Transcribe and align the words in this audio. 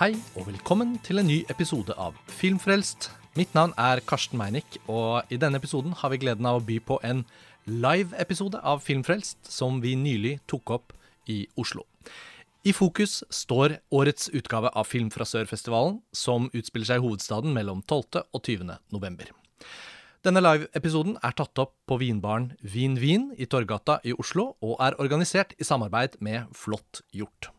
Hei 0.00 0.14
og 0.32 0.46
velkommen 0.46 0.94
til 1.04 1.20
en 1.20 1.26
ny 1.28 1.34
episode 1.52 1.92
av 2.00 2.14
Filmfrelst. 2.32 3.10
Mitt 3.36 3.50
navn 3.52 3.74
er 3.76 4.00
Karsten 4.00 4.38
Meinick, 4.40 4.78
og 4.88 5.28
i 5.28 5.36
denne 5.36 5.60
episoden 5.60 5.92
har 5.92 6.08
vi 6.08 6.18
gleden 6.22 6.48
av 6.48 6.56
å 6.56 6.62
by 6.64 6.78
på 6.88 6.96
en 7.04 7.20
live-episode 7.68 8.62
av 8.64 8.80
Filmfrelst 8.80 9.50
som 9.52 9.82
vi 9.84 9.92
nylig 10.00 10.38
tok 10.48 10.72
opp 10.78 10.96
i 11.28 11.42
Oslo. 11.60 11.84
I 12.64 12.72
fokus 12.72 13.18
står 13.28 13.76
årets 13.92 14.32
utgave 14.32 14.72
av 14.72 14.88
Film 14.88 15.12
fra 15.12 15.28
Sør-festivalen, 15.28 16.00
som 16.16 16.48
utspiller 16.48 16.94
seg 16.94 17.04
i 17.04 17.04
hovedstaden 17.04 17.52
mellom 17.52 17.84
12. 17.84 18.24
og 18.24 18.40
20. 18.40 18.72
november. 18.96 19.36
Denne 20.24 20.40
live-episoden 20.40 21.20
er 21.20 21.36
tatt 21.36 21.60
opp 21.60 21.76
på 21.84 22.00
vinbaren 22.00 22.54
Vin 22.64 22.96
Vin 22.96 23.34
i 23.36 23.44
Torgata 23.44 24.00
i 24.00 24.16
Oslo, 24.16 24.54
og 24.64 24.78
er 24.80 24.96
organisert 24.96 25.52
i 25.60 25.72
samarbeid 25.74 26.22
med 26.24 26.48
Flott 26.56 27.04
gjort. 27.12 27.52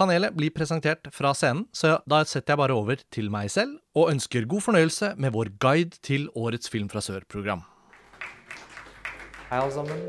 Panelet 0.00 0.32
blir 0.32 0.48
presentert 0.48 1.10
fra 1.12 1.34
scenen, 1.36 1.66
så 1.76 1.98
da 2.08 2.22
setter 2.24 2.54
jeg 2.54 2.60
bare 2.62 2.72
over 2.72 3.02
til 3.12 3.26
meg 3.28 3.50
selv, 3.52 3.74
og 3.92 4.08
ønsker 4.08 4.46
god 4.48 4.62
fornøyelse 4.64 5.10
med 5.20 5.34
vår 5.34 5.50
guide 5.60 6.00
til 6.00 6.24
årets 6.32 6.72
Film 6.72 6.88
fra 6.88 7.02
Sør-program. 7.04 7.60
Hei, 9.50 9.58
alle 9.58 9.74
sammen. 9.74 10.00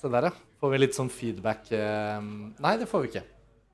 Se 0.00 0.08
der, 0.08 0.30
ja. 0.30 0.32
Får 0.64 0.72
vi 0.72 0.80
litt 0.80 0.96
sånn 0.96 1.12
feedback 1.12 1.68
eh, 1.76 2.24
Nei, 2.24 2.72
det 2.80 2.88
får 2.88 3.04
vi 3.04 3.10
ikke. 3.10 3.24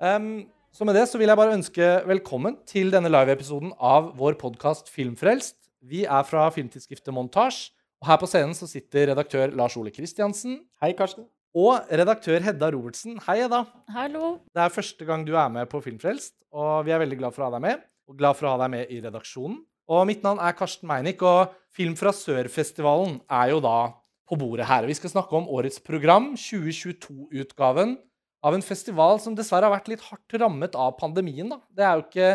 Um, 0.03 0.49
så 0.75 0.87
med 0.87 0.99
det 0.99 1.07
så 1.07 1.23
vil 1.23 1.31
jeg 1.31 1.39
bare 1.39 1.55
ønske 1.55 1.93
velkommen 2.11 2.59
til 2.67 2.91
denne 2.95 3.11
live-episoden 3.13 3.77
av 3.79 4.11
vår 4.19 4.41
podkast 4.43 4.91
Filmfrelst. 4.91 5.61
Vi 5.87 6.03
er 6.03 6.27
fra 6.27 6.49
filmtidsskriftet 6.51 7.15
Montasj, 7.15 7.69
og 8.03 8.11
her 8.11 8.19
på 8.19 8.27
scenen 8.31 8.59
så 8.59 8.67
sitter 8.67 9.13
redaktør 9.13 9.55
Lars 9.55 9.79
Ole 9.79 9.95
Kristiansen. 9.95 10.65
Hei, 10.83 10.97
Karsten. 10.99 11.31
Og 11.57 11.89
redaktør 11.89 12.43
Hedda 12.45 12.69
Robertsen. 12.75 13.15
Hei, 13.25 13.39
Hedda. 13.41 13.63
Hallo. 13.95 14.35
Det 14.53 14.61
er 14.61 14.73
første 14.75 15.07
gang 15.09 15.23
du 15.25 15.33
er 15.41 15.49
med 15.49 15.71
på 15.73 15.81
Filmfrelst, 15.81 16.35
og 16.53 16.85
vi 16.85 16.93
er 16.93 17.01
veldig 17.01 17.17
glad 17.17 17.33
for 17.33 17.47
å 17.47 17.49
ha 17.49 17.55
deg 17.55 17.63
med. 17.65 17.87
Og 18.13 18.19
glad 18.19 18.37
for 18.37 18.45
å 18.45 18.51
ha 18.53 18.59
deg 18.61 18.75
med 18.75 18.93
i 18.93 18.99
redaksjonen. 19.01 19.63
Og 19.89 20.03
mitt 20.05 20.27
navn 20.27 20.43
er 20.43 20.57
Karsten 20.59 20.85
Meinick, 20.91 21.25
og 21.25 21.55
Film 21.73 21.95
fra 21.97 22.13
Sør-festivalen 22.13 23.23
er 23.33 23.55
jo 23.55 23.63
da 23.65 23.79
på 24.29 24.37
bordet 24.37 24.67
her. 24.69 24.85
Vi 24.91 24.99
skal 24.99 25.15
snakke 25.15 25.39
om 25.39 25.49
årets 25.49 25.81
program, 25.87 26.35
2022-utgaven 26.37 27.97
av 28.45 28.59
en 28.59 28.67
festival 28.67 29.23
som 29.25 29.39
dessverre 29.39 29.71
har 29.71 29.77
vært 29.79 29.89
litt 29.95 30.05
hardt 30.11 30.37
rammet 30.37 30.77
av 30.77 30.93
pandemien. 31.01 31.49
Da. 31.55 31.61
Det 31.73 31.89
er 31.89 31.97
jo 31.97 32.05
ikke 32.05 32.31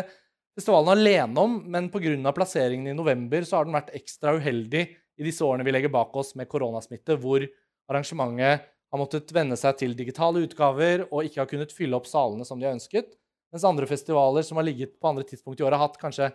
festivalen 0.58 0.96
alene 0.96 1.46
om, 1.46 1.58
men 1.70 1.92
pga. 1.94 2.34
plasseringen 2.34 2.90
i 2.90 2.98
november 2.98 3.46
så 3.46 3.60
har 3.60 3.70
den 3.70 3.78
vært 3.78 3.94
ekstra 3.94 4.34
uheldig 4.34 4.82
i 4.90 5.30
disse 5.30 5.46
årene 5.46 5.62
vi 5.62 5.78
legger 5.78 5.94
bak 5.94 6.10
oss 6.18 6.34
med 6.34 6.50
koronasmitte, 6.50 7.20
hvor 7.22 7.46
arrangementet 7.86 8.71
har 8.92 9.00
måttet 9.00 9.32
venne 9.32 9.56
seg 9.56 9.78
til 9.80 9.94
digitale 9.96 10.42
utgaver 10.44 11.06
og 11.08 11.24
ikke 11.24 11.40
har 11.40 11.48
kunnet 11.50 11.72
fylle 11.72 11.96
opp 11.96 12.08
salene 12.10 12.44
som 12.44 12.60
de 12.60 12.68
har 12.68 12.76
ønsket. 12.76 13.14
Mens 13.52 13.64
andre 13.68 13.88
festivaler 13.88 14.44
som 14.44 14.60
har 14.60 14.68
ligget 14.68 14.98
på 15.00 15.08
andre 15.08 15.24
tidspunkt 15.28 15.60
i 15.60 15.64
året, 15.64 15.78
har 15.78 15.88
hatt 15.88 16.00
kanskje 16.00 16.28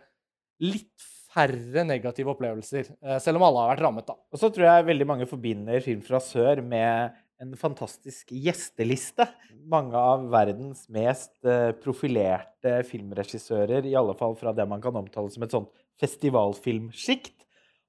litt 0.66 1.05
færre 1.38 1.83
negative 1.86 2.33
opplevelser, 2.33 2.89
eh, 3.02 3.19
selv 3.22 3.38
om 3.38 3.45
alle 3.47 3.61
har 3.61 3.75
vært 3.75 3.86
rammet. 3.86 4.08
da. 4.08 4.17
Og 4.33 4.41
så 4.41 4.49
tror 4.53 4.66
jeg 4.66 4.89
veldig 4.89 5.08
mange 5.08 5.30
forbinder 5.30 5.81
Film 5.86 6.02
fra 6.02 6.19
sør 6.19 6.64
med 6.64 7.14
en 7.39 7.53
fantastisk 7.55 8.31
gjesteliste. 8.33 9.27
Mange 9.69 9.94
av 9.94 10.25
verdens 10.33 10.88
mest 10.89 11.38
eh, 11.45 11.73
profilerte 11.77 12.81
filmregissører, 12.89 13.86
i 13.86 13.97
alle 13.97 14.16
fall 14.17 14.36
fra 14.36 14.53
det 14.53 14.66
man 14.67 14.81
kan 14.81 14.95
omtale 14.95 15.30
som 15.30 15.44
et 15.45 15.53
sånt 15.53 15.69
festivalfilmsjikt, 16.02 17.45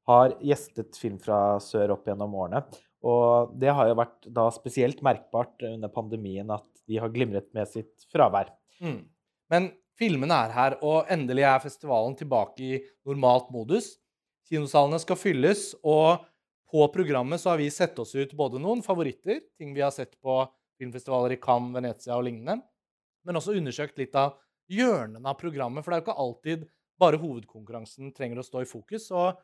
har 0.08 0.36
gjestet 0.40 0.96
Film 0.96 1.18
fra 1.20 1.58
sør 1.60 1.96
opp 1.96 2.08
gjennom 2.08 2.36
årene. 2.36 2.64
Og 3.06 3.52
det 3.60 3.70
har 3.74 3.90
jo 3.90 3.98
vært 3.98 4.26
da 4.34 4.48
spesielt 4.54 5.02
merkbart 5.06 5.62
under 5.68 5.90
pandemien 5.92 6.48
at 6.50 6.66
de 6.88 6.98
har 6.98 7.12
glimret 7.14 7.46
med 7.54 7.68
sitt 7.70 8.08
fravær. 8.12 8.50
Mm. 8.82 9.04
Men 9.52 9.70
filmene 9.98 10.34
er 10.46 10.54
her, 10.54 10.78
og 10.82 11.10
endelig 11.12 11.46
er 11.46 11.62
festivalen 11.62 12.16
tilbake 12.18 12.64
i 12.64 12.80
normalt 13.06 13.52
modus. 13.54 13.96
Kinosalene 14.48 14.98
skal 15.02 15.18
fylles, 15.20 15.70
og 15.84 16.24
på 16.68 16.84
programmet 16.92 17.40
så 17.40 17.52
har 17.52 17.60
vi 17.60 17.70
sett 17.72 17.98
oss 18.00 18.14
ut 18.16 18.34
både 18.36 18.60
noen 18.62 18.82
favoritter, 18.84 19.42
ting 19.58 19.74
vi 19.76 19.84
har 19.84 19.92
sett 19.94 20.16
på 20.24 20.40
filmfestivaler 20.78 21.34
i 21.34 21.40
Cannes, 21.42 21.74
Venezia 21.74 22.16
og 22.16 22.26
lignende, 22.26 22.60
men 23.26 23.38
også 23.38 23.56
undersøkt 23.58 23.98
litt 24.00 24.14
av 24.18 24.36
hjørnene 24.72 25.26
av 25.26 25.38
programmet, 25.40 25.84
for 25.84 25.92
det 25.92 25.98
er 25.98 26.02
jo 26.02 26.06
ikke 26.06 26.24
alltid 26.24 26.66
bare 26.98 27.20
hovedkonkurransen 27.20 28.12
trenger 28.16 28.40
å 28.42 28.46
stå 28.46 28.62
i 28.64 28.68
fokus. 28.68 29.10
og 29.10 29.38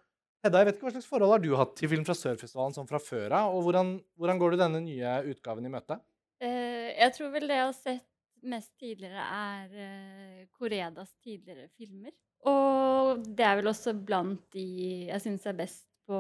Hedda, 0.45 0.61
jeg 0.61 0.69
vet 0.69 0.77
ikke 0.77 0.85
Hva 0.85 0.93
slags 0.93 1.09
forhold 1.09 1.33
har 1.33 1.41
du 1.41 1.53
hatt 1.57 1.71
til 1.79 1.89
Film 1.89 2.03
fra 2.05 2.17
Sørfestivalen 2.19 2.75
som 2.75 2.83
sånn 2.83 2.91
fra 2.91 3.01
før 3.01 3.33
av? 3.33 3.55
Og 3.57 3.65
hvordan, 3.65 3.95
hvordan, 4.21 4.41
går 4.43 4.53
du 4.53 4.61
denne 4.61 4.83
nye 4.85 5.15
utgaven 5.31 5.65
i 5.65 5.73
møte? 5.73 5.97
Uh, 6.45 6.91
jeg 6.93 7.15
tror 7.17 7.31
vel 7.33 7.47
det 7.49 7.57
jeg 7.57 7.65
har 7.65 7.79
sett 7.79 8.11
mest 8.45 8.75
tidligere, 8.77 9.25
er 9.25 9.71
uh, 9.73 10.43
Koredas 10.53 11.15
tidligere 11.25 11.71
filmer. 11.79 12.13
Og 12.45 13.23
det 13.25 13.47
er 13.49 13.57
vel 13.57 13.71
også 13.73 13.95
blant 13.97 14.43
de 14.53 14.67
jeg 15.09 15.23
syns 15.25 15.47
er 15.49 15.57
best 15.57 15.87
på 16.05 16.19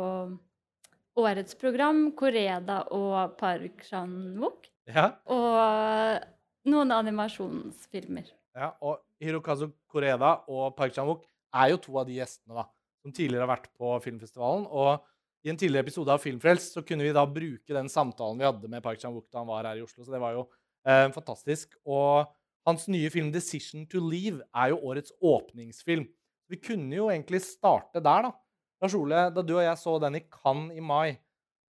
årets 1.21 1.59
program. 1.61 2.07
Koreda 2.17 2.79
og 2.97 3.37
Park 3.37 3.85
Chan-wook. 3.91 4.71
Ja. 4.89 5.11
Og 5.29 6.71
noen 6.73 6.95
animasjonsfilmer. 6.97 8.33
Ja, 8.57 8.73
og 8.81 9.03
Hirokazu 9.21 9.69
Koreda 9.91 10.39
og 10.49 10.73
Park 10.79 10.97
Chan-wook 10.97 11.29
er 11.61 11.75
jo 11.75 11.83
to 11.85 12.01
av 12.01 12.09
de 12.09 12.17
gjestene 12.23 12.57
da, 12.57 12.65
som 13.05 13.13
tidligere 13.13 13.45
har 13.45 13.53
vært 13.53 13.69
på 13.77 13.91
filmfestivalen. 14.05 14.65
Og 14.73 15.05
i 15.45 15.53
en 15.53 15.59
tidligere 15.61 15.85
episode 15.85 16.13
av 16.13 16.23
Filmfrelst 16.23 16.79
så 16.79 16.83
kunne 16.89 17.05
vi 17.05 17.13
da 17.13 17.27
bruke 17.29 17.77
den 17.77 17.91
samtalen 17.93 18.41
vi 18.41 18.47
hadde 18.49 18.71
med 18.73 18.83
Park 18.85 19.03
Chan-wook 19.03 19.29
da 19.29 19.43
han 19.43 19.51
var 19.51 19.69
her 19.69 19.83
i 19.83 19.85
Oslo. 19.85 20.01
Så 20.01 20.15
det 20.15 20.23
var 20.23 20.39
jo 20.39 20.47
eh, 20.89 21.11
fantastisk. 21.13 21.77
Og 21.85 22.25
hans 22.65 22.87
nye 22.89 23.11
film 23.13 23.29
'Decision 23.33 23.85
to 23.93 24.01
Leave' 24.01 24.41
er 24.57 24.73
jo 24.73 24.81
årets 24.89 25.13
åpningsfilm. 25.21 26.09
Vi 26.49 26.57
kunne 26.57 26.97
jo 26.97 27.11
egentlig 27.13 27.43
starte 27.45 28.01
der, 28.01 28.31
da. 28.31 28.33
Lars 28.81 28.97
Ole, 28.97 29.29
da 29.37 29.45
du 29.45 29.55
og 29.59 29.65
jeg 29.65 29.81
så 29.81 29.99
den 30.01 30.17
i 30.17 30.25
Cannes 30.33 30.77
i 30.77 30.81
mai, 30.81 31.17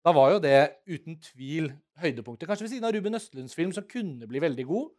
da 0.03 0.11
var 0.15 0.33
jo 0.33 0.43
det 0.43 0.59
uten 0.87 1.17
tvil 1.21 1.71
høydepunktet. 2.01 2.47
Kanskje 2.49 2.65
ved 2.65 2.73
siden 2.73 2.87
av 2.87 2.95
Ruben 2.95 3.15
Østlunds 3.15 3.55
film, 3.55 3.71
som 3.71 3.87
kunne 3.87 4.27
bli 4.27 4.41
veldig 4.41 4.65
god. 4.67 4.91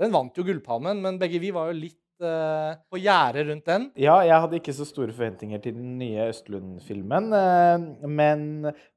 Den 0.00 0.14
vant 0.14 0.36
jo 0.36 0.44
Gullpalmen, 0.44 1.02
men 1.02 1.18
begge 1.18 1.40
vi 1.42 1.50
var 1.54 1.70
jo 1.70 1.80
litt 1.80 1.98
uh, 2.24 2.76
på 2.90 3.00
gjerdet 3.00 3.46
rundt 3.48 3.66
den. 3.68 3.86
Ja, 3.98 4.18
jeg 4.26 4.42
hadde 4.42 4.58
ikke 4.60 4.74
så 4.76 4.86
store 4.88 5.12
forventninger 5.14 5.60
til 5.62 5.76
den 5.76 5.96
nye 6.00 6.28
Østlund-filmen. 6.30 7.30
Uh, 7.34 8.08
men 8.08 8.42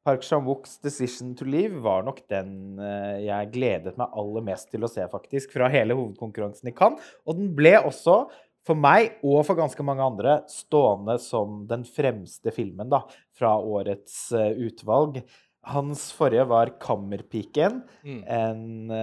Park 0.06 0.26
Chan-wooks 0.28 0.78
'Decision 0.84 1.34
to 1.40 1.48
Leave' 1.48 1.82
var 1.84 2.06
nok 2.08 2.22
den 2.32 2.80
uh, 2.82 3.20
jeg 3.24 3.52
gledet 3.54 3.98
meg 4.00 4.18
aller 4.20 4.48
mest 4.50 4.72
til 4.74 4.86
å 4.86 4.92
se, 4.92 5.06
faktisk, 5.12 5.54
fra 5.56 5.70
hele 5.74 5.98
hovedkonkurransen 5.98 6.72
i 6.72 6.76
Cannes. 6.76 7.14
Og 7.28 7.40
den 7.40 7.54
ble 7.58 7.78
også 7.82 8.26
for 8.64 8.80
meg 8.80 9.18
og 9.28 9.42
for 9.48 9.60
ganske 9.60 9.84
mange 9.84 10.06
andre 10.06 10.38
stående 10.52 11.18
som 11.20 11.64
den 11.68 11.84
fremste 11.84 12.54
filmen 12.56 12.92
da, 12.92 13.02
fra 13.36 13.58
årets 13.60 14.30
utvalg. 14.32 15.20
Hans 15.68 16.06
forrige 16.16 16.46
var 16.48 16.72
'Kammerpiken', 16.80 17.82
mm. 18.04 18.24
en 18.24 18.96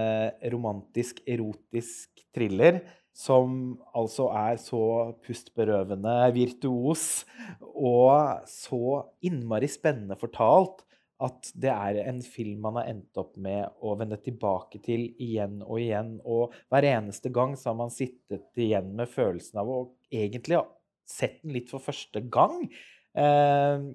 romantisk, 0.53 1.21
erotisk 1.29 2.25
thriller 2.33 2.81
som 3.21 3.75
altså 3.97 4.29
er 4.33 4.57
så 4.61 4.83
pustberøvende 5.21 6.15
virtuos 6.33 7.23
og 7.61 8.47
så 8.49 9.03
innmari 9.27 9.69
spennende 9.69 10.17
fortalt 10.19 10.81
at 11.21 11.51
det 11.61 11.69
er 11.69 11.99
en 12.09 12.21
film 12.25 12.63
man 12.65 12.79
har 12.79 12.89
endt 12.89 13.19
opp 13.21 13.35
med 13.37 13.67
å 13.85 13.93
vende 13.99 14.17
tilbake 14.25 14.81
til 14.81 15.03
igjen 15.21 15.59
og 15.61 15.77
igjen. 15.77 16.15
Og 16.25 16.55
hver 16.73 16.87
eneste 16.95 17.29
gang 17.33 17.53
så 17.53 17.69
har 17.69 17.77
man 17.83 17.93
sittet 17.93 18.47
igjen 18.57 18.89
med 18.97 19.11
følelsen 19.11 19.61
av 19.61 19.69
å 19.69 19.81
egentlig 20.09 20.57
ha 20.57 20.65
sett 21.05 21.37
den 21.43 21.53
litt 21.53 21.69
for 21.69 21.83
første 21.83 22.23
gang. 22.33 22.65
Eh, 23.13 23.85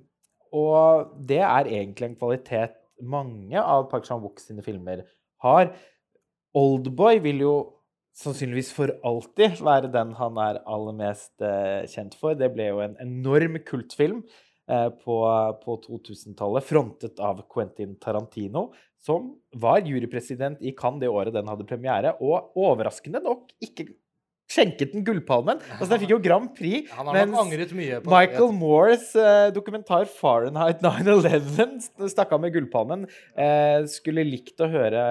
og 0.55 1.17
det 1.26 1.43
er 1.43 1.73
egentlig 1.81 2.12
en 2.12 2.19
kvalitet 2.20 2.78
mange 3.02 3.58
av 3.58 3.88
Park 3.90 4.06
Chan-wook 4.06 4.38
sine 4.40 4.62
filmer 4.64 5.02
har. 5.43 5.73
Oldboy 6.56 7.19
vil 7.26 7.43
jo 7.43 7.56
sannsynligvis 8.16 8.72
for 8.74 8.92
alltid 9.06 9.60
være 9.64 9.92
den 9.92 10.14
han 10.16 10.40
er 10.40 10.62
aller 10.64 10.96
mest 10.96 11.44
eh, 11.44 11.84
kjent 11.90 12.16
for. 12.18 12.36
Det 12.38 12.48
ble 12.54 12.70
jo 12.70 12.82
en 12.84 12.96
enorm 13.02 13.58
kultfilm 13.66 14.22
eh, 14.70 14.88
på, 15.02 15.18
på 15.62 15.78
2000-tallet, 15.84 16.66
frontet 16.66 17.20
av 17.20 17.44
Quentin 17.52 17.96
Tarantino, 18.00 18.70
som 18.96 19.34
var 19.60 19.84
jurypresident 19.84 20.62
i 20.64 20.72
Cannes 20.76 21.04
det 21.04 21.12
året 21.12 21.36
den 21.36 21.48
hadde 21.50 21.68
premiere, 21.68 22.16
og 22.24 22.56
overraskende 22.56 23.20
nok 23.24 23.52
ikke 23.64 23.90
skjenket 24.50 24.93
den 24.94 25.04
Gullpalmen. 25.06 25.58
Altså, 25.75 25.88
Den 25.90 26.02
fikk 26.02 26.12
jo 26.14 26.20
Grand 26.22 26.52
Prix. 26.56 26.90
Ja, 26.90 27.04
mens 27.04 27.72
Michael. 28.06 28.52
Moores 28.56 29.10
eh, 29.19 29.48
dokumentar 29.54 30.06
'Fahrenheit 30.06 30.82
9-11' 30.84 32.08
stakk 32.12 32.34
av 32.37 32.43
med 32.44 32.54
Gullpalmen. 32.54 33.04
Eh, 33.34 33.82
skulle 33.90 34.26
likt 34.26 34.62
å 34.62 34.70
høre 34.70 35.02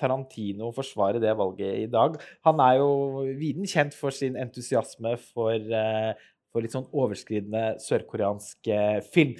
Tarantino 0.00 0.72
forsvare 0.74 1.22
det 1.22 1.36
valget 1.38 1.84
i 1.84 1.88
dag. 1.90 2.18
Han 2.48 2.62
er 2.66 2.80
jo 2.82 2.90
viden 3.38 3.68
kjent 3.70 3.96
for 3.96 4.14
sin 4.14 4.38
entusiasme 4.40 5.16
for, 5.30 5.54
eh, 5.54 6.12
for 6.50 6.64
litt 6.64 6.74
sånn 6.74 6.88
overskridende 6.90 7.76
sørkoreansk 7.82 8.72
eh, 8.74 9.00
film. 9.14 9.36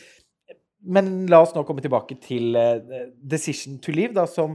Men 0.81 1.26
la 1.29 1.43
oss 1.44 1.53
nå 1.53 1.67
komme 1.69 1.82
tilbake 1.85 2.17
til 2.23 2.55
eh, 2.56 3.11
'Decision 3.19 3.81
to 3.82 3.93
Live', 3.93 4.14
da, 4.14 4.29
som 4.31 4.55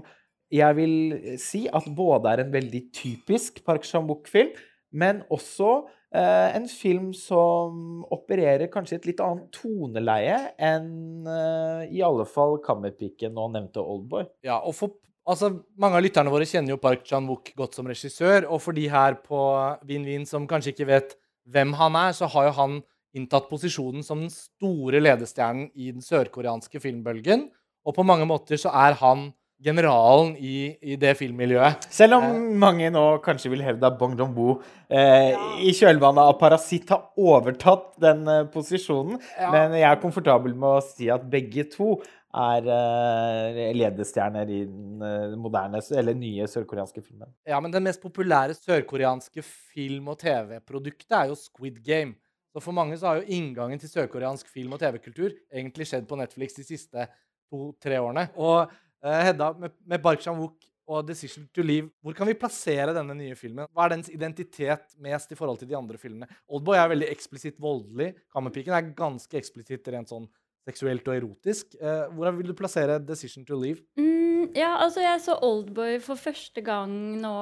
jeg 0.53 0.77
vil 0.77 0.95
si 1.41 1.65
at 1.67 1.83
både 1.97 2.31
er 2.31 2.43
en 2.43 2.53
veldig 2.53 2.81
typisk 2.93 3.63
Park 3.65 3.83
Chan-wook-film, 3.83 4.53
men 4.95 5.21
også 5.33 5.71
eh, 6.15 6.55
en 6.55 6.67
film 6.71 7.09
som 7.17 8.05
opererer 8.13 8.69
kanskje 8.71 8.95
i 8.95 8.99
et 9.01 9.09
litt 9.11 9.23
annet 9.23 9.49
toneleie 9.55 10.37
enn 10.55 11.27
eh, 11.27 11.95
i 11.97 12.03
alle 12.05 12.27
fall 12.29 12.57
Kammerpiken 12.63 13.35
og 13.35 13.51
nevnte 13.57 13.83
Oldboy. 13.83 14.25
Ja, 14.47 14.61
og 14.61 14.77
for, 14.77 14.95
altså, 15.27 15.51
Mange 15.81 15.99
av 15.99 16.05
lytterne 16.07 16.33
våre 16.33 16.47
kjenner 16.47 16.75
jo 16.75 16.81
Park 16.81 17.05
Chan-wook 17.07 17.51
godt 17.59 17.77
som 17.77 17.91
regissør, 17.91 18.47
og 18.47 18.63
for 18.63 18.77
de 18.77 18.87
her 18.91 19.19
på 19.25 19.41
Win 19.89 20.07
Win 20.07 20.27
som 20.29 20.47
kanskje 20.49 20.75
ikke 20.75 20.91
vet 20.93 21.15
hvem 21.51 21.75
han 21.77 21.97
er, 21.99 22.15
så 22.17 22.29
har 22.31 22.49
jo 22.49 22.57
han 22.57 22.81
inntatt 23.15 23.47
posisjonen 23.51 24.03
som 24.03 24.23
den 24.23 24.31
store 24.33 24.99
ledestjernen 25.03 25.69
i 25.75 25.91
den 25.93 26.03
sørkoreanske 26.03 26.81
filmbølgen. 26.83 27.49
Og 27.85 27.95
på 27.95 28.03
mange 28.07 28.25
måter 28.27 28.59
så 28.59 28.71
er 28.75 28.97
han 28.99 29.29
generalen 29.63 30.33
i, 30.37 30.75
i 30.83 30.97
det 30.99 31.13
filmmiljøet. 31.19 31.87
Selv 31.93 32.17
om 32.19 32.25
mange 32.59 32.89
nå 32.93 33.05
kanskje 33.25 33.53
vil 33.53 33.63
hevde 33.65 33.87
at 33.87 33.95
Bong 33.99 34.17
Joon-ho 34.19 34.57
eh, 34.89 35.31
i 35.63 35.71
kjølvannet 35.75 36.27
av 36.27 36.35
'Parasitt' 36.39 36.91
har 36.91 37.07
overtatt 37.15 37.95
den 38.03 38.27
eh, 38.27 38.43
posisjonen. 38.51 39.17
Ja. 39.39 39.53
Men 39.53 39.77
jeg 39.79 39.87
er 39.89 40.03
komfortabel 40.03 40.53
med 40.53 40.69
å 40.77 40.83
si 40.83 41.09
at 41.13 41.25
begge 41.31 41.67
to 41.71 41.95
er 42.35 42.67
eh, 42.67 43.71
ledestjerner 43.77 44.51
i 44.51 44.61
den 44.67 45.03
eh, 45.07 45.35
moderne, 45.39 45.79
eller 45.95 46.17
nye 46.19 46.47
sørkoreanske 46.51 47.01
filmen. 47.01 47.31
Ja, 47.47 47.61
men 47.63 47.71
den 47.71 47.87
mest 47.87 48.03
populære 48.03 48.57
sørkoreanske 48.57 49.43
film- 49.45 50.11
og 50.11 50.19
TV-produktet 50.19 51.15
er 51.15 51.31
jo 51.31 51.39
Squid 51.39 51.79
Game. 51.85 52.17
Så 52.55 52.63
for 52.63 52.75
mange 52.75 52.97
så 52.99 53.09
har 53.09 53.21
jo 53.21 53.35
inngangen 53.35 53.79
til 53.79 53.91
sørkoreansk 53.91 54.51
film- 54.51 54.75
og 54.75 54.83
TV-kultur 54.83 55.31
egentlig 55.51 55.87
skjedd 55.89 56.07
på 56.07 56.19
Netflix 56.19 56.55
de 56.59 56.67
siste 56.67 57.07
to-tre 57.51 57.99
årene. 58.03 58.27
Og 58.35 58.65
eh, 58.65 58.81
Hedda, 59.05 59.51
med, 59.59 59.75
med 59.85 60.01
Park 60.03 60.23
Chan-wook 60.23 60.65
og 60.85 61.05
'Decision 61.07 61.47
to 61.53 61.63
Leave', 61.65 61.89
hvor 62.01 62.13
kan 62.13 62.27
vi 62.29 62.37
plassere 62.37 62.93
denne 62.93 63.15
nye 63.17 63.35
filmen? 63.37 63.67
Hva 63.73 63.85
er 63.85 63.95
dens 63.95 64.09
identitet 64.13 64.93
mest 65.01 65.31
i 65.31 65.37
forhold 65.37 65.61
til 65.61 65.69
de 65.69 65.77
andre 65.77 65.97
filmene? 65.97 66.29
Oldboy 66.49 66.77
er 66.77 66.91
veldig 66.93 67.09
eksplisitt 67.09 67.57
voldelig. 67.61 68.13
Kammerpiken 68.33 68.75
er 68.75 68.91
ganske 68.97 69.39
eksplisitt 69.39 69.87
rent 69.93 70.13
sånn 70.13 70.27
seksuelt 70.65 71.05
og 71.09 71.17
erotisk. 71.17 71.75
Eh, 71.77 72.05
hvordan 72.13 72.37
vil 72.37 72.51
du 72.51 72.57
plassere 72.57 72.99
'Decision 72.99 73.45
to 73.45 73.57
Leave'? 73.57 73.81
Mm, 73.97 74.53
ja, 74.55 74.75
altså 74.77 75.01
jeg 75.01 75.21
så 75.21 75.39
Oldboy 75.41 75.99
for 75.99 76.15
første 76.15 76.61
gang 76.61 77.21
nå 77.21 77.33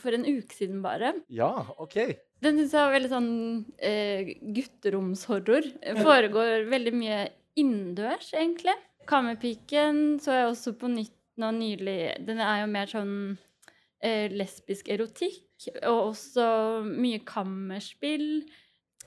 for 0.00 0.16
en 0.16 0.24
uke 0.24 0.54
siden 0.54 0.82
bare. 0.82 1.14
Ja, 1.28 1.66
OK. 1.78 2.16
Den 2.42 2.58
syns 2.58 2.72
jeg 2.72 2.82
var 2.82 2.94
veldig 2.94 3.10
sånn 3.12 3.32
eh, 3.78 4.34
gutteromshorror. 4.56 5.70
Foregår 6.02 6.68
veldig 6.70 6.94
mye 6.96 7.28
innendørs, 7.60 8.32
egentlig. 8.34 8.74
Kammerpiken 9.08 10.20
så 10.22 10.38
jeg 10.38 10.50
også 10.50 10.74
på 10.80 10.90
nytt 10.92 11.16
nå 11.40 11.50
nylig. 11.56 12.14
Den 12.26 12.40
er 12.42 12.62
jo 12.62 12.70
mer 12.70 12.90
sånn 12.90 13.14
eh, 14.04 14.30
lesbisk 14.32 14.90
erotikk, 14.94 15.68
og 15.82 16.12
også 16.12 16.46
mye 16.86 17.22
kammerspill. 17.26 18.44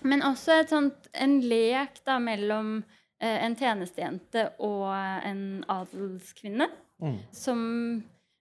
Men 0.08 0.26
også 0.26 0.62
sånt, 0.70 1.08
en 1.14 1.40
lek 1.46 2.02
da 2.06 2.18
mellom 2.22 2.82
eh, 3.22 3.40
en 3.46 3.56
tjenestejente 3.58 4.50
og 4.64 4.92
en 4.92 5.64
adelskvinne. 5.72 6.70
Mm. 7.02 7.18
Som 7.36 7.64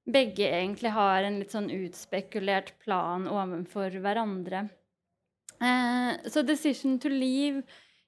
begge 0.07 0.49
egentlig 0.49 0.93
har 0.95 1.27
en 1.27 1.41
litt 1.41 1.55
sånn 1.55 1.71
utspekulert 1.73 2.75
plan 2.83 3.27
overfor 3.31 3.97
hverandre. 4.03 4.67
Eh, 5.57 6.13
så 6.29 6.43
'Decision 6.43 6.99
to 6.99 7.09
Leave' 7.09 7.65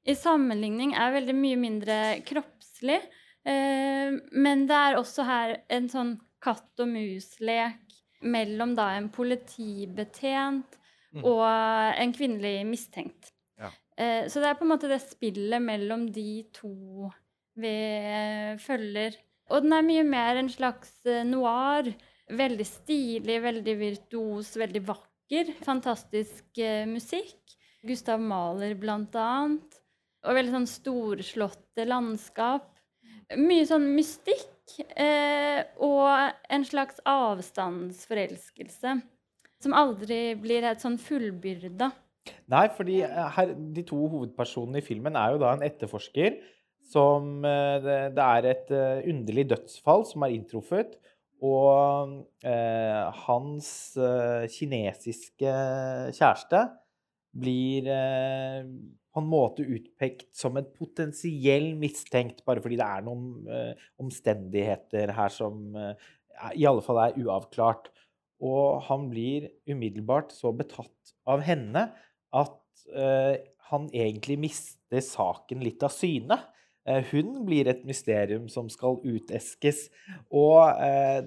i 0.09 0.15
sammenligning 0.15 0.95
er 0.97 1.13
veldig 1.13 1.35
mye 1.37 1.57
mindre 1.57 1.97
kroppslig. 2.29 3.01
Eh, 3.49 4.19
men 4.37 4.67
det 4.69 4.77
er 4.77 4.99
også 4.99 5.25
her 5.25 5.55
en 5.73 5.89
sånn 5.89 6.17
katt 6.43 6.83
og 6.83 6.91
mus-lek 6.93 7.97
mellom 8.29 8.75
da 8.79 8.93
en 8.97 9.09
politibetjent 9.15 10.77
Mm. 11.09 11.23
og 11.25 11.97
en 11.97 12.13
kvinnelig 12.13 12.67
mistenkt. 12.69 13.31
Ja. 13.57 13.71
Eh, 13.97 14.27
så 14.29 14.43
det 14.43 14.51
er 14.51 14.59
på 14.59 14.67
en 14.67 14.73
måte 14.75 14.91
det 14.91 15.01
spillet 15.01 15.63
mellom 15.65 16.03
de 16.13 16.43
to 16.53 17.09
vi 17.57 17.71
eh, 17.73 18.59
følger. 18.61 19.17
Og 19.49 19.65
den 19.65 19.73
er 19.73 19.87
mye 19.87 20.05
mer 20.05 20.37
en 20.37 20.51
slags 20.53 20.93
noir. 21.25 21.89
Veldig 22.29 22.67
stilig, 22.69 23.39
veldig 23.41 23.77
virtuos, 23.81 24.53
veldig 24.61 24.83
vakker. 24.85 25.55
Fantastisk 25.65 26.61
musikk. 26.87 27.57
Gustav 27.89 28.21
Mahler 28.21 28.75
blant 28.77 29.17
annet. 29.17 29.81
Og 30.29 30.37
veldig 30.37 30.53
sånn 30.53 30.69
storslåtte 30.69 31.89
landskap. 31.89 32.78
Mye 33.37 33.67
sånn 33.69 33.91
mystikk. 33.97 34.47
Eh, 34.95 35.63
og 35.83 36.09
en 36.53 36.65
slags 36.69 37.01
avstandsforelskelse. 37.09 38.99
Som 39.65 39.75
aldri 39.75 40.37
blir 40.39 40.67
helt 40.69 40.85
sånn 40.85 41.01
fullbyrda. 41.03 41.91
Nei, 42.53 42.67
fordi 42.77 43.01
eh, 43.05 43.43
de 43.75 43.85
to 43.89 43.99
hovedpersonene 44.13 44.81
i 44.81 44.87
filmen 44.87 45.17
er 45.19 45.35
jo 45.35 45.43
da 45.43 45.55
en 45.57 45.67
etterforsker 45.67 46.39
som 46.89 47.45
eh, 47.45 47.89
det 48.15 48.25
er 48.25 48.49
et 48.49 48.73
eh, 48.73 49.05
underlig 49.11 49.49
dødsfall 49.53 50.07
som 50.09 50.25
er 50.25 50.37
inntruffet. 50.37 50.97
Og 51.45 52.15
eh, 52.43 53.23
hans 53.27 53.69
eh, 53.95 54.47
kinesiske 54.51 55.53
kjæreste 56.17 56.65
blir 57.39 57.91
eh, 57.93 58.65
på 59.15 59.23
en 59.23 59.29
måte 59.31 59.65
utpekt 59.65 60.31
som 60.37 60.59
en 60.59 60.69
potensiell 60.77 61.73
mistenkt, 61.81 62.45
bare 62.47 62.63
fordi 62.65 62.79
det 62.81 62.87
er 62.87 63.07
noen 63.07 63.49
eh, 63.51 63.87
omstendigheter 64.03 65.15
her 65.17 65.33
som 65.33 65.77
eh, 65.77 66.11
i 66.55 66.67
alle 66.69 66.85
fall 66.85 67.01
er 67.03 67.19
uavklart. 67.19 67.91
Og 68.45 68.85
han 68.87 69.09
blir 69.11 69.49
umiddelbart 69.67 70.31
så 70.35 70.53
betatt 70.55 71.15
av 71.29 71.43
henne 71.47 71.89
at 72.37 72.87
eh, 72.95 73.41
han 73.73 73.89
egentlig 73.93 74.39
mister 74.41 75.03
saken 75.05 75.65
litt 75.65 75.83
av 75.85 75.93
syne. 75.93 76.39
Eh, 76.89 77.05
hun 77.11 77.43
blir 77.49 77.69
et 77.69 77.85
mysterium 77.89 78.49
som 78.53 78.71
skal 78.73 79.01
uteskes. 79.05 79.89
Og 80.31 80.63
eh, 80.85 81.25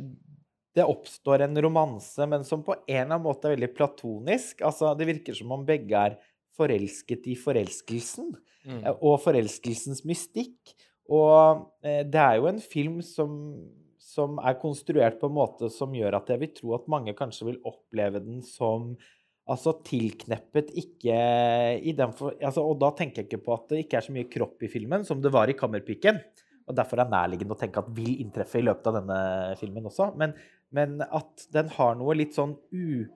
det 0.72 0.88
oppstår 0.88 1.44
en 1.44 1.58
romanse, 1.66 2.26
men 2.32 2.46
som 2.48 2.64
på 2.64 2.78
en 2.80 2.84
eller 2.88 3.10
annen 3.10 3.26
måte 3.26 3.50
er 3.50 3.58
veldig 3.58 3.74
platonisk. 3.76 4.62
Altså, 4.64 4.94
det 4.96 5.10
virker 5.10 5.36
som 5.36 5.52
om 5.52 5.66
begge 5.68 6.06
er 6.08 6.16
forelsket 6.58 7.28
i 7.32 7.36
forelskelsen, 7.40 8.34
Mm. 8.62 8.84
eh, 8.86 8.94
og 9.02 9.16
forelskelsens 9.24 10.04
mystikk. 10.06 10.76
Og 11.10 11.64
eh, 11.82 12.04
det 12.06 12.20
er 12.22 12.36
jo 12.38 12.46
en 12.46 12.60
film 12.62 13.00
som, 13.02 13.32
som 13.98 14.38
er 14.38 14.60
konstruert 14.62 15.18
på 15.20 15.32
en 15.32 15.34
måte 15.40 15.72
som 15.74 15.96
gjør 15.98 16.20
at 16.20 16.30
jeg 16.30 16.44
vil 16.44 16.54
tro 16.60 16.76
at 16.78 16.86
mange 16.92 17.16
kanskje 17.18 17.48
vil 17.50 17.58
oppleve 17.66 18.22
den 18.24 18.44
som 18.46 18.96
Altså 19.50 19.72
tilkneppet 19.84 20.70
ikke 20.78 21.16
i 21.82 21.92
den 21.98 22.12
for, 22.14 22.36
altså, 22.46 22.62
Og 22.62 22.78
da 22.80 22.92
tenker 22.96 23.24
jeg 23.24 23.28
ikke 23.28 23.40
på 23.44 23.56
at 23.56 23.72
det 23.72 23.80
ikke 23.82 23.98
er 23.98 24.06
så 24.06 24.14
mye 24.14 24.30
kropp 24.30 24.62
i 24.64 24.70
filmen 24.70 25.04
som 25.04 25.20
det 25.20 25.32
var 25.34 25.50
i 25.50 25.56
Kammerpiken. 25.58 26.20
Og 26.70 26.76
derfor 26.78 27.02
er 27.02 27.10
nærliggende 27.10 27.58
å 27.58 27.60
tenke 27.60 27.82
at 27.82 27.90
vil 27.98 28.22
inntreffe 28.22 28.62
i 28.62 28.64
løpet 28.64 28.88
av 28.88 29.00
denne 29.00 29.18
filmen 29.60 29.90
også. 29.90 30.12
Men, 30.22 30.38
men 30.72 31.02
at 31.02 31.48
den 31.52 31.74
har 31.74 31.98
noe 32.00 32.16
litt 32.22 32.38
sånn 32.38 32.54
u... 32.72 33.10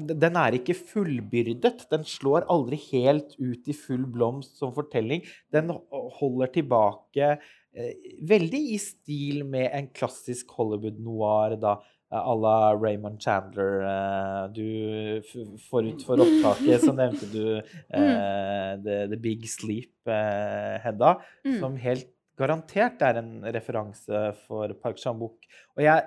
Den 0.00 0.36
er 0.36 0.56
ikke 0.58 0.74
fullbyrdet. 0.76 1.86
Den 1.90 2.04
slår 2.04 2.46
aldri 2.50 2.76
helt 2.90 3.36
ut 3.38 3.68
i 3.68 3.76
full 3.76 4.04
blomst 4.06 4.58
som 4.60 4.72
fortelling. 4.76 5.22
Den 5.52 5.70
holder 6.18 6.52
tilbake 6.54 7.38
eh, 7.74 7.94
veldig 8.26 8.60
i 8.74 8.78
stil 8.82 9.44
med 9.46 9.70
en 9.72 9.88
klassisk 9.94 10.50
Hollywood 10.58 11.00
noir, 11.00 11.56
da 11.60 11.78
à 12.10 12.32
la 12.34 12.72
Raymond 12.74 13.20
Chandler. 13.22 13.84
eh, 13.86 14.48
Du, 14.52 15.22
forut 15.70 16.02
for 16.02 16.18
opptaket 16.24 16.82
så 16.82 16.90
nevnte 16.96 17.28
du 17.30 17.44
eh, 17.94 18.72
The, 18.82 18.96
The 19.12 19.16
Big 19.16 19.46
Sleep, 19.48 19.92
eh, 20.10 20.80
Hedda, 20.82 21.20
Mm. 21.46 21.60
som 21.60 21.76
helt 21.76 22.08
garantert 22.40 23.02
er 23.04 23.18
en 23.20 23.42
referanse 23.52 24.34
for 24.46 24.72
Park 24.82 24.96
Chan-wook. 24.98 25.38
Og 25.76 25.84
jeg 25.84 26.02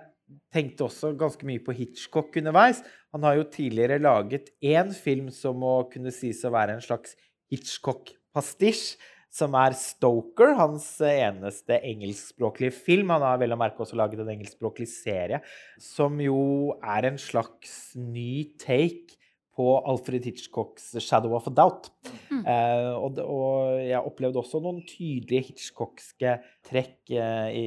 tenkte 0.53 0.87
også 0.87 1.13
ganske 1.19 1.47
mye 1.47 1.61
på 1.63 1.75
Hitchcock 1.75 2.35
underveis. 2.39 2.81
Han 3.15 3.25
har 3.27 3.37
jo 3.37 3.47
tidligere 3.53 4.01
laget 4.01 4.51
én 4.63 4.93
film 4.95 5.29
som 5.33 5.59
må 5.61 5.75
kunne 5.93 6.13
sies 6.13 6.43
å 6.45 6.53
være 6.53 6.77
en 6.77 6.83
slags 6.83 7.17
Hitchcock-pastisj, 7.53 8.95
som 9.33 9.55
er 9.57 9.73
Stoker, 9.77 10.53
hans 10.59 10.85
eneste 11.05 11.79
engelskspråklige 11.81 12.75
film. 12.75 13.09
Han 13.15 13.25
har 13.25 13.39
vel 13.41 13.55
å 13.55 13.57
merke 13.57 13.81
også 13.85 13.97
laget 13.97 14.21
en 14.21 14.29
engelskspråklig 14.35 14.89
serie, 14.91 15.41
som 15.81 16.19
jo 16.21 16.75
er 16.79 17.09
en 17.09 17.19
slags 17.21 17.93
ny 17.97 18.53
take 18.61 19.17
på 19.53 19.65
Alfred 19.85 20.25
Hitchcocks 20.25 20.95
'Shadow 20.97 21.35
of 21.37 21.47
a 21.47 21.51
Doubt'. 21.53 21.89
Mm. 22.31 22.41
Eh, 22.47 22.89
og, 22.97 23.19
og 23.21 23.79
jeg 23.85 24.01
opplevde 24.01 24.41
også 24.41 24.61
noen 24.63 24.81
tydelige 24.87 25.47
hitchcockske 25.51 26.39
trekk 26.65 27.11
eh, 27.13 27.49
i, 27.53 27.65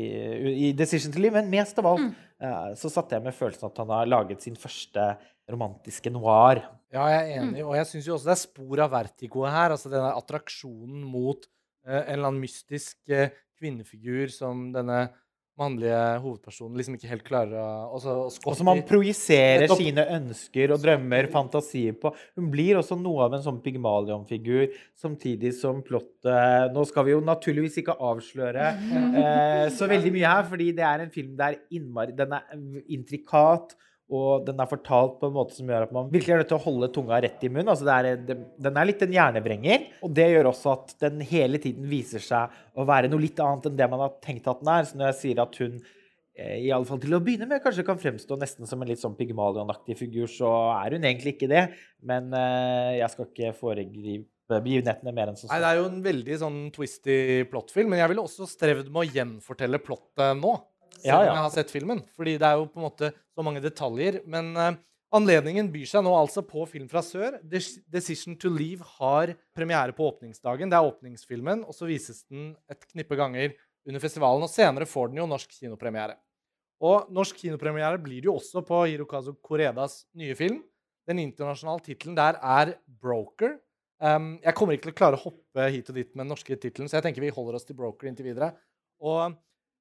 i 0.68 0.72
'Decision 0.74 1.12
to 1.14 1.22
Live', 1.22 1.38
men 1.38 1.50
mest 1.50 1.78
av 1.78 1.86
alt 1.92 2.00
Mm. 2.06 2.14
eh, 2.42 2.74
så 2.74 2.90
satt 2.90 3.10
jeg 3.14 3.22
med 3.22 3.34
følelsen 3.34 3.70
at 3.70 3.78
han 3.78 3.88
har 3.94 4.06
laget 4.06 4.42
sin 4.42 4.56
første 4.56 5.16
romantiske 5.50 6.10
noir. 6.10 6.64
Ja, 6.92 7.06
jeg 7.06 7.22
er 7.36 7.42
enig, 7.42 7.62
og 7.64 7.76
jeg 7.76 7.86
syns 7.86 8.06
jo 8.08 8.14
også 8.16 8.26
det 8.30 8.34
er 8.34 8.42
spor 8.42 8.80
av 8.82 8.90
vertigoet 8.90 9.50
her. 9.54 9.70
Altså 9.70 9.90
denne 9.90 10.10
attraksjonen 10.16 11.04
mot 11.06 11.46
eh, 11.86 12.02
en 12.02 12.12
eller 12.18 12.28
annen 12.32 12.42
mystisk 12.42 12.98
eh, 13.08 13.30
kvinnefigur 13.60 14.28
som 14.30 14.72
denne 14.74 15.08
mannlige 15.56 16.00
hovedpersonen 16.20 16.76
liksom 16.76 16.96
ikke 16.98 17.10
helt 17.10 17.24
klarer 17.26 17.56
å 17.56 17.96
Og 17.96 18.56
som 18.58 18.68
man 18.68 18.82
projiserer 18.86 19.70
sine 19.72 20.04
ønsker 20.18 20.74
og 20.74 20.82
drømmer, 20.82 21.30
fantasier 21.32 21.96
på. 22.00 22.12
Hun 22.36 22.50
blir 22.52 22.80
også 22.80 22.98
noe 23.00 23.24
av 23.24 23.36
en 23.36 23.44
sånn 23.44 23.62
Pygmalion-figur, 23.64 24.74
samtidig 25.00 25.54
som 25.56 25.80
plottet 25.86 26.74
Nå 26.74 26.84
skal 26.88 27.06
vi 27.06 27.14
jo 27.14 27.22
naturligvis 27.24 27.80
ikke 27.80 27.96
avsløre 28.10 28.68
eh, 29.22 29.64
så 29.72 29.88
veldig 29.90 30.12
mye 30.14 30.36
her, 30.36 30.46
fordi 30.50 30.70
det 30.76 30.86
er 30.86 31.06
en 31.06 31.12
film 31.14 31.34
der 31.38 31.58
innmari 31.72 32.16
Den 32.16 32.36
er 32.36 32.46
intrikat. 32.92 33.76
Og 34.06 34.44
den 34.46 34.60
er 34.62 34.68
fortalt 34.70 35.16
på 35.18 35.26
en 35.26 35.34
måte 35.34 35.56
som 35.56 35.66
gjør 35.66 35.88
at 35.88 35.94
man 35.94 36.10
virkelig 36.12 36.34
er 36.36 36.42
nødt 36.42 36.50
til 36.52 36.60
å 36.60 36.62
holde 36.62 36.88
tunga 36.94 37.18
rett 37.24 37.42
i 37.42 37.50
munnen. 37.50 37.72
Altså 37.72 37.88
er, 37.90 38.12
den 38.22 38.78
er 38.78 38.86
litt 38.86 39.02
en 39.02 39.16
hjernevrenger, 39.16 39.88
og 40.06 40.12
det 40.14 40.28
gjør 40.30 40.50
også 40.52 40.74
at 40.76 40.94
den 41.02 41.24
hele 41.26 41.58
tiden 41.62 41.88
viser 41.90 42.22
seg 42.22 42.54
å 42.78 42.86
være 42.86 43.10
noe 43.10 43.24
litt 43.24 43.42
annet 43.42 43.66
enn 43.66 43.80
det 43.80 43.88
man 43.90 44.04
har 44.04 44.14
tenkt 44.22 44.46
at 44.52 44.62
den 44.62 44.70
er. 44.76 44.86
Så 44.86 45.00
når 45.00 45.10
jeg 45.10 45.18
sier 45.24 45.42
at 45.42 45.58
hun 45.58 45.74
eh, 45.80 46.54
i 46.68 46.70
alle 46.70 46.86
fall 46.86 47.02
til 47.02 47.18
å 47.18 47.22
begynne 47.26 47.50
med 47.50 47.64
kanskje 47.64 47.86
kan 47.88 47.98
fremstå 47.98 48.38
nesten 48.38 48.70
som 48.70 48.84
en 48.84 48.92
litt 48.92 49.02
sånn 49.02 49.18
Pygmalion-aktig 49.18 49.98
figur, 49.98 50.30
så 50.30 50.54
er 50.76 50.94
hun 50.94 51.10
egentlig 51.10 51.34
ikke 51.34 51.50
det. 51.50 51.66
Men 52.06 52.30
eh, 52.30 53.00
jeg 53.00 53.10
skal 53.16 53.30
ikke 53.32 53.52
foregripe 53.58 54.30
begivenhetene 54.46 55.10
mer 55.10 55.32
enn 55.32 55.38
som 55.38 55.50
Nei, 55.50 55.58
det 55.62 55.68
er 55.72 55.80
jo 55.80 55.90
en 55.90 56.02
veldig 56.04 56.36
sånn 56.38 56.58
twisty 56.74 57.18
plottfilm, 57.50 57.90
men 57.90 58.04
jeg 58.04 58.12
ville 58.12 58.22
også 58.22 58.46
strevd 58.46 58.92
med 58.94 59.02
å 59.02 59.16
gjenfortelle 59.18 59.80
plottet 59.82 60.38
nå. 60.38 60.54
Selv 60.98 61.12
Ja, 61.12 61.18
om 61.20 61.30
jeg 61.30 61.44
har 61.44 61.54
sett 61.54 61.72
filmen. 61.72 62.02
Fordi 62.16 62.36
det 62.40 62.48
er 62.48 62.60
jo 62.60 62.68
på 62.70 62.80
en 62.80 62.86
måte 62.88 63.12
så 63.34 63.44
mange 63.46 63.62
detaljer. 63.64 64.20
Men 64.28 64.52
uh, 64.56 64.72
anledningen 65.16 65.70
byr 65.72 65.88
seg 65.90 66.04
nå 66.06 66.12
altså 66.16 66.44
på 66.46 66.66
Film 66.70 66.88
fra 66.90 67.02
sør. 67.04 67.38
'Decision 67.44 68.36
to 68.40 68.50
Leave' 68.52 68.84
har 68.98 69.34
premiere 69.56 69.96
på 69.96 70.08
åpningsdagen. 70.08 70.70
Det 70.70 70.78
er 70.78 70.90
åpningsfilmen, 70.90 71.64
og 71.64 71.74
så 71.76 71.88
vises 71.88 72.24
den 72.30 72.54
et 72.70 72.88
knippe 72.92 73.18
ganger 73.18 73.54
under 73.86 74.02
festivalen. 74.02 74.46
Og 74.46 74.52
senere 74.52 74.88
får 74.88 75.12
den 75.12 75.22
jo 75.22 75.28
norsk 75.30 75.52
kinopremiere. 75.60 76.16
Og 76.84 77.08
norsk 77.14 77.38
kinopremiere 77.40 78.00
blir 78.02 78.20
det 78.20 78.28
jo 78.28 78.36
også 78.36 78.60
på 78.66 78.82
Hirokazu 78.84 79.36
Koredas 79.44 80.04
nye 80.18 80.36
film. 80.36 80.60
Den 81.08 81.22
internasjonale 81.22 81.84
tittelen 81.86 82.16
der 82.18 82.40
er 82.42 82.76
'Broker'. 82.88 83.58
Um, 83.96 84.36
jeg 84.44 84.54
kommer 84.54 84.76
ikke 84.76 84.90
til 84.90 84.92
å 84.92 84.98
klare 84.98 85.16
å 85.16 85.22
hoppe 85.22 85.70
hit 85.72 85.88
og 85.88 85.96
dit 85.96 86.10
med 86.12 86.26
den 86.26 86.34
norske 86.34 86.56
tittelen, 86.60 86.84
så 86.84 86.98
jeg 86.98 87.06
tenker 87.06 87.24
vi 87.24 87.32
holder 87.32 87.56
oss 87.56 87.64
til 87.64 87.76
'Broker' 87.78 88.10
inntil 88.10 88.28
videre. 88.28 88.52
Og 89.00 89.32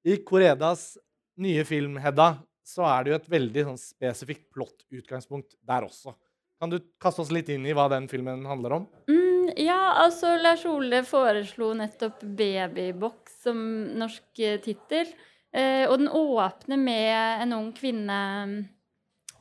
i 0.06 0.16
Koredas 0.24 0.96
nye 1.42 1.64
film, 1.68 1.98
Hedda, 2.02 2.34
så 2.66 2.86
er 2.88 3.04
det 3.04 3.12
jo 3.12 3.18
et 3.20 3.28
veldig 3.36 3.64
sånn, 3.68 3.80
spesifikt 3.80 4.48
plott-utgangspunkt 4.54 5.56
der 5.66 5.86
også. 5.86 6.14
Kan 6.60 6.72
du 6.72 6.78
kaste 7.02 7.22
oss 7.22 7.32
litt 7.34 7.50
inn 7.52 7.66
i 7.68 7.74
hva 7.76 7.86
den 7.92 8.08
filmen 8.08 8.46
handler 8.48 8.78
om? 8.78 8.86
Mm, 9.10 9.52
ja, 9.60 9.80
altså 10.02 10.34
Lars 10.40 10.64
Ole 10.68 11.02
foreslo 11.04 11.74
nettopp 11.76 12.22
'Babybox' 12.24 13.42
som 13.44 13.60
norsk 14.00 14.40
eh, 14.40 14.56
tittel. 14.64 15.12
Eh, 15.52 15.84
og 15.88 16.00
den 16.00 16.08
åpner 16.08 16.80
med 16.80 17.44
en 17.44 17.52
ung 17.56 17.70
kvinne, 17.76 18.18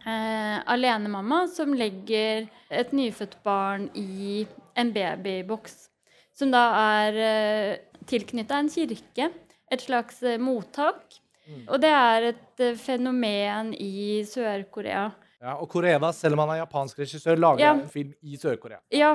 eh, 0.05 0.57
alenemamma, 0.75 1.45
som 1.47 1.73
legger 1.73 2.49
et 2.69 2.93
nyfødt 2.95 3.39
barn 3.43 3.89
i 3.95 4.45
en 4.75 4.93
babyboks. 4.93 5.89
Som 6.35 6.51
da 6.51 6.65
er 6.99 7.19
eh, 7.25 7.77
tilknytta 8.07 8.59
en 8.59 8.69
kirke. 8.69 9.31
Et 9.71 9.81
slags 9.81 10.21
eh, 10.23 10.37
mottak. 10.37 11.21
Og 11.67 11.77
det 11.81 11.91
er 11.93 12.29
et 12.31 12.59
eh, 12.63 12.75
fenomen 12.79 13.73
i 13.77 14.23
Sør-Korea. 14.27 15.11
Ja, 15.45 15.55
og 15.61 15.67
Koreda, 15.69 16.09
selv 16.15 16.33
om 16.33 16.41
han 16.45 16.55
er 16.55 16.61
japansk 16.63 16.99
regissør, 17.03 17.37
lager 17.37 17.61
Ja. 17.61 17.73
en 17.75 17.87
film 17.91 18.13
i 18.23 18.37
Sør-Korea. 18.41 18.79
Ja, 18.91 19.11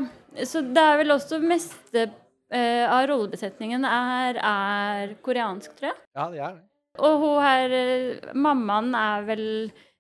så 0.47 0.61
det 0.63 0.79
er 0.79 0.99
vel 1.01 1.11
også 1.11 1.41
meste 1.43 2.05
uh, 2.07 2.85
av 2.87 3.09
rollebesetningen 3.11 3.85
er, 3.89 4.39
er 4.39 5.15
koreansk, 5.27 5.75
tror 5.79 5.89
jeg. 5.91 5.99
Ja, 6.15 6.29
det 6.31 6.39
er 6.45 6.55
det. 6.55 6.63
Og 7.01 7.19
hun 7.25 7.43
her, 7.43 7.75
uh, 7.75 8.33
mammaen 8.35 8.95
er 8.95 9.27
vel 9.27 9.45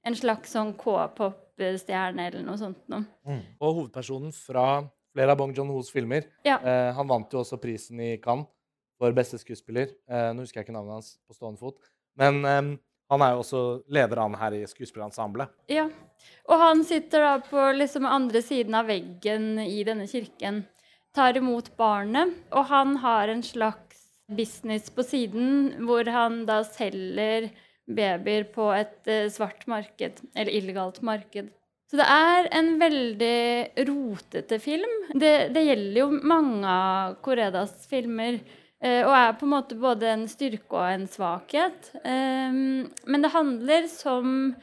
en 0.06 0.14
slags 0.14 0.54
sånn 0.54 0.70
K-pop-stjerne 0.78 2.28
eller 2.30 2.46
noe 2.46 2.58
sånt 2.60 2.86
noe. 2.92 3.04
Og 3.60 3.74
hovedpersonen 3.80 4.30
fra 4.36 4.84
flere 5.10 5.34
av 5.34 5.40
Bong 5.40 5.52
Joon-hos 5.56 5.90
filmer 5.90 6.28
Ja. 6.46 6.60
Uh, 6.62 6.92
Han 6.94 7.08
vant 7.10 7.32
jo 7.34 7.42
også 7.42 7.58
prisen 7.60 7.98
i 8.00 8.12
Cannes 8.22 8.46
for 9.00 9.10
beste 9.16 9.38
skuespiller. 9.40 9.88
Nå 10.06 10.42
husker 10.44 10.60
jeg 10.60 10.66
ikke 10.66 10.74
navnet 10.76 10.98
hans 10.98 11.14
på 11.24 11.32
stående 11.32 11.56
fot. 11.58 11.78
Men 12.18 12.40
um, 12.44 12.70
han 13.10 13.24
er 13.24 13.34
jo 13.34 13.42
også 13.42 13.62
leder 13.90 14.22
an 14.22 14.36
her 14.38 14.56
i 14.58 14.64
skuespillerensemblet. 14.70 15.50
Ja. 15.70 15.88
Og 16.50 16.60
han 16.60 16.84
sitter 16.86 17.24
da 17.24 17.32
på 17.42 17.70
liksom 17.76 18.06
andre 18.06 18.42
siden 18.44 18.76
av 18.78 18.90
veggen 18.90 19.54
i 19.62 19.82
denne 19.86 20.06
kirken, 20.10 20.64
tar 21.16 21.38
imot 21.40 21.72
barnet, 21.80 22.36
og 22.54 22.68
han 22.70 22.98
har 23.02 23.32
en 23.32 23.42
slags 23.42 24.04
business 24.30 24.92
på 24.94 25.02
siden 25.02 25.86
hvor 25.88 26.06
han 26.06 26.44
da 26.46 26.60
selger 26.66 27.48
babyer 27.90 28.46
på 28.54 28.68
et 28.76 29.10
eh, 29.10 29.26
svart 29.32 29.66
marked, 29.70 30.20
eller 30.36 30.52
illegalt 30.54 31.00
marked. 31.02 31.50
Så 31.90 31.98
det 31.98 32.06
er 32.06 32.46
en 32.54 32.76
veldig 32.78 33.84
rotete 33.88 34.60
film. 34.62 34.92
Det, 35.10 35.50
det 35.50 35.64
gjelder 35.66 35.96
jo 35.98 36.10
mange 36.14 36.70
av 36.70 37.16
Koredas 37.24 37.72
filmer. 37.90 38.38
Eh, 38.82 39.02
og 39.04 39.14
er 39.14 39.38
på 39.38 39.46
en 39.46 39.54
måte 39.54 39.78
både 39.80 40.10
en 40.12 40.26
styrke 40.30 40.76
og 40.76 40.86
en 40.88 41.06
svakhet. 41.10 41.92
Um, 42.04 42.88
men 43.06 43.24
det 43.24 43.32
handler 43.34 43.88
som 43.92 44.54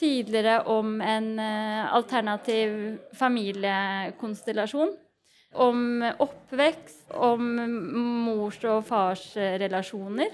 tidligere 0.00 0.62
om 0.70 1.00
en 1.00 1.38
eh, 1.38 1.94
alternativ 1.94 2.98
familiekonstellasjon. 3.18 4.96
Om 5.52 6.04
oppvekst, 6.24 7.10
om 7.12 7.44
mors- 8.24 8.64
og 8.64 8.86
fars 8.88 9.26
relasjoner. 9.36 10.30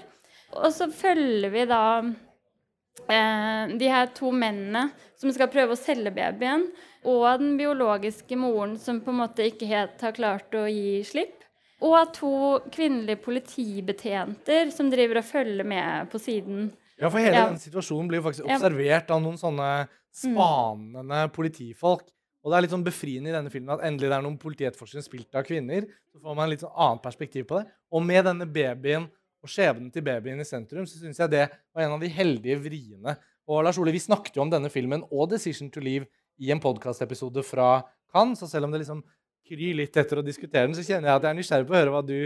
Og 0.57 0.71
så 0.73 0.87
følger 0.91 1.51
vi 1.53 1.65
da 1.69 1.83
eh, 1.99 3.75
de 3.79 3.89
her 3.91 4.09
to 4.15 4.31
mennene 4.31 4.87
som 5.19 5.33
skal 5.35 5.51
prøve 5.51 5.75
å 5.75 5.79
selge 5.79 6.13
babyen, 6.15 6.69
og 7.07 7.27
den 7.41 7.57
biologiske 7.59 8.37
moren 8.39 8.77
som 8.79 9.01
på 9.03 9.13
en 9.13 9.21
måte 9.21 9.45
ikke 9.47 9.69
helt 9.69 10.01
har 10.03 10.15
klart 10.15 10.55
å 10.55 10.65
gi 10.71 11.03
slipp. 11.07 11.38
Og 11.81 12.13
to 12.13 12.31
kvinnelige 12.73 13.21
politibetjenter 13.23 14.71
som 14.75 14.89
driver 14.91 15.21
og 15.21 15.27
følger 15.29 15.67
med 15.67 16.09
på 16.11 16.19
siden. 16.19 16.71
Ja, 16.99 17.07
for 17.07 17.19
hele 17.19 17.35
Ja. 17.37 17.45
denne 17.47 17.61
situasjonen 17.61 18.09
blir 18.09 18.19
jo 18.19 18.27
faktisk 18.27 18.45
observert 18.45 19.09
av 19.09 19.21
noen 19.23 19.37
sånne 19.39 19.87
spanende 20.11 21.29
politifolk. 21.31 22.09
Og 22.43 22.51
det 22.51 22.57
er 22.57 22.61
litt 22.61 22.71
sånn 22.71 22.83
befriende 22.83 23.29
i 23.29 23.35
denne 23.35 23.51
filmen 23.51 23.75
at 23.75 23.83
endelig 23.83 24.09
det 24.09 24.17
er 24.17 24.23
noen 24.23 24.37
politietterforskere 24.39 25.03
spilt 25.03 25.35
av 25.35 25.43
kvinner. 25.47 25.87
Så 26.11 26.21
får 26.23 26.35
man 26.35 26.49
litt 26.49 26.63
sånn 26.63 26.75
annet 26.75 27.03
perspektiv 27.03 27.47
på 27.47 27.59
det. 27.59 27.67
Og 27.91 28.03
med 28.03 28.25
denne 28.25 28.47
babyen 28.47 29.09
og 29.43 29.51
skjebnen 29.51 29.91
til 29.91 30.03
babyen 30.03 30.39
i 30.39 30.47
sentrum, 30.47 30.85
så 30.87 30.99
syns 30.99 31.19
jeg 31.19 31.31
det 31.31 31.49
var 31.73 31.83
en 31.83 31.95
av 31.95 31.99
de 32.03 32.07
heldige 32.11 32.59
vriene. 32.59 33.17
Og 33.47 33.63
Lars 33.63 33.79
Ole, 33.81 33.91
vi 33.91 33.99
snakket 34.03 34.35
jo 34.35 34.41
om 34.41 34.51
denne 34.51 34.69
filmen 34.69 35.03
og 35.11 35.29
'Decision 35.29 35.71
to 35.71 35.79
Leave' 35.79 36.07
i 36.39 36.51
en 36.51 36.59
podkastepisode 36.59 37.43
fra 37.43 37.83
Cannes, 38.13 38.39
så 38.39 38.47
selv 38.47 38.65
om 38.65 38.71
det 38.71 38.81
liksom 38.81 39.03
kryr 39.49 39.75
litt 39.81 39.97
etter 39.97 40.21
å 40.21 40.25
diskutere 40.25 40.67
den, 40.67 40.77
så 40.77 40.85
kjenner 40.85 41.09
jeg 41.09 41.19
at 41.19 41.27
jeg 41.27 41.33
er 41.33 41.39
nysgjerrig 41.39 41.67
på 41.69 41.75
å 41.75 41.79
høre 41.79 41.93
hva 41.95 42.03
du 42.05 42.17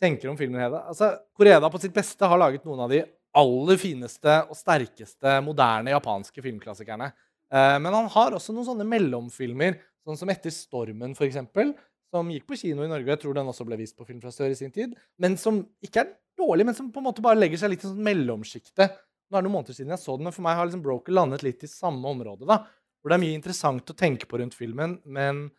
tenker 0.00 0.30
om 0.32 0.38
filmen, 0.38 0.60
Heda. 0.62 0.86
Altså, 0.88 1.12
Koreda 1.36 1.70
på 1.70 1.80
sitt 1.82 1.94
beste 1.94 2.28
har 2.28 2.40
laget 2.40 2.64
noen 2.64 2.86
av 2.86 2.92
de 2.92 3.02
aller 3.40 3.78
fineste 3.78 4.38
og 4.48 4.58
sterkeste 4.58 5.36
moderne 5.44 5.92
japanske 5.92 6.42
filmklassikerne. 6.42 7.10
Eh, 7.52 7.76
men 7.82 7.94
han 7.94 8.08
har 8.10 8.34
også 8.36 8.54
noen 8.54 8.68
sånne 8.72 8.88
mellomfilmer, 8.88 9.78
sånn 10.06 10.18
som 10.18 10.30
'Etter 10.30 10.50
stormen', 10.54 11.14
eksempel, 11.14 11.74
som 12.10 12.30
gikk 12.30 12.46
på 12.46 12.58
kino 12.58 12.82
i 12.82 12.88
Norge. 12.88 13.06
og 13.06 13.14
Jeg 13.14 13.20
tror 13.20 13.34
den 13.34 13.46
også 13.46 13.66
ble 13.66 13.76
vist 13.76 13.96
på 13.96 14.06
Film 14.06 14.20
fra 14.20 14.30
Sør 14.30 14.50
i 14.50 14.58
sin 14.58 14.72
tid. 14.72 14.96
Men 15.18 15.36
som 15.36 15.62
ikke 15.82 16.00
er 16.00 16.16
dårlig, 16.38 16.66
men 16.66 16.74
som 16.74 16.90
på 16.90 16.98
en 16.98 17.06
måte 17.06 17.22
bare 17.22 17.38
legger 17.38 17.58
seg 17.58 17.70
litt 17.70 17.84
i 17.84 17.88
sånn 17.88 18.02
mellomsjiktet. 18.02 18.96
Nå 19.30 19.38
er 19.38 19.42
det 19.42 19.46
noen 19.46 19.62
måneder 19.62 19.76
siden 19.76 19.94
jeg 19.94 20.02
så 20.02 20.16
den, 20.16 20.24
men 20.26 20.34
for 20.34 20.42
meg 20.42 20.56
har 20.56 20.66
liksom 20.66 20.82
Broker 20.82 21.12
landet 21.12 21.44
litt 21.46 21.62
i 21.62 21.70
samme 21.70 22.02
område. 22.02 22.46
da, 22.46 22.66
Hvor 23.00 23.10
det 23.10 23.14
er 23.14 23.26
mye 23.26 23.38
interessant 23.38 23.86
å 23.86 23.96
tenke 23.96 24.26
på 24.26 24.38
rundt 24.38 24.54
filmen, 24.54 25.00
men 25.04 25.50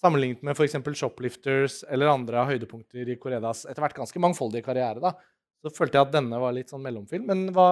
sammenlignet 0.00 0.44
med 0.46 0.56
f.eks. 0.56 0.78
Shoplifters 0.96 1.82
eller 1.88 2.12
andre 2.12 2.46
høydepunkter 2.48 3.08
i 3.12 3.18
Koredas 3.20 3.66
etter 3.68 3.84
hvert 3.84 3.98
ganske 4.00 4.22
mangfoldige 4.22 4.64
karriere, 4.66 5.02
da, 5.02 5.14
så 5.60 5.72
følte 5.76 5.98
jeg 5.98 6.08
at 6.08 6.14
denne 6.14 6.38
var 6.40 6.54
litt 6.56 6.70
sånn 6.72 6.82
mellomfilm. 6.84 7.26
Men 7.28 7.42
hva 7.52 7.68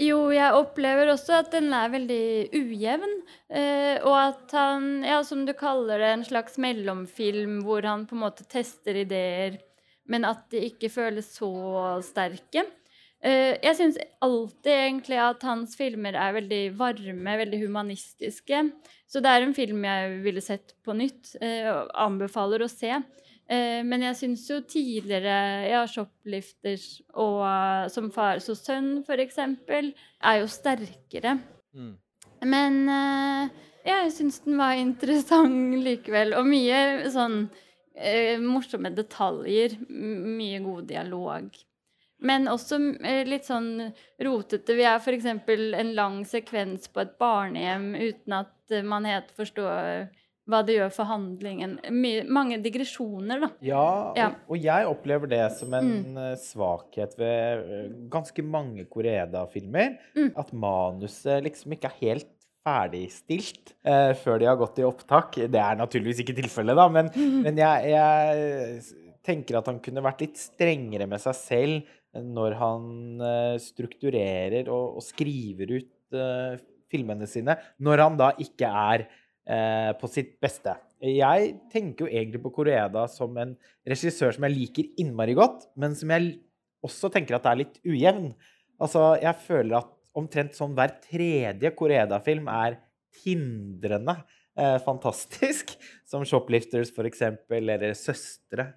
Jo, 0.00 0.28
jeg 0.30 0.54
opplever 0.54 1.10
også 1.10 1.40
at 1.40 1.50
den 1.54 1.72
er 1.74 1.90
veldig 1.90 2.26
ujevn. 2.54 3.16
Eh, 3.50 3.96
og 3.98 4.14
at 4.14 4.54
han, 4.54 4.86
ja, 5.06 5.18
som 5.26 5.42
du 5.48 5.50
kaller 5.58 5.98
det, 5.98 6.12
en 6.14 6.28
slags 6.28 6.60
mellomfilm 6.62 7.60
hvor 7.66 7.82
han 7.88 8.06
på 8.06 8.14
en 8.14 8.22
måte 8.22 8.46
tester 8.46 9.00
ideer, 9.02 9.58
men 10.10 10.26
at 10.28 10.46
de 10.54 10.62
ikke 10.70 10.90
føles 10.92 11.34
så 11.34 11.50
sterke. 12.06 12.64
Eh, 13.22 13.54
jeg 13.62 13.76
syns 13.78 13.98
alltid 14.24 14.72
egentlig 14.72 15.18
at 15.22 15.44
hans 15.46 15.76
filmer 15.78 16.16
er 16.18 16.34
veldig 16.34 16.62
varme, 16.78 17.36
veldig 17.38 17.60
humanistiske. 17.62 18.64
Så 19.06 19.22
det 19.22 19.30
er 19.30 19.46
en 19.46 19.54
film 19.54 19.84
jeg 19.86 20.16
ville 20.24 20.42
sett 20.42 20.74
på 20.82 20.96
nytt, 20.98 21.36
eh, 21.38 21.68
og 21.70 21.92
anbefaler 22.02 22.64
å 22.64 22.70
se. 22.70 22.90
Eh, 23.46 23.80
men 23.86 24.02
jeg 24.08 24.18
syns 24.18 24.48
jo 24.50 24.58
tidligere 24.66 25.68
ja, 25.68 25.82
Shoplifters 25.90 27.02
og 27.18 27.42
Som 27.90 28.10
far 28.14 28.38
så 28.42 28.54
sønn, 28.58 29.04
eksempel, 29.06 29.92
er 30.22 30.40
jo 30.40 30.50
sterkere. 30.50 31.38
Mm. 31.74 31.96
Men 32.42 32.78
ja, 33.86 34.02
jeg 34.02 34.14
syns 34.16 34.40
den 34.42 34.58
var 34.58 34.74
interessant 34.74 35.78
likevel. 35.86 36.34
Og 36.34 36.46
mye 36.46 37.10
sånn 37.10 37.44
morsomme 38.42 38.90
detaljer. 38.96 39.76
Mye 39.86 40.58
god 40.64 40.88
dialog. 40.90 41.52
Men 42.22 42.46
også 42.50 42.78
eh, 43.02 43.22
litt 43.28 43.44
sånn 43.48 43.92
rotete. 44.22 44.76
Vi 44.78 44.84
er 44.86 44.98
f.eks. 45.02 45.26
en 45.26 45.94
lang 45.98 46.20
sekvens 46.28 46.88
på 46.92 47.02
et 47.04 47.16
barnehjem 47.20 47.92
uten 47.98 48.36
at 48.40 48.54
eh, 48.74 48.82
man 48.86 49.04
helt 49.08 49.30
forstår 49.36 50.08
hva 50.50 50.58
det 50.66 50.74
gjør 50.74 50.88
for 50.90 51.06
handlingen. 51.06 51.76
Mye, 51.94 52.24
mange 52.26 52.56
digresjoner, 52.64 53.44
da. 53.44 53.48
Ja, 53.62 53.84
Ja. 54.18 54.24
Og, 54.48 54.56
og 54.56 54.64
jeg 54.64 54.88
opplever 54.90 55.30
det 55.30 55.44
som 55.54 55.74
en 55.78 55.90
Mm. 56.02 56.16
eh, 56.18 56.32
svakhet 56.42 57.14
ved 57.18 57.62
eh, 57.76 57.84
ganske 58.10 58.42
mange 58.42 58.84
Koreda-filmer. 58.90 59.98
Mm. 60.18 60.32
At 60.36 60.50
manuset 60.52 61.44
liksom 61.46 61.76
ikke 61.76 61.92
er 61.92 62.00
helt 62.00 62.28
ferdigstilt 62.66 63.72
eh, 63.86 64.12
før 64.18 64.38
de 64.42 64.46
har 64.50 64.58
gått 64.60 64.78
i 64.82 64.86
opptak. 64.86 65.38
Det 65.50 65.62
er 65.62 65.78
naturligvis 65.78 66.20
ikke 66.24 66.36
tilfellet, 66.42 66.76
da, 66.78 66.88
men, 66.90 67.10
men 67.46 67.58
jeg, 67.58 67.94
jeg 67.94 69.16
tenker 69.26 69.58
at 69.60 69.70
han 69.70 69.80
kunne 69.82 70.02
vært 70.04 70.22
litt 70.26 70.38
strengere 70.42 71.06
med 71.10 71.22
seg 71.22 71.38
selv 71.38 71.98
når 72.20 72.56
han 72.60 72.86
eh, 73.24 73.56
strukturerer 73.62 74.68
og, 74.68 74.98
og 74.98 75.04
skriver 75.06 75.78
ut 75.78 76.16
uh, 76.18 76.60
filmene 76.92 77.28
sine, 77.30 77.56
når 77.80 78.02
han 78.04 78.18
da 78.20 78.32
ikke 78.42 78.68
er 78.68 79.06
uh, 79.08 79.92
på 79.96 80.10
sitt 80.12 80.34
beste. 80.42 80.74
Jeg 81.02 81.54
tenker 81.72 82.04
jo 82.04 82.12
egentlig 82.12 82.42
på 82.44 82.52
Koreeda 82.60 83.06
som 83.10 83.38
en 83.40 83.56
regissør 83.88 84.36
som 84.36 84.44
jeg 84.46 84.54
liker 84.54 84.90
innmari 85.02 85.34
godt, 85.38 85.70
men 85.80 85.96
som 85.98 86.12
jeg 86.12 86.36
også 86.84 87.10
tenker 87.14 87.38
at 87.38 87.48
er 87.48 87.62
litt 87.62 87.80
ujevn. 87.86 88.28
Altså, 88.82 89.14
jeg 89.22 89.40
føler 89.46 89.80
at 89.80 89.90
omtrent 90.18 90.54
sånn 90.54 90.76
hver 90.76 90.94
tredje 91.02 91.72
Koreeda-film 91.74 92.46
er 92.52 92.78
tindrende 93.22 94.18
eh, 94.58 94.78
fantastisk. 94.84 95.76
Som 96.04 96.22
'Shoplifters', 96.22 96.94
for 96.94 97.04
eksempel, 97.04 97.70
eller 97.70 97.94
'Søstre'. 97.94 98.72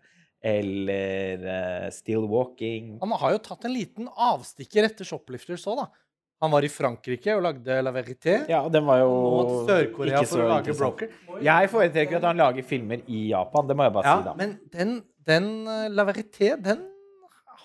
Eller 0.46 1.42
uh, 1.42 1.90
'Still 1.90 2.28
Walking'. 2.30 2.96
Han 3.02 3.14
har 3.18 3.36
jo 3.36 3.44
tatt 3.48 3.66
en 3.66 3.74
liten 3.74 4.10
avstikker 4.14 4.86
etter 4.92 5.08
Shoplifters 5.08 5.66
òg, 5.72 5.80
da. 5.84 5.88
Han 6.44 6.52
var 6.52 6.66
i 6.68 6.70
Frankrike 6.70 7.32
og 7.34 7.46
lagde 7.46 7.78
La 7.82 7.92
Verité. 7.96 8.42
Ja, 8.52 8.60
den 8.70 8.84
var 8.86 9.00
jo 9.00 9.10
Nå 9.10 9.54
Sør-Korea 9.70 10.20
for 10.28 10.44
å 10.44 10.50
lage. 10.52 10.76
Broker. 10.78 11.14
Jeg 11.42 11.70
foretrekker 11.72 12.20
at 12.20 12.28
han 12.28 12.38
lager 12.42 12.68
filmer 12.68 13.02
i 13.08 13.30
Japan, 13.32 13.66
det 13.70 13.78
må 13.80 13.88
jeg 13.88 13.94
bare 13.96 14.12
Ja, 14.12 14.18
si, 14.20 14.28
da. 14.28 14.34
men 14.38 14.52
den, 14.76 14.92
den 15.26 15.48
eh, 15.72 15.88
La 15.96 16.06
Verité, 16.06 16.52
den 16.62 16.84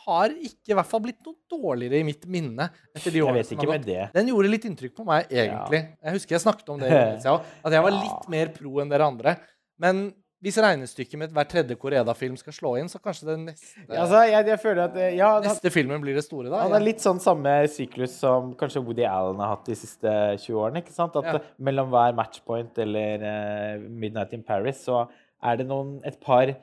har 0.06 0.32
ikke 0.32 0.72
i 0.72 0.76
hvert 0.78 0.88
fall 0.88 1.02
blitt 1.04 1.18
noe 1.26 1.37
dårligere 1.50 1.99
i 2.00 2.06
mitt 2.06 2.25
minne. 2.30 2.70
etter 2.96 3.12
de 3.12 3.20
årene 3.26 3.42
som 3.44 3.58
har 3.60 3.66
med 3.75 3.82
gått. 3.82 3.90
det. 3.90 4.06
Den 4.14 4.30
gjorde 4.30 4.52
litt 4.54 4.64
inntrykk 4.70 4.94
på 4.96 5.04
meg, 5.10 5.26
egentlig. 5.28 5.82
Jeg 6.00 6.14
husker 6.16 6.37
jeg 6.38 6.44
snakket 6.46 6.72
om 6.72 6.80
det, 6.80 6.88
i 6.94 7.18
også, 7.18 7.34
at 7.66 7.76
jeg 7.76 7.84
var 7.84 7.99
litt 8.06 8.30
mer 8.32 8.54
pro 8.54 8.80
enn 8.80 8.94
dere 8.94 9.10
andre. 9.12 9.34
Men 9.82 10.06
hvis 10.40 10.56
regnestykket 10.64 11.18
med 11.20 11.32
hver 11.37 11.49
tredje 11.50 11.76
Koreda-film 11.76 12.37
skal 12.40 12.54
slå 12.56 12.70
inn, 12.80 12.88
så 12.88 12.97
kanskje 13.02 13.26
det 13.28 13.37
neste, 13.42 13.82
Altså, 13.92 14.23
jeg, 14.30 14.47
jeg 14.49 14.61
føler 14.62 14.82
at 14.87 14.94
eh, 14.97 15.16
ja, 15.18 15.28
neste 15.44 15.73
filmen 15.75 16.00
blir 16.00 16.16
det 16.16 16.25
store, 16.25 16.49
da. 16.49 16.62
han 16.64 16.76
er 16.78 16.85
litt 16.87 17.02
sånn 17.04 17.20
samme 17.20 17.52
syklus 17.68 18.14
som 18.23 18.54
kanskje 18.61 18.80
Woody 18.87 19.04
Allen 19.04 19.42
har 19.42 19.52
hatt 19.56 19.68
de 19.68 19.76
siste 19.76 20.09
20 20.40 20.56
årene. 20.62 20.80
ikke 20.85 20.97
sant? 20.97 21.18
At 21.20 21.28
Ja. 21.28 21.42
mellom 21.61 21.92
hver 21.92 22.16
matchpoint 22.16 22.78
eller 22.80 23.26
uh, 23.26 23.85
Midnight 23.88 24.32
in 24.37 24.42
Paris 24.47 24.80
så 24.88 25.02
er 25.44 25.61
det 25.61 25.66
noen, 25.68 25.99
et 26.09 26.16
par 26.25 26.54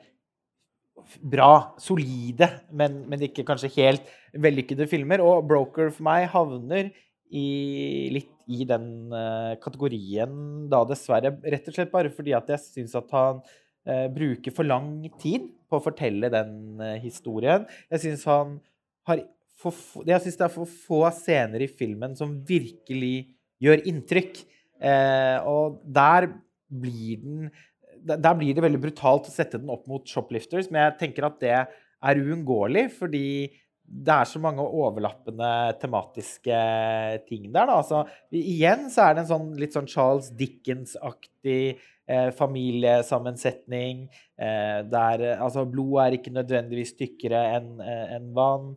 bra, 1.22 1.74
solide, 1.78 2.48
men, 2.74 3.04
men 3.08 3.22
ikke 3.28 3.44
kanskje 3.46 3.70
helt 3.76 4.10
vellykkede 4.34 4.88
filmer. 4.90 5.22
Og 5.22 5.46
Broker 5.48 5.92
for 5.94 6.06
meg 6.08 6.26
havner 6.34 6.90
i, 7.30 8.08
litt 8.14 8.34
i 8.48 8.64
den 8.68 9.12
uh, 9.12 9.54
kategorien 9.62 10.66
da, 10.72 10.82
dessverre. 10.88 11.34
Rett 11.44 11.68
og 11.70 11.76
slett 11.76 11.92
bare 11.94 12.10
fordi 12.14 12.34
at 12.36 12.48
jeg 12.54 12.62
syns 12.64 12.96
at 12.98 13.10
han 13.14 13.42
bruker 14.12 14.54
for 14.54 14.68
lang 14.68 15.06
tid 15.20 15.48
på 15.68 15.78
å 15.78 15.84
fortelle 15.84 16.30
den 16.32 16.82
eh, 16.82 16.98
historien. 17.02 17.66
Jeg 17.92 18.04
syns 18.04 18.26
han 18.28 18.58
har 19.08 19.24
for, 19.58 19.74
jeg 20.06 20.22
synes 20.22 20.38
det 20.38 20.44
er 20.46 20.54
for 20.54 20.70
få 20.86 21.00
scener 21.16 21.64
i 21.64 21.70
filmen 21.70 22.12
som 22.18 22.36
virkelig 22.46 23.28
gjør 23.62 23.82
inntrykk. 23.90 24.42
Eh, 24.78 25.48
og 25.50 25.80
der 25.82 26.30
blir 26.68 27.24
den 27.24 27.48
der 27.98 28.36
blir 28.38 28.54
det 28.54 28.62
veldig 28.62 28.80
brutalt 28.82 29.26
å 29.26 29.32
sette 29.32 29.58
den 29.58 29.72
opp 29.74 29.88
mot 29.90 30.04
Shoplifters, 30.06 30.68
men 30.70 30.84
jeg 30.84 30.98
tenker 31.00 31.26
at 31.26 31.40
det 31.42 31.54
er 31.58 32.20
uunngåelig, 32.22 32.84
fordi 32.94 33.26
det 33.88 34.12
er 34.14 34.28
så 34.28 34.40
mange 34.42 34.62
overlappende 34.62 35.48
tematiske 35.80 36.58
ting 37.26 37.48
der. 37.48 37.66
Da. 37.70 37.78
Altså, 37.80 38.04
igjen 38.30 38.86
så 38.92 39.06
er 39.06 39.16
det 39.16 39.24
en 39.24 39.30
sånn 39.32 39.48
litt 39.58 39.76
sånn 39.76 39.88
Charles 39.88 40.28
Dickens-aktig 40.36 41.78
eh, 42.08 42.30
familiesammensetning. 42.36 44.06
Eh, 44.40 44.78
der 44.90 45.24
eh, 45.32 45.42
altså, 45.42 45.66
blod 45.68 45.98
er 46.04 46.18
ikke 46.18 46.34
nødvendigvis 46.34 46.96
tykkere 46.98 47.42
enn 47.58 47.74
en 47.84 48.30
vann. 48.36 48.72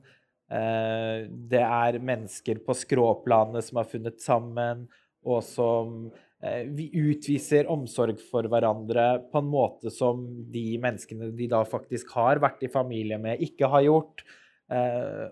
Eh, 0.52 1.30
det 1.30 1.64
er 1.64 2.02
mennesker 2.04 2.60
på 2.66 2.76
skråplanet 2.76 3.68
som 3.68 3.80
har 3.80 3.88
funnet 3.92 4.20
sammen, 4.24 4.84
og 5.24 5.44
som 5.48 6.10
eh, 6.44 6.66
vi 6.76 6.90
utviser 7.00 7.70
omsorg 7.72 8.20
for 8.32 8.50
hverandre 8.52 9.24
på 9.32 9.40
en 9.40 9.52
måte 9.52 9.94
som 9.94 10.26
de 10.52 10.76
menneskene 10.82 11.32
de 11.38 11.48
da 11.52 11.64
faktisk 11.68 12.12
har 12.18 12.42
vært 12.44 12.66
i 12.68 12.72
familie 12.74 13.20
med, 13.22 13.44
ikke 13.48 13.70
har 13.72 13.86
gjort. 13.88 14.26
Eh, 14.72 15.30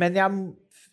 men 0.00 0.16
jeg 0.16 0.40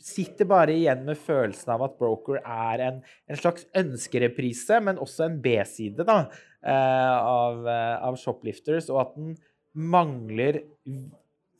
sitter 0.07 0.47
bare 0.49 0.75
igjen 0.75 1.03
med 1.07 1.19
følelsen 1.19 1.73
av 1.75 1.83
at 1.87 1.97
Broker 1.99 2.39
er 2.41 2.83
en, 2.85 3.01
en 3.27 3.39
slags 3.39 3.67
ønskereprise, 3.77 4.79
men 4.83 5.01
også 5.03 5.27
en 5.27 5.39
B-side 5.43 6.05
da, 6.07 6.21
eh, 6.63 7.17
av, 7.17 7.67
eh, 7.67 7.95
av 8.07 8.19
Shoplifters, 8.21 8.89
og 8.93 9.01
at 9.03 9.17
den 9.17 9.35
mangler 9.77 10.61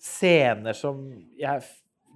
scener 0.02 0.78
som 0.78 1.04
jeg 1.38 1.66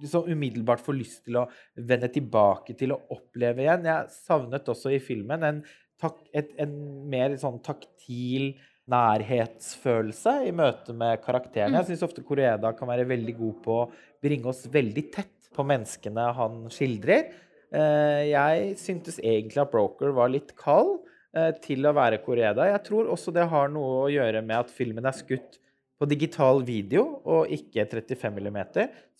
liksom 0.02 0.26
umiddelbart 0.32 0.82
får 0.82 0.98
lyst 0.98 1.22
til 1.28 1.38
å 1.38 1.46
vende 1.78 2.10
tilbake 2.10 2.74
til 2.78 2.94
å 2.94 3.00
oppleve 3.14 3.62
igjen. 3.64 3.86
Jeg 3.86 4.12
savnet 4.16 4.68
også 4.72 4.94
i 4.96 5.00
filmen 5.02 5.46
en, 5.46 5.62
tak, 6.00 6.18
et, 6.34 6.50
en 6.62 6.74
mer 7.10 7.36
sånn 7.38 7.60
taktil 7.62 8.54
nærhetsfølelse 8.90 10.40
i 10.48 10.54
møte 10.56 10.94
med 10.96 11.20
karakterene. 11.22 11.78
Jeg 11.78 11.92
syns 11.92 12.06
ofte 12.08 12.24
Koreeda 12.26 12.72
kan 12.74 12.90
være 12.90 13.06
veldig 13.12 13.34
god 13.38 13.60
på 13.62 13.76
å 13.84 13.86
bringe 14.22 14.50
oss 14.50 14.64
veldig 14.72 15.04
tett 15.14 15.31
på 15.54 15.64
menneskene 15.66 16.28
han 16.36 16.60
skildrer. 16.72 17.32
Eh, 17.72 18.28
Jeg 18.32 18.76
syntes 18.80 19.18
egentlig 19.22 19.62
at 19.62 19.72
Broker 19.72 20.12
var 20.16 20.32
litt 20.32 20.54
kald 20.58 21.00
eh, 21.36 21.52
til 21.64 21.86
å 21.86 21.94
være 21.96 22.20
Koreda. 22.24 22.68
Jeg 22.70 22.84
tror 22.88 23.10
også 23.12 23.34
det 23.34 23.48
har 23.52 23.72
noe 23.72 24.06
å 24.06 24.12
gjøre 24.12 24.44
med 24.44 24.64
at 24.64 24.72
filmen 24.72 25.08
er 25.08 25.16
skutt 25.16 25.58
på 26.00 26.08
digital 26.10 26.64
video 26.66 27.04
og 27.22 27.52
ikke 27.54 27.86
35 27.86 28.42
mm. 28.42 28.60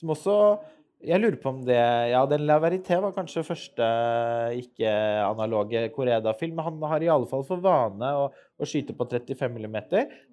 Som 0.01 0.13
også 0.17 0.37
Jeg 1.03 1.19
lurer 1.19 1.39
på 1.43 1.51
om 1.51 1.63
det 1.67 1.79
Ja, 2.13 2.21
den 2.31 2.45
La 2.47 2.59
Verité 2.63 2.99
var 3.03 3.15
kanskje 3.17 3.43
første 3.47 3.87
ikke-analoge 4.61 5.89
Koreda-film. 5.95 6.61
Han 6.63 6.79
har 6.87 7.03
i 7.03 7.11
alle 7.11 7.27
fall 7.31 7.43
for 7.49 7.63
vane 7.65 8.11
å, 8.21 8.29
å 8.31 8.69
skyte 8.69 8.95
på 8.95 9.07
35 9.11 9.59
mm. 9.67 9.79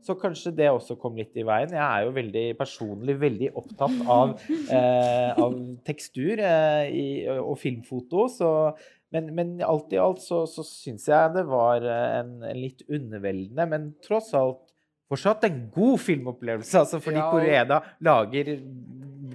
Så 0.05 0.15
kanskje 0.19 0.53
det 0.59 0.69
også 0.69 0.97
kom 1.01 1.17
litt 1.17 1.33
i 1.39 1.45
veien. 1.47 1.73
Jeg 1.73 1.81
er 1.81 2.05
jo 2.05 2.13
veldig 2.19 2.45
personlig 2.59 3.17
veldig 3.21 3.51
opptatt 3.57 3.99
av, 4.05 4.35
eh, 4.77 5.41
av 5.41 5.57
tekstur 5.89 6.37
eh, 6.37 6.85
i, 6.93 7.07
og 7.39 7.57
filmfoto. 7.61 8.27
Så 8.29 8.53
men, 9.09 9.31
men 9.33 9.55
alt 9.65 9.93
i 9.95 10.01
alt 10.01 10.21
så, 10.21 10.43
så 10.45 10.61
syns 10.65 11.07
jeg 11.09 11.33
det 11.33 11.47
var 11.49 11.81
en, 11.81 12.35
en 12.45 12.59
litt 12.61 12.85
underveldende, 12.85 13.65
men 13.71 13.93
tross 14.05 14.35
alt 14.37 14.67
fortsatt 15.09 15.47
en 15.47 15.63
god 15.73 15.97
filmopplevelse. 16.03 16.75
Altså 16.83 16.99
fordi 17.01 17.17
Ja, 17.17 17.25
og- 17.25 17.39
Koreda 17.39 17.81
lager 18.05 18.51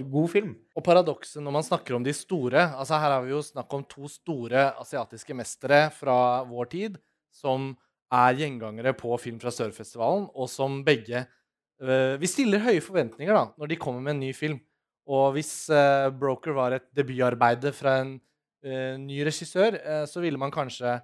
god 0.02 0.30
film. 0.33 0.52
Og 0.74 0.85
paradokset 0.87 1.42
når 1.42 1.54
man 1.57 1.66
snakker 1.66 1.96
om 1.96 2.04
de 2.04 2.12
store 2.16 2.66
altså 2.72 2.98
Her 3.00 3.16
har 3.16 3.24
vi 3.24 3.33
jo 3.35 3.42
snakk 3.44 3.72
om 3.76 3.85
to 3.88 4.09
store 4.11 4.70
asiatiske 4.80 5.37
mestere 5.37 5.87
fra 5.94 6.16
vår 6.48 6.70
tid 6.72 6.98
som 7.35 7.72
er 8.14 8.37
gjengangere 8.38 8.94
på 8.96 9.16
Film 9.18 9.40
fra 9.42 9.50
Sør-festivalen, 9.54 10.28
og 10.35 10.46
som 10.50 10.83
begge 10.87 11.24
uh, 11.24 12.14
Vi 12.20 12.30
stiller 12.30 12.62
høye 12.62 12.83
forventninger 12.85 13.35
da, 13.35 13.48
når 13.59 13.72
de 13.72 13.80
kommer 13.80 14.04
med 14.04 14.16
en 14.16 14.22
ny 14.26 14.30
film. 14.37 14.61
Og 15.11 15.35
hvis 15.37 15.66
uh, 15.72 16.12
'Broker' 16.14 16.54
var 16.57 16.76
et 16.76 16.87
debutarbeide 16.96 17.72
fra 17.74 17.98
en 18.04 18.14
uh, 18.18 18.94
ny 19.00 19.24
regissør, 19.26 19.76
så 20.07 20.22
ville 20.22 20.40
man 20.40 20.54
kanskje 20.54 21.00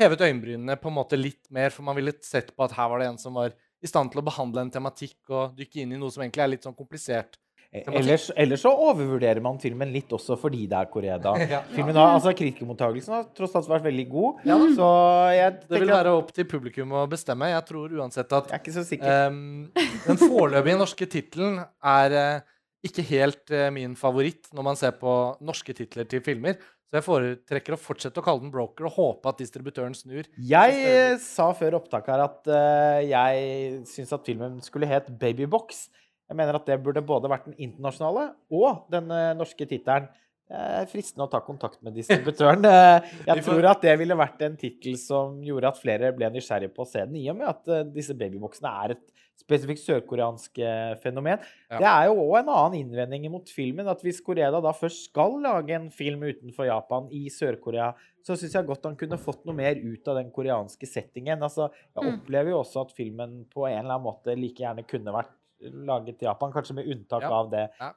hevet 0.00 0.20
øyenbrynene 0.20 0.76
på 0.80 0.90
en 0.90 0.96
måte 0.96 1.18
litt 1.18 1.46
mer, 1.50 1.70
for 1.72 1.86
man 1.86 1.96
ville 1.96 2.16
sett 2.24 2.52
på 2.56 2.64
at 2.66 2.74
her 2.76 2.88
var 2.92 3.00
det 3.00 3.10
en 3.10 3.20
som 3.20 3.36
var 3.36 3.54
i 3.82 3.88
stand 3.88 4.12
til 4.12 4.20
å 4.20 4.26
behandle 4.26 4.64
en 4.64 4.72
tematikk 4.72 5.30
og 5.32 5.56
dykke 5.56 5.82
inn 5.82 5.94
i 5.94 6.00
noe 6.00 6.12
som 6.12 6.24
egentlig 6.24 6.44
er 6.44 6.52
litt 6.52 6.66
sånn 6.66 6.76
komplisert. 6.76 7.38
Tematikk. 7.84 8.00
Ellers, 8.00 8.26
ellers 8.44 8.64
så 8.64 8.72
overvurderer 8.72 9.40
man 9.44 9.60
filmen 9.62 9.92
litt 9.94 10.12
også 10.16 10.38
fordi 10.40 10.64
det 10.70 10.80
er 10.80 10.90
Koreda. 10.92 11.34
Ja. 11.56 11.60
Filmen 11.70 11.94
har, 11.94 12.16
altså 12.16 12.32
Kritikermottakelsen 12.36 13.14
har 13.14 13.26
tross 13.36 13.54
alt 13.58 13.68
vært 13.70 13.86
veldig 13.86 14.06
god. 14.10 14.42
Ja. 14.48 14.56
Så 14.76 14.88
jeg 15.36 15.56
Det 15.68 15.80
vil 15.84 15.92
være 15.94 16.14
opp 16.18 16.32
til 16.34 16.48
publikum 16.50 16.94
å 16.96 17.06
bestemme. 17.10 17.52
Jeg 17.52 17.64
tror 17.68 17.94
uansett 18.00 18.32
at 18.34 18.50
Jeg 18.50 18.58
er 18.58 18.64
ikke 18.64 18.76
så 18.76 18.84
sikker. 18.88 19.12
ehm, 19.28 19.98
den 20.06 20.20
foreløpige 20.20 20.80
norske 20.80 21.08
tittelen 21.10 21.60
er 21.62 22.16
uh, 22.16 22.54
ikke 22.86 23.04
helt 23.10 23.54
uh, 23.54 23.68
min 23.74 23.94
favoritt 23.98 24.50
når 24.56 24.66
man 24.70 24.80
ser 24.80 24.96
på 24.98 25.12
norske 25.44 25.76
titler 25.76 26.08
til 26.10 26.24
filmer. 26.24 26.58
Så 26.86 27.00
jeg 27.00 27.06
foretrekker 27.06 27.74
å 27.74 27.80
fortsette 27.82 28.22
å 28.22 28.24
kalle 28.24 28.44
den 28.44 28.52
Broker 28.54 28.86
og 28.86 28.94
håpe 28.94 29.30
at 29.32 29.40
distributøren 29.42 29.94
snur. 29.96 30.28
Jeg 30.38 30.76
eh, 30.86 31.16
sa 31.18 31.48
før 31.58 31.80
opptaket 31.80 32.12
her 32.14 32.22
at 32.22 32.46
uh, 32.46 33.00
jeg 33.02 33.80
syns 33.90 34.14
at 34.14 34.26
filmen 34.26 34.60
skulle 34.62 34.86
het 34.86 35.10
Babybox. 35.10 35.88
Jeg 36.28 36.36
mener 36.36 36.58
at 36.58 36.66
det 36.66 36.80
burde 36.82 37.02
både 37.06 37.28
vært 37.30 37.44
den 37.50 37.58
internasjonale 37.68 38.28
og 38.50 38.86
den 38.90 39.10
eh, 39.14 39.32
norske 39.38 39.66
tittelen. 39.70 40.08
Fristende 40.86 41.24
å 41.26 41.30
ta 41.30 41.40
kontakt 41.42 41.80
med 41.82 41.96
distributøren. 41.98 42.62
Eh, 42.70 43.06
Jeg 43.26 43.42
tror 43.42 43.66
at 43.66 43.80
det 43.82 43.96
ville 43.98 44.14
vært 44.14 44.42
en 44.46 44.54
tittel 44.60 44.94
som 45.00 45.40
gjorde 45.42 45.72
at 45.72 45.80
flere 45.82 46.12
ble 46.14 46.28
nysgjerrige 46.30 46.70
på 46.74 46.84
å 46.84 46.86
se 46.86 47.02
den, 47.02 47.16
i 47.18 47.24
og 47.32 47.40
med 47.40 47.48
at 47.50 47.66
eh, 47.74 47.82
disse 47.90 48.14
babyboksene 48.14 48.70
er 48.84 48.94
et 48.94 49.02
spesifikt 49.36 49.82
sørkoreansk 49.82 50.58
fenomen. 51.02 51.42
Ja. 51.68 51.76
Det 51.82 51.88
er 51.90 52.06
jo 52.08 52.22
òg 52.22 52.38
en 52.38 52.48
annen 52.54 52.78
innvending 52.78 53.26
mot 53.34 53.50
filmen, 53.52 53.86
at 53.90 54.00
hvis 54.06 54.22
Korea 54.24 54.48
da 54.54 54.70
først 54.72 55.10
skal 55.10 55.34
lage 55.44 55.74
en 55.76 55.90
film 55.92 56.22
utenfor 56.24 56.64
Japan, 56.70 57.10
i 57.12 57.26
Sør-Korea, 57.30 57.90
så 58.24 58.32
syns 58.40 58.56
jeg 58.56 58.66
godt 58.70 58.88
han 58.88 58.96
kunne 58.96 59.18
fått 59.20 59.44
noe 59.46 59.54
mer 59.58 59.76
ut 59.76 60.08
av 60.08 60.16
den 60.22 60.30
koreanske 60.34 60.88
settingen. 60.88 61.42
Altså, 61.44 61.68
jeg 61.92 62.00
Mm. 62.06 62.14
opplever 62.14 62.54
jo 62.54 62.62
også 62.62 62.86
at 62.86 62.96
filmen 62.96 63.42
på 63.52 63.66
en 63.68 63.76
eller 63.82 63.98
annen 63.98 64.06
måte 64.08 64.34
like 64.40 64.64
gjerne 64.64 64.86
kunne 64.88 65.12
vært 65.14 65.35
laget 65.60 66.22
i 66.22 66.26
Japan, 66.26 66.52
kanskje 66.52 66.74
med 66.74 66.86
unntak 66.92 67.22
Ja. 67.22 67.30
av 67.32 67.50
det 67.50 67.70
Ja, 67.80 67.92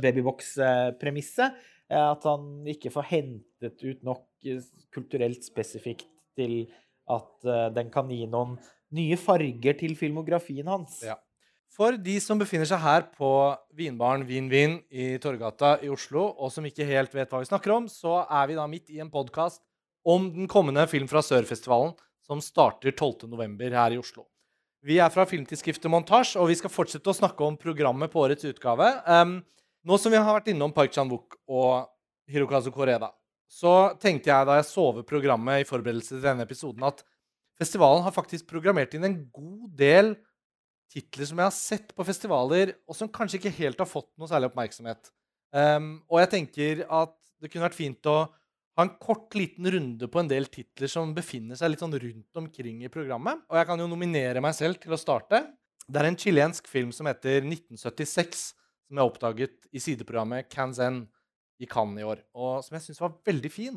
babybox-premisset. 0.00 1.54
eh, 1.90 2.10
At 2.10 2.22
han 2.24 2.64
ikke 2.66 2.90
får 2.92 3.04
hentet 3.10 3.82
ut 3.84 4.02
nok 4.02 4.24
eh, 4.46 4.60
kulturelt 4.94 5.44
spesifikt 5.44 6.06
til 6.36 6.66
at 7.08 7.44
eh, 7.44 7.68
den 7.74 7.90
kan 7.90 8.08
gi 8.08 8.26
noen 8.26 8.58
nye 8.94 9.16
farger 9.16 9.76
til 9.78 9.94
filmografien 9.98 10.66
hans. 10.66 11.02
Ja. 11.04 11.16
For 11.74 11.96
de 11.98 12.20
som 12.22 12.38
befinner 12.38 12.66
seg 12.70 12.78
her 12.78 13.02
på 13.18 13.28
Vinbaren 13.74 14.24
Vin 14.28 14.48
Vin 14.48 14.76
i 14.94 15.18
Torgata 15.18 15.74
i 15.82 15.88
Oslo, 15.90 16.28
og 16.38 16.52
som 16.54 16.64
ikke 16.64 16.86
helt 16.86 17.12
vet 17.12 17.28
hva 17.30 17.40
vi 17.42 17.48
snakker 17.50 17.74
om, 17.74 17.88
så 17.90 18.20
er 18.30 18.46
vi 18.46 18.54
da 18.54 18.66
midt 18.70 18.90
i 18.94 19.00
en 19.02 19.10
podkast 19.10 19.60
om 20.06 20.28
den 20.30 20.46
kommende 20.46 20.86
Film 20.88 21.08
fra 21.10 21.18
Sør-festivalen, 21.24 21.96
som 22.22 22.38
starter 22.40 22.92
12.11. 22.94 23.72
her 23.74 23.90
i 23.96 23.98
Oslo. 23.98 24.24
Vi 24.84 24.98
er 25.00 25.08
fra 25.08 25.24
filmtidsskriftet 25.24 25.88
Montasj, 25.88 26.34
og 26.36 26.50
vi 26.50 26.58
skal 26.58 26.72
fortsette 26.72 27.08
å 27.08 27.16
snakke 27.16 27.46
om 27.46 27.54
programmet 27.56 28.12
på 28.12 28.20
årets 28.20 28.44
utgave. 28.44 28.90
Um, 29.08 29.38
nå 29.88 29.96
som 30.00 30.12
vi 30.12 30.20
har 30.20 30.36
vært 30.36 30.50
innom 30.52 30.74
Park 30.76 30.92
Chan-wook 30.92 31.38
og 31.48 31.86
Hirokazu 32.28 32.68
Koreda, 32.74 33.08
så 33.48 33.94
tenkte 34.00 34.28
jeg 34.28 34.48
da 34.48 34.58
jeg 34.58 34.66
så 34.68 34.84
over 34.90 35.06
programmet 35.08 35.62
i 35.62 35.66
forberedelse 35.68 36.18
til 36.18 36.24
denne 36.26 36.44
episoden, 36.44 36.84
at 36.84 37.00
festivalen 37.56 38.04
har 38.04 38.12
faktisk 38.12 38.48
programmert 38.50 38.92
inn 38.96 39.08
en 39.08 39.18
god 39.32 39.72
del 39.80 40.12
titler 40.92 41.30
som 41.30 41.40
jeg 41.40 41.48
har 41.48 41.56
sett 41.56 41.96
på 41.96 42.04
festivaler, 42.04 42.76
og 42.84 42.98
som 42.98 43.08
kanskje 43.08 43.40
ikke 43.40 43.56
helt 43.62 43.80
har 43.80 43.88
fått 43.88 44.10
noe 44.20 44.28
særlig 44.28 44.52
oppmerksomhet. 44.52 45.08
Um, 45.54 45.94
og 46.12 46.20
jeg 46.20 46.32
tenker 46.36 46.84
at 46.84 47.16
det 47.40 47.48
kunne 47.48 47.70
vært 47.70 47.78
fint 47.80 48.10
å 48.10 48.26
ha 48.74 48.84
en 48.84 48.94
kort, 48.98 49.34
liten 49.38 49.68
runde 49.70 50.08
på 50.10 50.20
en 50.20 50.30
del 50.30 50.48
titler 50.50 50.90
som 50.90 51.12
befinner 51.14 51.58
seg 51.58 51.70
litt 51.70 51.82
sånn 51.84 51.94
rundt 51.94 52.40
omkring 52.40 52.82
i 52.82 52.90
programmet. 52.92 53.44
Og 53.46 53.58
jeg 53.60 53.68
kan 53.68 53.80
jo 53.80 53.86
nominere 53.90 54.42
meg 54.42 54.56
selv 54.58 54.80
til 54.82 54.94
å 54.94 54.98
starte. 54.98 55.44
Det 55.86 56.00
er 56.00 56.08
en 56.08 56.18
chilensk 56.18 56.68
film 56.70 56.90
som 56.96 57.06
heter 57.06 57.44
1976, 57.44 58.44
som 58.88 58.98
jeg 58.98 59.12
oppdaget 59.12 59.68
i 59.70 59.82
sideprogrammet 59.82 60.50
Canzen 60.52 61.04
i 61.62 61.68
Cannes 61.70 62.02
i 62.02 62.06
år, 62.08 62.22
og 62.34 62.64
som 62.66 62.74
jeg 62.74 62.88
syns 62.88 63.02
var 63.02 63.14
veldig 63.26 63.52
fin. 63.52 63.76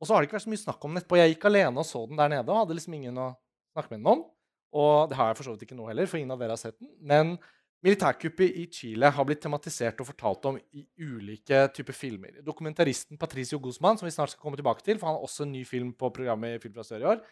Og 0.00 0.08
så 0.08 0.14
har 0.14 0.22
det 0.22 0.30
ikke 0.30 0.38
vært 0.38 0.46
så 0.46 0.52
mye 0.52 0.62
snakk 0.64 0.84
om 0.84 0.94
den 0.94 1.02
etterpå. 1.02 1.18
Jeg 1.20 1.34
gikk 1.34 1.44
alene 1.50 1.82
og 1.82 1.86
så 1.86 2.00
den 2.08 2.18
der 2.18 2.30
nede 2.32 2.48
og 2.50 2.64
hadde 2.64 2.78
liksom 2.78 2.96
ingen 2.98 3.20
å 3.22 3.28
snakke 3.74 3.92
med 3.92 4.00
den 4.00 4.12
om. 4.14 4.24
Og 4.72 5.10
det 5.10 5.18
har 5.18 5.28
jeg 5.30 5.38
for 5.38 5.46
så 5.46 5.54
vidt 5.54 5.66
ikke 5.66 5.76
nå 5.78 5.90
heller, 5.90 6.08
for 6.08 6.18
ingen 6.18 6.32
av 6.34 6.40
dere 6.40 6.56
har 6.56 6.62
sett 6.62 6.78
den. 6.80 6.90
Men 6.98 7.36
militærkuppet 7.82 8.58
i 8.62 8.66
Chile 8.70 9.10
har 9.10 9.26
blitt 9.26 9.42
tematisert 9.42 10.00
og 10.02 10.08
fortalt 10.12 10.48
om 10.50 10.58
i 10.78 10.84
ulike 11.02 11.64
typer 11.74 11.96
filmer. 11.96 12.38
Dokumentaristen 12.46 13.18
Patricio 13.18 13.58
Guzman, 13.62 13.98
som 13.98 14.06
vi 14.06 14.14
snart 14.14 14.34
skal 14.34 14.44
komme 14.44 14.60
tilbake 14.60 14.84
til, 14.86 15.00
for 15.00 15.10
han 15.10 15.18
har 15.18 15.26
også 15.26 15.46
en 15.46 15.54
ny 15.56 15.64
film 15.66 15.90
på 15.98 16.12
programmet 16.14 16.56
i 16.56 16.62
Film 16.62 16.76
fra 16.76 16.86
Sør 16.86 17.02
i 17.02 17.10
år, 17.14 17.22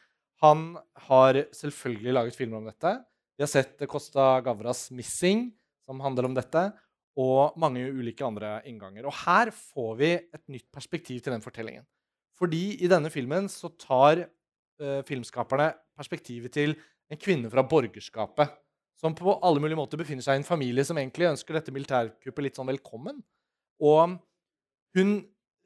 han 0.41 0.77
har 1.07 1.37
selvfølgelig 1.53 2.15
laget 2.17 2.37
filmer 2.37 2.63
om 2.63 2.69
dette. 2.71 2.95
Vi 3.37 3.45
har 3.45 3.51
sett 3.51 3.83
Costa 3.89 4.41
Gavras 4.45 4.89
'Missing', 4.91 5.51
som 5.85 6.01
handler 6.01 6.25
om 6.25 6.35
dette, 6.35 6.73
og 7.17 7.59
mange 7.59 7.83
ulike 7.93 8.25
andre 8.25 8.61
innganger. 8.65 9.07
Og 9.07 9.13
her 9.27 9.51
får 9.51 9.95
vi 9.99 10.11
et 10.15 10.45
nytt 10.49 10.69
perspektiv 10.73 11.21
til 11.21 11.33
den 11.33 11.43
fortellingen. 11.43 11.85
Fordi 12.39 12.81
i 12.81 12.89
denne 12.89 13.11
filmen 13.11 13.49
så 13.53 13.69
tar 13.77 14.25
eh, 14.25 15.03
filmskaperne 15.05 15.75
perspektivet 15.97 16.53
til 16.53 16.77
en 17.11 17.21
kvinne 17.21 17.51
fra 17.53 17.63
borgerskapet. 17.63 18.49
Som 19.01 19.17
på 19.17 19.33
alle 19.41 19.63
mulige 19.63 19.79
måter 19.81 20.01
befinner 20.01 20.25
seg 20.25 20.37
i 20.37 20.43
en 20.43 20.47
familie 20.49 20.85
som 20.85 20.99
egentlig 21.01 21.31
ønsker 21.31 21.57
dette 21.57 21.73
militærkuppet 21.73 22.45
litt 22.45 22.59
sånn 22.59 22.69
velkommen. 22.69 23.23
Og 23.81 24.19
hun 24.97 25.15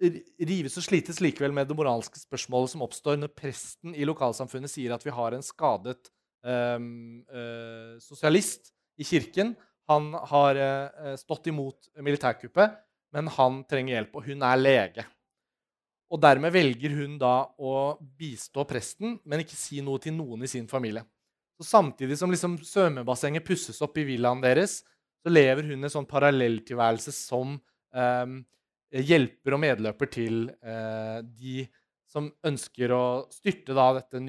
rives 0.03 0.77
og 0.79 0.87
slites 0.87 1.21
likevel 1.23 1.55
med 1.55 1.69
det 1.71 1.77
moralske 1.79 2.21
spørsmålet 2.21 2.75
som 2.75 2.85
oppstår 2.87 3.19
når 3.19 3.33
presten 3.35 3.95
i 3.95 4.07
lokalsamfunnet 4.07 4.71
sier 4.71 4.95
at 4.95 5.05
vi 5.07 5.15
har 5.15 5.35
en 5.35 5.45
skadet 5.45 6.11
um, 6.47 7.23
uh, 7.31 7.95
sosialist 8.03 8.71
i 9.01 9.07
kirken. 9.07 9.55
Han 9.91 10.13
har 10.31 10.61
uh, 10.61 11.15
stått 11.19 11.51
imot 11.51 11.91
militærkuppet, 12.05 12.79
men 13.15 13.31
han 13.35 13.63
trenger 13.71 13.99
hjelp, 13.99 14.15
og 14.19 14.31
hun 14.31 14.47
er 14.47 14.61
lege. 14.61 15.07
Og 16.15 16.21
dermed 16.23 16.53
velger 16.55 16.95
hun 17.01 17.17
da 17.19 17.49
å 17.59 17.97
bistå 17.99 18.67
presten, 18.69 19.19
men 19.25 19.43
ikke 19.43 19.59
si 19.59 19.81
noe 19.83 20.03
til 20.03 20.15
noen 20.15 20.45
i 20.47 20.51
sin 20.51 20.69
familie. 20.71 21.03
Så 21.59 21.67
samtidig 21.69 22.19
som 22.19 22.33
liksom 22.33 22.57
svømmebassenget 22.67 23.47
pusses 23.47 23.79
opp 23.85 23.99
i 24.01 24.07
villaen 24.09 24.43
deres, 24.43 24.81
så 25.23 25.31
lever 25.33 25.71
hun 25.71 25.87
en 25.87 25.93
sånn 25.93 26.09
parallelltilværelse 26.09 27.15
som 27.15 27.55
eh, 27.95 28.35
hjelper 29.05 29.57
og 29.57 29.63
medløper 29.63 30.11
til 30.13 30.49
eh, 30.63 31.21
de 31.25 31.65
som 32.11 32.29
ønsker 32.47 32.93
å 32.95 33.05
styrte 33.33 33.75
da 33.75 33.89
dette 33.97 34.21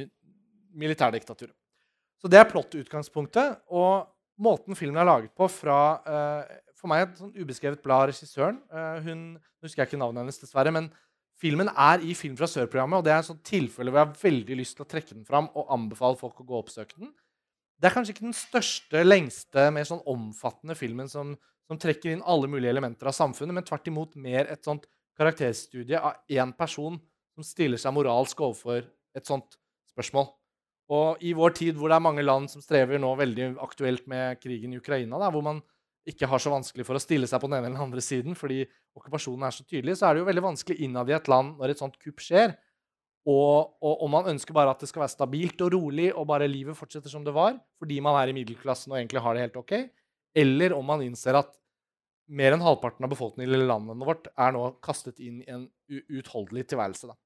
militærdiktaturet. 0.75 1.53
Så 2.21 2.31
det 2.31 2.39
er 2.39 2.49
plott-utgangspunktet. 2.49 3.59
Og 3.69 4.07
måten 4.41 4.77
filmen 4.77 5.01
er 5.01 5.09
laget 5.09 5.35
på 5.37 5.47
fra 5.51 5.79
eh, 6.01 6.55
For 6.75 6.91
meg 6.91 7.05
et 7.05 7.19
sånn 7.19 7.35
ubeskrevet 7.35 7.83
blad 7.83 8.09
regissøren. 8.09 8.57
Eh, 8.73 8.97
hun 9.05 9.21
husker 9.63 9.83
jeg 9.83 9.91
ikke 9.91 10.01
navnet 10.01 10.23
hennes, 10.23 10.41
dessverre. 10.41 10.73
men 10.73 10.89
Filmen 11.41 11.67
er 11.67 12.03
i 12.05 12.13
Film 12.15 12.37
fra 12.39 12.47
Sør-programmet, 12.47 13.01
og 13.01 13.05
det 13.05 13.11
er 13.11 13.19
et 13.19 13.27
sånt 13.27 13.43
tilfelle 13.47 13.91
hvor 13.91 13.99
jeg 13.99 14.07
har 14.07 14.21
veldig 14.21 14.57
lyst 14.61 14.77
til 14.77 14.85
å 14.85 14.89
trekke 14.91 15.17
den 15.17 15.27
fram 15.27 15.49
og 15.51 15.71
anbefale 15.75 16.19
folk 16.19 16.39
å 16.39 16.45
gå 16.47 16.55
og 16.55 16.63
oppsøke 16.63 16.95
den. 17.01 17.11
Det 17.75 17.89
er 17.89 17.95
kanskje 17.95 18.15
ikke 18.15 18.27
den 18.29 18.37
største, 18.37 19.01
lengste, 19.03 19.67
mer 19.75 19.87
sånn 19.87 20.03
omfattende 20.07 20.77
filmen 20.79 21.11
som, 21.11 21.33
som 21.67 21.79
trekker 21.81 22.13
inn 22.13 22.23
alle 22.23 22.47
mulige 22.51 22.71
elementer 22.71 23.11
av 23.11 23.17
samfunnet, 23.17 23.57
men 23.57 23.67
tvert 23.67 23.91
imot 23.91 24.15
mer 24.15 24.47
et 24.53 24.63
sånt 24.63 24.87
karakterstudie 25.19 25.99
av 25.99 26.23
én 26.31 26.55
person 26.55 26.95
som 27.35 27.43
stiller 27.43 27.79
seg 27.81 27.95
moralsk 27.95 28.39
overfor 28.39 28.85
et 29.15 29.27
sånt 29.27 29.59
spørsmål. 29.91 30.29
Og 30.95 31.23
i 31.25 31.33
vår 31.35 31.55
tid 31.57 31.77
hvor 31.79 31.91
det 31.91 31.97
er 31.97 32.07
mange 32.07 32.23
land 32.23 32.47
som 32.51 32.63
strever 32.63 33.01
nå 33.01 33.11
veldig 33.19 33.55
aktuelt 33.63 34.05
med 34.11 34.39
krigen 34.39 34.75
i 34.75 34.79
Ukraina, 34.79 35.19
da, 35.19 35.31
hvor 35.33 35.43
man 35.43 35.63
ikke 36.09 36.29
har 36.29 36.41
så 36.41 36.53
vanskelig 36.53 36.85
for 36.85 36.97
å 36.97 37.01
stille 37.01 37.27
seg 37.29 37.41
på 37.41 37.49
den 37.49 37.57
ene 37.57 37.69
eller 37.69 37.79
den 37.79 37.87
andre 37.87 38.03
siden 38.03 38.37
fordi 38.37 38.61
okkupasjonen 38.97 39.47
er 39.47 39.55
så 39.55 39.65
tydelig, 39.65 39.97
så 39.97 40.07
er 40.07 40.15
det 40.15 40.23
jo 40.23 40.29
veldig 40.29 40.45
vanskelig 40.45 40.77
innad 40.85 41.09
i 41.09 41.17
et 41.17 41.29
land 41.31 41.57
når 41.59 41.73
et 41.73 41.81
sånt 41.81 41.97
kupp 42.01 42.21
skjer. 42.23 42.53
Og, 43.25 43.73
om 43.81 44.11
man 44.13 44.29
ønsker 44.35 44.53
bare 44.53 44.75
at 44.75 44.83
det 44.83 44.91
skal 44.91 45.01
være 45.01 45.15
stabilt 45.15 45.61
og 45.65 45.71
rolig, 45.73 46.11
og 46.13 46.27
bare 46.29 46.49
livet 46.49 46.77
fortsetter 46.77 47.09
som 47.09 47.23
det 47.25 47.33
var, 47.33 47.57
fordi 47.81 47.97
man 48.05 48.19
er 48.19 48.29
i 48.29 48.35
middelklassen 48.37 48.93
og 48.93 48.99
egentlig 48.99 49.23
har 49.25 49.33
det 49.33 49.47
helt 49.47 49.61
ok, 49.63 49.73
eller 50.37 50.75
om 50.77 50.85
man 50.85 51.01
innser 51.01 51.39
at 51.39 51.49
mer 52.25 52.53
enn 52.53 52.63
halvparten 52.65 53.05
av 53.05 53.11
befolkningen 53.13 53.57
i 53.57 53.65
landet 53.65 54.05
vårt 54.05 54.29
er 54.29 54.53
nå 54.53 54.67
kastet 54.85 55.21
inn 55.21 55.41
i 55.41 55.49
en 55.49 55.65
uutholdelig 55.89 56.67
tilværelse. 56.69 57.09
Da. 57.09 57.17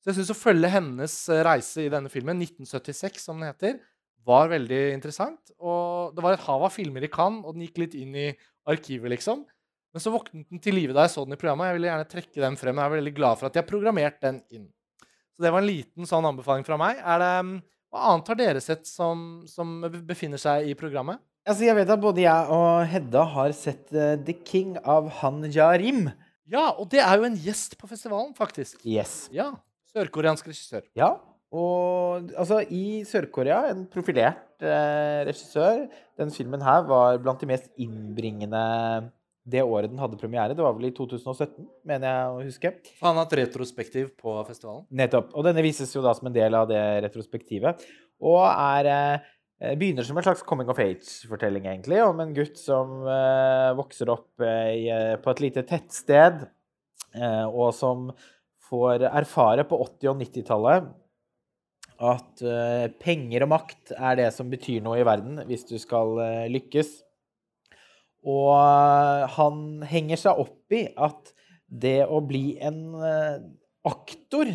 Så 0.00 0.10
jeg 0.10 0.18
syns 0.18 0.32
å 0.34 0.36
følge 0.36 0.68
hennes 0.72 1.14
eh, 1.32 1.44
reise 1.46 1.84
i 1.84 1.92
denne 1.92 2.12
filmen, 2.12 2.40
1976 2.44 3.24
som 3.24 3.40
den 3.40 3.48
heter, 3.48 3.78
var 4.26 4.50
veldig 4.52 4.82
interessant. 4.94 5.52
Og 5.60 6.14
det 6.16 6.24
var 6.24 6.36
et 6.36 6.46
hav 6.46 6.64
av 6.66 6.72
filmer 6.74 7.04
i 7.04 7.10
Cannes, 7.12 7.44
og 7.44 7.56
den 7.56 7.66
gikk 7.66 7.82
litt 7.84 7.98
inn 7.98 8.14
i 8.16 8.30
arkivet, 8.70 9.12
liksom. 9.12 9.44
Men 9.94 10.02
så 10.02 10.10
våknet 10.10 10.48
den 10.50 10.62
til 10.62 10.74
live 10.74 10.94
da 10.96 11.04
jeg 11.04 11.12
så 11.12 11.22
den 11.22 11.36
i 11.36 11.38
programmet. 11.38 11.68
Jeg 11.68 11.78
ville 11.78 11.90
gjerne 11.92 12.08
trekke 12.10 12.40
den 12.42 12.56
frem. 12.58 12.80
Jeg 12.80 12.90
er 12.90 12.94
veldig 12.96 13.14
glad 13.14 13.38
for 13.38 13.46
at 13.46 13.54
de 13.54 13.60
har 13.62 13.68
programmert 13.68 14.18
den 14.24 14.40
inn. 14.50 14.66
Så 15.34 15.44
det 15.44 15.52
var 15.54 15.62
en 15.62 15.70
liten 15.70 16.08
sånn 16.08 16.26
anbefaling 16.26 16.66
fra 16.66 16.78
meg. 16.80 16.98
Er 16.98 17.22
det, 17.22 17.30
mm, 17.46 17.54
hva 17.94 18.08
annet 18.10 18.32
har 18.32 18.40
dere 18.40 18.62
sett 18.64 18.88
som, 18.90 19.44
som 19.50 19.76
befinner 20.08 20.40
seg 20.42 20.66
i 20.70 20.74
programmet? 20.78 21.22
Altså, 21.44 21.66
jeg 21.68 21.76
vet 21.76 21.92
at 21.92 22.00
både 22.00 22.24
jeg 22.24 22.52
og 22.56 22.86
Hedda 22.88 23.22
har 23.34 23.54
sett 23.54 23.92
uh, 23.92 24.14
The 24.16 24.34
King 24.48 24.78
av 24.80 25.10
Han 25.20 25.44
Jarim. 25.52 26.08
Ja, 26.50 26.70
og 26.72 26.88
det 26.92 27.02
er 27.04 27.20
jo 27.20 27.28
en 27.28 27.38
gjest 27.38 27.76
på 27.78 27.88
festivalen, 27.90 28.32
faktisk. 28.36 28.80
Yes. 28.82 29.28
Ja. 29.34 29.52
Sørkoreansk 29.94 30.48
regissør. 30.50 30.82
Ja. 30.98 31.14
Og 31.54 32.32
altså, 32.34 32.60
i 32.74 33.04
Sør-Korea, 33.06 33.68
en 33.70 33.84
profilert 33.90 34.62
eh, 34.64 35.20
regissør 35.28 35.84
Den 36.18 36.32
filmen 36.34 36.64
her 36.64 36.82
var 36.88 37.20
blant 37.22 37.42
de 37.42 37.50
mest 37.50 37.70
innbringende 37.80 38.64
det 39.44 39.60
året 39.60 39.92
den 39.92 40.00
hadde 40.00 40.16
premiere. 40.16 40.54
Det 40.56 40.64
var 40.64 40.72
vel 40.72 40.88
i 40.88 40.94
2017, 40.96 41.66
mener 41.84 42.08
jeg 42.08 42.28
å 42.32 42.44
huske. 42.46 42.70
For 42.96 43.10
han 43.10 43.18
har 43.18 43.26
hatt 43.26 43.36
retrospektiv 43.42 44.14
på 44.20 44.38
festivalen. 44.48 44.86
Nettopp. 44.88 45.34
Og 45.36 45.44
denne 45.44 45.64
vises 45.66 45.92
jo 45.92 46.00
da 46.04 46.14
som 46.16 46.30
en 46.30 46.36
del 46.36 46.56
av 46.56 46.70
det 46.70 46.80
retrospektivet. 47.04 47.84
Og 48.24 48.40
er 48.48 48.88
eh, 48.88 49.74
begynner 49.76 50.06
som 50.08 50.16
en 50.16 50.24
slags 50.24 50.44
coming 50.48 50.72
of 50.72 50.80
age-fortelling, 50.80 51.68
egentlig, 51.68 52.00
om 52.06 52.24
en 52.24 52.32
gutt 52.36 52.56
som 52.56 53.02
eh, 53.04 53.70
vokser 53.76 54.14
opp 54.16 54.40
eh, 54.40 54.70
i, 54.78 54.88
eh, 54.88 55.14
på 55.20 55.34
et 55.34 55.44
lite 55.44 55.66
tettsted, 55.68 56.46
eh, 57.12 57.44
og 57.44 57.74
som 57.76 58.08
får 58.64 59.10
erfare 59.12 59.68
på 59.68 59.76
80- 59.76 60.14
og 60.14 60.22
90-tallet 60.24 60.92
at 62.02 62.42
eh, 62.42 62.90
penger 63.00 63.44
og 63.46 63.52
makt 63.54 63.94
er 63.94 64.18
det 64.18 64.28
som 64.34 64.50
betyr 64.50 64.82
noe 64.84 64.98
i 65.00 65.06
verden 65.06 65.42
hvis 65.48 65.66
du 65.68 65.76
skal 65.80 66.18
eh, 66.24 66.46
lykkes. 66.50 66.90
Og 68.26 68.52
eh, 68.56 69.24
han 69.36 69.64
henger 69.88 70.20
seg 70.26 70.42
opp 70.44 70.74
i 70.74 70.86
at 70.94 71.34
det 71.68 72.04
å 72.06 72.20
bli 72.22 72.58
en 72.62 72.94
aktor 73.88 74.46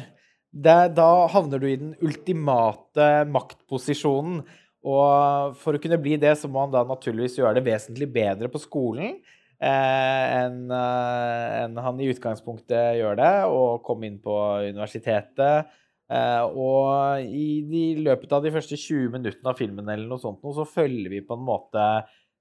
det, 0.49 0.77
Da 0.95 1.09
havner 1.33 1.59
du 1.59 1.65
i 1.67 1.77
den 1.77 1.91
ultimate 2.05 3.25
maktposisjonen. 3.29 4.39
Og 4.87 5.57
for 5.59 5.75
å 5.75 5.81
kunne 5.81 5.99
bli 5.99 6.15
det, 6.21 6.31
så 6.39 6.47
må 6.47 6.63
han 6.63 6.71
da 6.73 6.85
naturligvis 6.87 7.35
gjøre 7.41 7.57
det 7.57 7.65
vesentlig 7.65 8.07
bedre 8.13 8.47
på 8.51 8.61
skolen 8.63 9.17
eh, 9.59 10.23
enn 10.39 10.71
enn 10.71 11.77
han 11.83 11.99
i 11.99 12.07
utgangspunktet 12.13 12.97
gjør 13.01 13.19
det, 13.19 13.33
og 13.51 13.83
komme 13.85 14.07
inn 14.07 14.17
på 14.23 14.35
universitetet. 14.69 15.69
Eh, 16.09 16.43
og 16.57 17.21
i 17.21 17.93
løpet 18.01 18.31
av 18.33 18.45
de 18.45 18.53
første 18.53 18.77
20 18.79 19.13
minuttene 19.13 19.51
av 19.51 19.59
filmen 19.59 19.85
eller 19.85 20.09
noe 20.09 20.21
sånt, 20.21 20.41
så 20.41 20.65
følger 20.65 21.11
vi 21.13 21.21
på 21.25 21.37
en 21.37 21.45
måte 21.45 21.85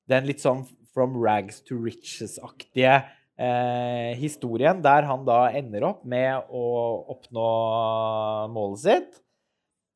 den 0.08 0.28
litt 0.28 0.40
sånn 0.40 0.64
from 0.94 1.18
rags 1.20 1.60
to 1.68 1.76
riches-aktige 1.84 2.94
eh, 3.38 4.16
historien, 4.18 4.80
der 4.84 5.04
han 5.08 5.26
da 5.28 5.46
ender 5.52 5.84
opp 5.90 6.04
med 6.08 6.48
å 6.48 6.64
oppnå 7.12 7.48
målet 8.54 8.84
sitt. 8.86 9.20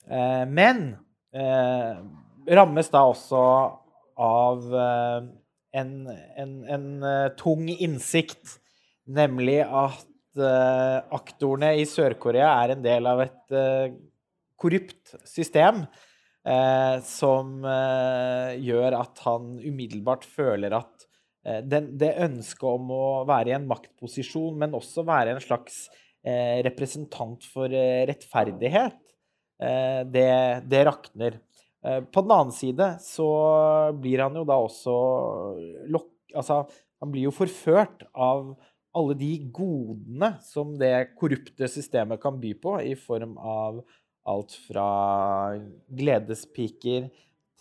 Eh, 0.05 0.45
men 0.49 0.85
eh, 1.33 1.97
rammes 2.53 2.93
da 2.93 3.07
også 3.09 3.43
av 4.23 4.69
eh, 4.85 5.31
en, 5.81 5.93
en, 6.37 6.57
en 6.77 6.89
eh, 7.09 7.29
tung 7.41 7.69
innsikt, 7.73 8.59
nemlig 9.09 9.63
at 9.65 10.05
aktorene 10.41 11.75
i 11.81 11.85
Sør-Korea 11.89 12.49
er 12.63 12.75
en 12.75 12.83
del 12.85 13.09
av 13.11 13.21
et 13.25 13.55
eh, 13.59 13.93
korrupt 14.61 15.17
system. 15.29 15.85
Eh, 16.43 16.97
som 17.07 17.61
eh, 17.63 18.57
gjør 18.59 18.97
at 18.99 19.21
han 19.23 19.53
umiddelbart 19.63 20.25
føler 20.27 20.75
at 20.75 21.05
eh, 21.47 21.61
den, 21.63 21.93
det 21.95 22.17
ønsket 22.25 22.67
om 22.67 22.89
å 22.91 23.05
være 23.29 23.53
i 23.53 23.55
en 23.55 23.69
maktposisjon, 23.71 24.57
men 24.59 24.75
også 24.75 25.05
være 25.07 25.37
en 25.37 25.45
slags 25.45 25.85
eh, 26.27 26.59
representant 26.67 27.47
for 27.47 27.71
eh, 27.71 28.03
rettferdighet, 28.11 28.99
eh, 29.63 30.01
det, 30.11 30.33
det 30.67 30.85
rakner. 30.91 31.39
på 31.83 32.23
den 32.23 32.31
annen 32.31 32.53
side 32.55 32.87
så 33.03 33.29
blir 33.99 34.23
han 34.23 34.37
jo 34.39 34.45
da 34.47 34.59
også 34.63 34.93
lokk... 35.91 36.11
Altså, 36.35 36.63
han 37.03 37.11
blir 37.11 37.27
jo 37.27 37.33
forført 37.35 38.05
av 38.15 38.53
alle 38.97 39.17
de 39.17 39.33
godene 39.55 40.35
som 40.45 40.75
det 40.81 41.15
korrupte 41.19 41.69
systemet 41.71 42.21
kan 42.23 42.39
by 42.41 42.53
på, 42.61 42.77
i 42.85 42.95
form 42.99 43.39
av 43.39 43.81
alt 44.29 44.55
fra 44.69 44.87
gledespiker 45.91 47.09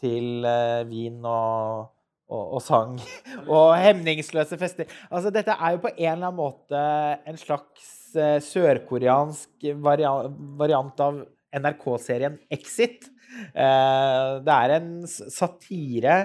til 0.02 0.46
eh, 0.48 0.82
vin 0.90 1.20
og, 1.26 1.90
og, 2.32 2.44
og 2.58 2.62
sang. 2.66 3.00
og 3.56 3.74
hemningsløse 3.80 4.60
fester. 4.62 4.90
Altså, 5.10 5.34
dette 5.34 5.56
er 5.56 5.76
jo 5.76 5.84
på 5.86 5.94
en 5.94 6.12
eller 6.14 6.30
annen 6.30 6.40
måte 6.40 6.84
en 7.30 7.40
slags 7.40 8.14
eh, 8.16 8.38
sørkoreansk 8.44 9.72
variant, 9.82 11.04
av 11.08 11.24
NRK-serien 11.52 12.38
Exit. 12.54 13.10
Eh, 13.56 14.30
det 14.44 14.56
er 14.58 14.78
en 14.80 14.96
satire 15.08 16.24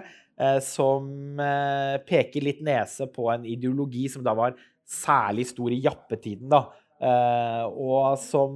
som 0.61 1.39
peker 2.05 2.45
litt 2.45 2.59
nese 2.61 3.07
på 3.09 3.31
en 3.33 3.47
ideologi 3.49 4.03
som 4.13 4.21
da 4.21 4.35
var 4.37 4.53
særlig 4.87 5.49
stor 5.51 5.75
i 5.75 5.81
jappetiden, 5.85 6.51
da. 6.53 6.63
Eh, 6.97 7.65
og 7.67 8.17
som 8.23 8.55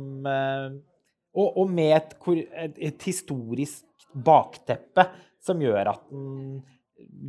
og, 1.31 1.49
og 1.63 1.71
med 1.71 1.93
et, 1.95 2.15
et, 2.33 2.79
et, 2.89 3.03
historisk 3.05 4.07
bakteppe 4.11 5.05
som 5.43 5.61
gjør 5.63 5.93
at 5.93 6.07
den 6.11 6.63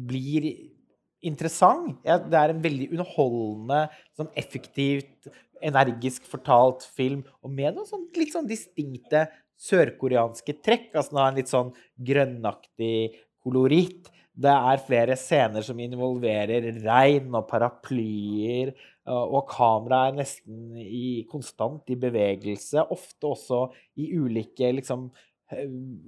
blir 0.07 0.47
interessant. 1.21 1.99
Ja, 2.07 2.17
det 2.17 2.37
er 2.37 2.53
en 2.53 2.63
veldig 2.63 2.89
underholdende, 2.95 3.83
sånn 4.17 4.31
effektivt, 4.39 5.29
energisk 5.61 6.25
fortalt 6.29 6.85
film. 6.97 7.21
Og 7.45 7.53
med 7.53 7.77
noen 7.77 7.87
sånn, 7.87 8.07
litt 8.17 8.33
sånn 8.33 8.49
distinkte 8.49 9.27
sørkoreanske 9.61 10.57
trekk. 10.65 10.89
Altså 10.95 11.13
den 11.13 11.21
har 11.21 11.29
en 11.31 11.37
litt 11.37 11.51
sånn 11.51 11.69
grønnaktig 12.09 12.95
koloritt. 13.45 14.09
Det 14.41 14.51
er 14.51 14.85
flere 14.85 15.17
scener 15.19 15.65
som 15.65 15.79
involverer 15.81 16.71
regn 16.81 17.35
og 17.37 17.45
paraplyer 17.49 18.73
og 19.09 19.47
kameraet 19.49 20.13
er 20.13 20.17
nesten 20.21 20.77
i, 20.77 21.23
konstant 21.29 21.89
i 21.89 21.97
bevegelse, 21.99 22.83
ofte 22.93 23.31
også 23.31 23.61
i 23.97 24.11
ulike 24.13 24.71
liksom, 24.77 25.09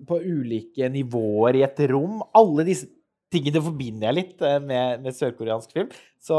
På 0.08 0.20
ulike 0.22 0.88
nivåer 0.88 1.58
i 1.60 1.64
et 1.66 1.80
rom. 1.92 2.22
Alle 2.38 2.64
disse 2.64 2.88
tingene 3.34 3.60
forbinder 3.66 4.08
jeg 4.08 4.16
litt 4.16 4.44
eh, 4.46 4.60
med, 4.64 5.02
med 5.04 5.16
sørkoreansk 5.18 5.74
film. 5.74 5.90
Så 6.22 6.38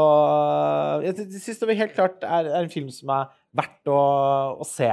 jeg 1.03 1.27
syns 1.43 1.59
det 1.61 1.75
helt 1.77 1.93
klart 1.93 2.23
er, 2.23 2.47
er, 2.47 2.63
en 2.63 2.71
film 2.71 2.87
som 2.89 3.11
er 3.13 3.27
verdt 3.53 3.91
å, 3.91 3.99
å 4.57 4.65
se. 4.65 4.89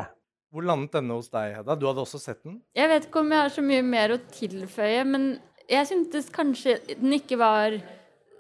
Hvor 0.53 0.67
landet 0.69 0.99
denne 0.99 1.17
hos 1.17 1.31
deg, 1.33 1.55
Hedda? 1.57 1.79
Du 1.79 1.87
hadde 1.88 2.03
også 2.03 2.21
sett 2.21 2.43
den? 2.43 2.59
Jeg 2.77 2.91
vet 2.91 3.07
ikke 3.09 3.23
om 3.23 3.33
jeg 3.33 3.47
har 3.47 3.55
så 3.55 3.65
mye 3.65 3.87
mer 3.87 4.12
å 4.12 4.21
tilføye, 4.35 5.07
men 5.09 5.31
jeg 5.72 5.88
syntes 5.88 6.28
kanskje 6.32 6.76
den 6.92 7.16
ikke 7.16 7.38
var 7.40 7.78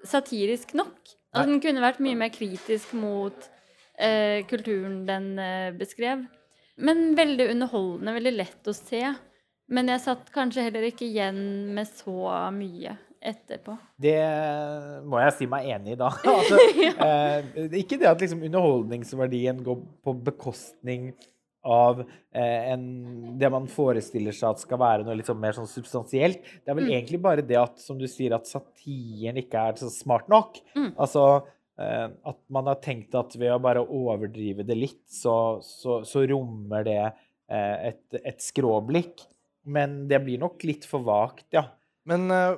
satirisk 0.04 0.74
nok. 0.78 0.98
Altså, 1.32 1.48
den 1.48 1.62
kunne 1.64 1.84
vært 1.84 2.02
mye 2.04 2.18
mer 2.18 2.32
kritisk 2.32 2.92
mot 2.98 3.46
eh, 3.96 4.42
kulturen 4.50 5.02
den 5.08 5.32
eh, 5.40 5.70
beskrev. 5.76 6.26
Men 6.82 7.14
veldig 7.16 7.48
underholdende, 7.54 8.16
veldig 8.18 8.34
lett 8.34 8.68
å 8.68 8.74
se. 8.76 9.00
Men 9.72 9.88
jeg 9.88 10.04
satt 10.04 10.28
kanskje 10.34 10.66
heller 10.66 10.84
ikke 10.90 11.06
igjen 11.06 11.40
med 11.72 11.88
så 11.88 12.34
mye 12.52 12.96
etterpå. 13.22 13.76
Det 14.02 14.18
må 15.08 15.20
jeg 15.22 15.34
si 15.38 15.48
meg 15.48 15.68
enig 15.72 15.94
i, 15.94 16.00
da. 16.00 16.10
Altså, 16.36 16.58
eh, 16.92 17.76
ikke 17.80 18.00
det 18.00 18.10
at 18.10 18.24
liksom, 18.24 18.42
underholdningsverdien 18.48 19.62
går 19.64 19.84
på 20.04 20.16
bekostning 20.26 21.12
av 21.62 22.02
eh, 22.02 22.72
en, 22.72 22.84
det 23.38 23.50
man 23.52 23.68
forestiller 23.70 24.34
seg 24.34 24.50
at 24.50 24.62
skal 24.64 24.80
være 24.82 25.06
noe 25.06 25.16
liksom 25.18 25.38
mer 25.40 25.54
sånn 25.56 25.70
substansielt. 25.70 26.42
Det 26.42 26.72
er 26.72 26.78
vel 26.78 26.88
mm. 26.88 26.94
egentlig 26.96 27.20
bare 27.22 27.44
det 27.46 27.58
at 27.60 27.82
som 27.82 27.98
du 28.00 28.08
sier, 28.10 28.34
at 28.34 28.50
satiren 28.50 29.38
ikke 29.42 29.66
er 29.70 29.78
så 29.80 29.90
smart 29.92 30.30
nok. 30.32 30.58
Mm. 30.74 30.90
Altså 30.96 31.26
eh, 31.78 32.08
at 32.10 32.40
man 32.52 32.70
har 32.70 32.80
tenkt 32.82 33.14
at 33.18 33.36
ved 33.38 33.54
å 33.54 33.60
bare 33.62 33.84
overdrive 33.84 34.66
det 34.66 34.78
litt, 34.78 35.04
så, 35.10 35.36
så, 35.66 36.00
så 36.08 36.24
rommer 36.30 36.88
det 36.88 37.02
eh, 37.04 37.92
et, 37.92 38.02
et, 38.22 38.42
skråblikk. 38.42 39.22
Men 39.62 40.02
det 40.10 40.18
blir 40.24 40.42
nok 40.42 40.64
litt 40.66 40.86
for 40.88 41.06
vagt, 41.06 41.46
ja. 41.54 41.68
Men 42.10 42.26
uh, 42.34 42.56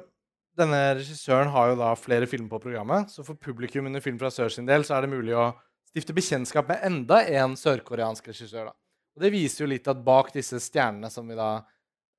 denne 0.57 0.79
regissøren 0.97 1.51
har 1.53 1.69
jo 1.69 1.77
da 1.77 1.91
flere 2.01 2.25
filmer 2.31 2.49
på 2.55 2.63
programmet, 2.63 3.11
så 3.13 3.21
for 3.27 3.37
publikum 3.37 3.91
under 3.91 4.01
Film 4.01 4.17
fra 4.17 4.31
Sør 4.33 4.49
sin 4.55 4.65
del 4.65 4.87
så 4.89 4.97
er 4.97 5.05
det 5.05 5.13
mulig 5.13 5.35
å 5.37 5.51
stifte 5.91 6.17
bekjentskap 6.17 6.71
med 6.73 6.81
enda 6.89 7.21
en 7.29 7.59
sørkoreansk 7.61 8.33
regissør. 8.33 8.71
da. 8.71 8.75
Og 9.15 9.23
det 9.23 9.31
viser 9.35 9.65
jo 9.65 9.71
litt 9.71 9.89
at 9.91 10.03
bak 10.05 10.33
disse 10.35 10.59
stjernene 10.63 11.11
som 11.13 11.29
vi 11.31 11.37
da 11.39 11.63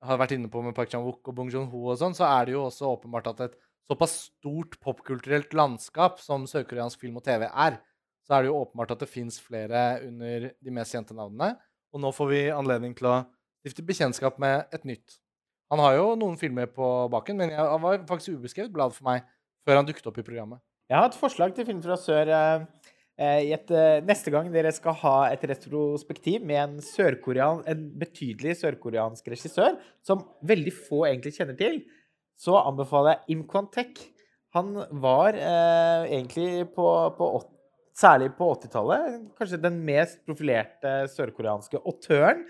har 0.06 0.20
vært 0.20 0.36
inne 0.36 0.48
på 0.52 0.62
med 0.64 0.74
Park 0.76 0.92
Chan-wook 0.92 1.28
og 1.28 1.36
Bong 1.36 1.50
Joon-ho 1.52 1.90
og 1.90 1.98
sånn, 2.00 2.16
så 2.16 2.26
er 2.28 2.48
det 2.48 2.56
jo 2.56 2.64
også 2.66 2.88
åpenbart 2.94 3.30
at 3.32 3.42
et 3.48 3.58
såpass 3.86 4.16
stort 4.30 4.78
popkulturelt 4.82 5.54
landskap 5.56 6.20
som 6.22 6.46
sørkoreansk 6.50 7.00
film 7.04 7.20
og 7.20 7.26
TV 7.26 7.46
er, 7.48 7.78
så 8.26 8.36
er 8.36 8.44
det 8.44 8.50
jo 8.50 8.58
åpenbart 8.58 8.96
at 8.96 9.04
det 9.04 9.10
fins 9.10 9.38
flere 9.42 9.84
under 10.06 10.50
de 10.50 10.74
mest 10.74 10.96
kjente 10.96 11.14
navnene. 11.14 11.54
Og 11.94 12.02
nå 12.02 12.10
får 12.12 12.30
vi 12.32 12.40
anledning 12.50 12.96
til 12.98 13.08
å 13.08 13.20
stifte 13.62 13.84
bekjentskap 13.86 14.40
med 14.42 14.74
et 14.74 14.86
nytt. 14.88 15.20
Han 15.70 15.82
har 15.82 15.96
jo 15.98 16.08
noen 16.18 16.36
filmer 16.38 16.68
på 16.70 16.88
baken, 17.12 17.38
men 17.38 17.54
han 17.54 17.82
var 17.82 18.02
faktisk 18.08 18.40
ubeskrevet 18.40 18.74
blad 18.74 18.94
for 18.94 19.06
meg 19.06 19.24
før 19.66 19.80
han 19.80 19.86
dukket 19.88 20.10
opp 20.10 20.18
i 20.20 20.26
programmet. 20.26 20.62
Jeg 20.86 20.98
har 21.00 21.08
et 21.08 21.18
forslag 21.18 21.54
til 21.54 21.66
Film 21.66 21.80
fra 21.82 21.96
sør. 21.98 22.30
Eh, 23.16 23.52
et, 23.56 23.70
eh, 23.72 24.02
neste 24.04 24.32
gang 24.32 24.50
dere 24.52 24.72
skal 24.76 24.96
ha 25.00 25.14
et 25.32 25.44
retrospektiv 25.48 26.44
med 26.44 26.58
en, 26.60 27.62
en 27.64 27.84
betydelig 27.96 28.58
sørkoreansk 28.60 29.30
regissør, 29.32 29.78
som 30.04 30.26
veldig 30.44 30.74
få 30.74 31.06
egentlig 31.08 31.32
kjenner 31.38 31.56
til, 31.56 31.80
så 32.36 32.58
anbefaler 32.60 33.16
jeg 33.16 33.36
Im 33.36 33.46
Kwon-tek. 33.48 34.02
Han 34.52 34.74
var 35.00 35.32
eh, 35.32 36.12
egentlig 36.12 36.66
på, 36.76 36.88
på, 37.16 37.30
Særlig 37.96 38.34
på 38.36 38.50
80-tallet 38.52 39.22
kanskje 39.38 39.58
den 39.62 39.78
mest 39.86 40.18
profilerte 40.28 41.06
sørkoreanske 41.08 41.78
autøren, 41.80 42.42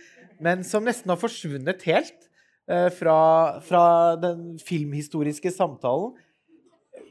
men 0.42 0.64
som 0.66 0.82
nesten 0.82 1.12
har 1.12 1.20
forsvunnet 1.20 1.84
helt 1.86 2.24
eh, 2.66 2.88
fra, 2.90 3.18
fra 3.62 3.84
den 4.18 4.56
filmhistoriske 4.58 5.52
samtalen. 5.54 6.16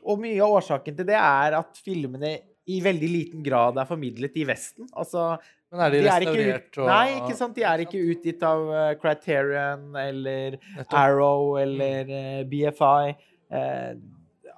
Og 0.04 0.20
mye 0.20 0.42
av 0.44 0.58
årsaken 0.58 0.98
til 0.98 1.08
det 1.08 1.16
er 1.16 1.56
at 1.62 1.80
filmene 1.80 2.34
i 2.66 2.80
veldig 2.82 3.10
liten 3.12 3.46
grad 3.46 3.78
er 3.78 3.88
formidlet 3.90 4.38
i 4.42 4.46
Vesten. 4.48 4.88
Altså, 4.98 5.36
Men 5.72 5.86
er 5.86 5.94
de, 5.94 6.02
de 6.02 6.08
restaurert 6.10 6.68
ut, 6.72 6.80
og 6.82 6.90
Nei, 6.90 7.06
ikke 7.20 7.38
sant. 7.38 7.58
De 7.58 7.66
er 7.68 7.84
ikke 7.84 8.02
utgitt 8.14 8.46
av 8.48 8.66
uh, 8.72 8.90
Criterion 9.02 9.86
eller 10.02 10.58
Arrow 10.90 11.56
eller 11.62 12.10
uh, 12.10 12.18
eh, 12.18 12.42
BFI. 12.50 13.14
Uh, 13.54 13.60
eh, 13.60 13.92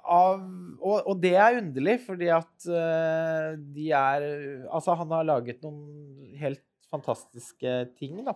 av, 0.08 0.40
og, 0.80 0.96
og, 1.02 1.14
det 1.20 1.34
er 1.36 1.58
underlig, 1.58 1.98
fordi 2.00 2.30
at 2.32 2.64
de 2.64 3.90
er 3.92 4.22
Altså, 4.72 4.94
han 4.96 5.10
har 5.12 5.26
laget 5.28 5.60
noen 5.60 5.82
helt 6.40 6.64
fantastiske 6.88 7.74
ting, 7.98 8.22
da. 8.24 8.32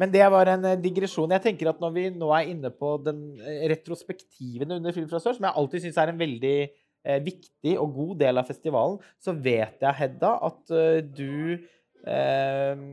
Men 0.00 0.08
det 0.14 0.24
var 0.32 0.48
en 0.48 0.64
digresjon. 0.80 1.34
Jeg 1.36 1.44
tenker 1.44 1.68
at 1.70 1.82
Når 1.82 1.92
vi 1.92 2.06
nå 2.08 2.30
er 2.32 2.48
inne 2.54 2.72
på 2.72 2.94
den 3.04 3.20
retrospektiven 3.68 4.72
under 4.78 4.96
Film 4.96 5.10
fra 5.12 5.20
sør, 5.20 5.36
som 5.36 5.44
jeg 5.44 5.58
alltid 5.60 5.84
syns 5.84 6.00
er 6.00 6.14
en 6.14 6.24
veldig 6.24 6.56
viktig 7.04 7.78
og 7.80 7.94
god 7.94 8.14
del 8.22 8.40
av 8.40 8.48
festivalen, 8.48 9.00
så 9.20 9.34
vet 9.36 9.82
jeg, 9.82 9.96
Hedda, 9.98 10.36
at 10.48 10.72
eh, 10.72 11.00
du 11.04 11.58
eh, 12.08 12.84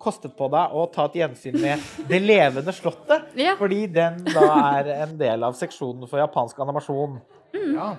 kostet 0.00 0.34
på 0.36 0.48
deg 0.52 0.74
å 0.76 0.84
ta 0.92 1.06
et 1.08 1.18
gjensyn 1.22 1.56
med 1.62 1.82
Det 2.08 2.20
levende 2.22 2.74
slottet. 2.76 3.32
Ja. 3.46 3.54
Fordi 3.58 3.86
den 3.92 4.22
da 4.28 4.46
er 4.78 4.92
en 5.02 5.16
del 5.20 5.44
av 5.46 5.56
seksjonen 5.58 6.08
for 6.08 6.20
japansk 6.20 6.58
animasjon. 6.64 7.18
Ja. 7.54 7.94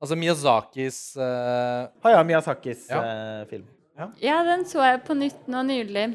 Altså 0.00 0.16
Miyazakis 0.16 0.98
uh... 1.20 1.90
Haya 2.04 2.24
Miyazakis 2.26 2.88
Ja. 2.90 3.00
Uh, 3.04 3.44
film. 3.50 3.68
Ja, 4.22 4.38
den 4.46 4.64
så 4.64 4.80
jeg 4.80 5.02
på 5.04 5.14
nytt 5.18 5.48
nå 5.52 5.62
nylig. 5.68 6.06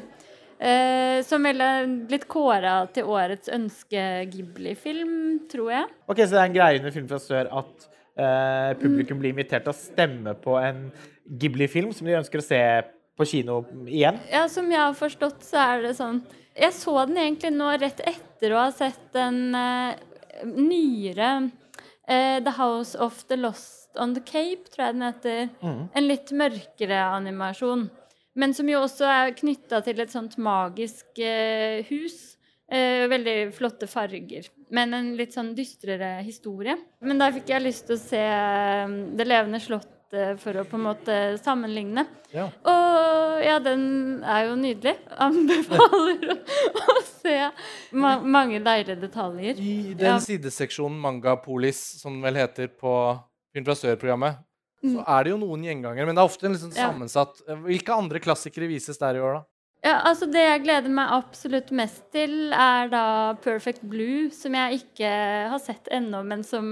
Uh, 0.56 1.20
som 1.28 1.44
er 1.46 1.86
blitt 2.08 2.24
kåra 2.28 2.78
til 2.92 3.08
årets 3.12 3.50
ønske-Ghibli-film, 3.52 5.12
tror 5.52 5.70
jeg. 5.74 5.90
Ok, 6.08 6.24
Så 6.24 6.32
det 6.32 6.40
er 6.40 6.48
en 6.48 6.56
greie 6.56 6.80
under 6.80 6.94
Film 6.96 7.08
fra 7.10 7.20
sør 7.22 7.52
at 7.60 7.86
eh, 8.16 8.72
publikum 8.80 9.20
blir 9.20 9.34
invitert 9.34 9.66
til 9.66 9.74
å 9.74 9.78
stemme 9.78 10.34
på 10.42 10.56
en 10.60 10.88
Ghibli-film 11.26 11.92
som 11.94 12.08
de 12.08 12.16
ønsker 12.18 12.42
å 12.42 12.46
se 12.46 12.62
på 13.16 13.28
kino 13.28 13.62
igjen? 13.86 14.18
Ja, 14.32 14.46
Som 14.52 14.70
jeg 14.72 14.80
har 14.80 14.96
forstått, 14.96 15.42
så 15.46 15.60
er 15.62 15.86
det 15.86 15.94
sånn 15.98 16.20
Jeg 16.56 16.72
så 16.76 16.94
den 17.06 17.20
egentlig 17.20 17.52
nå 17.56 17.70
rett 17.80 18.00
etter 18.06 18.54
å 18.54 18.66
ha 18.66 18.70
sett 18.74 19.00
den 19.16 19.54
eh, 19.56 19.96
nyere 20.46 21.50
eh, 22.08 22.38
The 22.44 22.54
House 22.56 22.96
of 22.98 23.24
the 23.28 23.36
Lost 23.36 23.96
on 24.00 24.14
the 24.14 24.20
Cape, 24.20 24.68
tror 24.72 24.86
jeg 24.86 24.96
den 24.96 25.06
heter. 25.06 25.48
En 25.96 26.08
litt 26.08 26.32
mørkere 26.36 26.98
animasjon. 27.16 27.86
Men 28.36 28.52
som 28.52 28.68
jo 28.68 28.82
også 28.84 29.06
er 29.08 29.32
knytta 29.36 29.80
til 29.84 30.00
et 30.04 30.12
sånt 30.12 30.36
magisk 30.36 31.20
eh, 31.24 31.84
hus. 31.88 32.35
Eh, 32.68 33.04
veldig 33.06 33.54
flotte 33.54 33.86
farger. 33.86 34.48
Men 34.74 34.94
en 34.96 35.12
litt 35.16 35.34
sånn 35.36 35.52
dystrere 35.54 36.16
historie. 36.26 36.74
Men 37.00 37.20
der 37.22 37.30
fikk 37.36 37.52
jeg 37.52 37.62
lyst 37.62 37.86
til 37.86 37.94
å 37.94 38.00
se 38.02 38.18
eh, 38.18 38.94
Det 39.14 39.26
levende 39.28 39.60
slottet 39.62 40.40
for 40.42 40.54
å 40.58 40.64
på 40.66 40.74
en 40.78 40.84
måte 40.86 41.14
sammenligne. 41.42 42.02
Ja. 42.34 42.48
Og 42.66 43.42
ja, 43.44 43.56
den 43.62 43.84
er 44.26 44.48
jo 44.48 44.56
nydelig. 44.58 44.96
Anbefaler 45.18 46.32
å, 46.32 46.36
å 46.96 46.96
se 47.06 47.36
ma 47.92 48.16
mange 48.22 48.60
deilige 48.64 48.98
detaljer. 49.02 49.58
I 49.62 49.94
den 49.94 50.06
Ja. 50.14 50.18
sideseksjonen 50.22 50.98
Mangapolis, 51.02 51.80
som 52.00 52.14
den 52.18 52.22
vel 52.26 52.38
heter 52.42 52.68
på 52.68 52.92
Film 53.54 53.64
fra 53.66 53.74
Sør-programmet, 53.78 54.42
så 54.86 55.02
er 55.08 55.24
det 55.26 55.30
jo 55.32 55.38
noen 55.40 55.62
gjengangere, 55.66 56.06
men 56.06 56.14
det 56.14 56.22
er 56.22 56.28
ofte 56.28 56.46
en 56.46 56.52
litt 56.54 56.60
sånn 56.62 56.74
Mm. 56.74 56.82
Sammensatt 56.82 57.38
Hvilke 57.64 57.94
andre 57.96 58.20
klassikere 58.22 58.68
vises 58.70 58.98
der 59.00 59.16
i 59.16 59.22
år, 59.24 59.38
da? 59.40 59.44
Ja, 59.86 60.00
altså 60.08 60.26
Det 60.26 60.42
jeg 60.42 60.64
gleder 60.64 60.90
meg 60.90 61.12
absolutt 61.14 61.70
mest 61.76 62.02
til, 62.14 62.50
er 62.50 62.90
da 62.90 63.04
Perfect 63.42 63.84
Blue, 63.86 64.26
som 64.34 64.56
jeg 64.58 64.80
ikke 64.80 65.10
har 65.52 65.62
sett 65.62 65.86
ennå, 65.94 66.24
men 66.26 66.42
som 66.46 66.66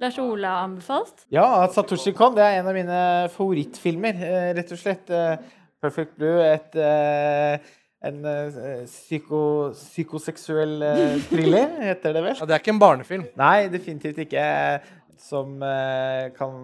Lars 0.00 0.18
Ole 0.18 0.48
har 0.48 0.64
anbefalt. 0.64 1.26
Ja, 1.30 1.44
Satoshi 1.70 2.14
Kon 2.16 2.34
det 2.34 2.42
er 2.42 2.58
en 2.58 2.70
av 2.70 2.74
mine 2.74 3.00
favorittfilmer, 3.34 4.22
eh, 4.26 4.48
rett 4.56 4.72
og 4.74 4.80
slett. 4.80 5.12
Eh, 5.12 5.36
Perfect 5.80 6.16
Blue, 6.18 6.40
et 6.42 6.74
eh, 6.76 7.70
en 8.04 8.18
psyko, 8.88 9.42
psykoseksuell 9.76 10.82
thriller, 11.28 11.74
heter 11.90 12.16
det 12.16 12.24
vel? 12.24 12.34
Ja, 12.34 12.48
det 12.48 12.56
er 12.56 12.64
ikke 12.64 12.74
en 12.74 12.82
barnefilm. 12.82 13.26
Nei, 13.38 13.68
definitivt 13.72 14.18
ikke. 14.24 14.44
Som 15.20 15.60
eh, 15.62 16.30
kan 16.34 16.54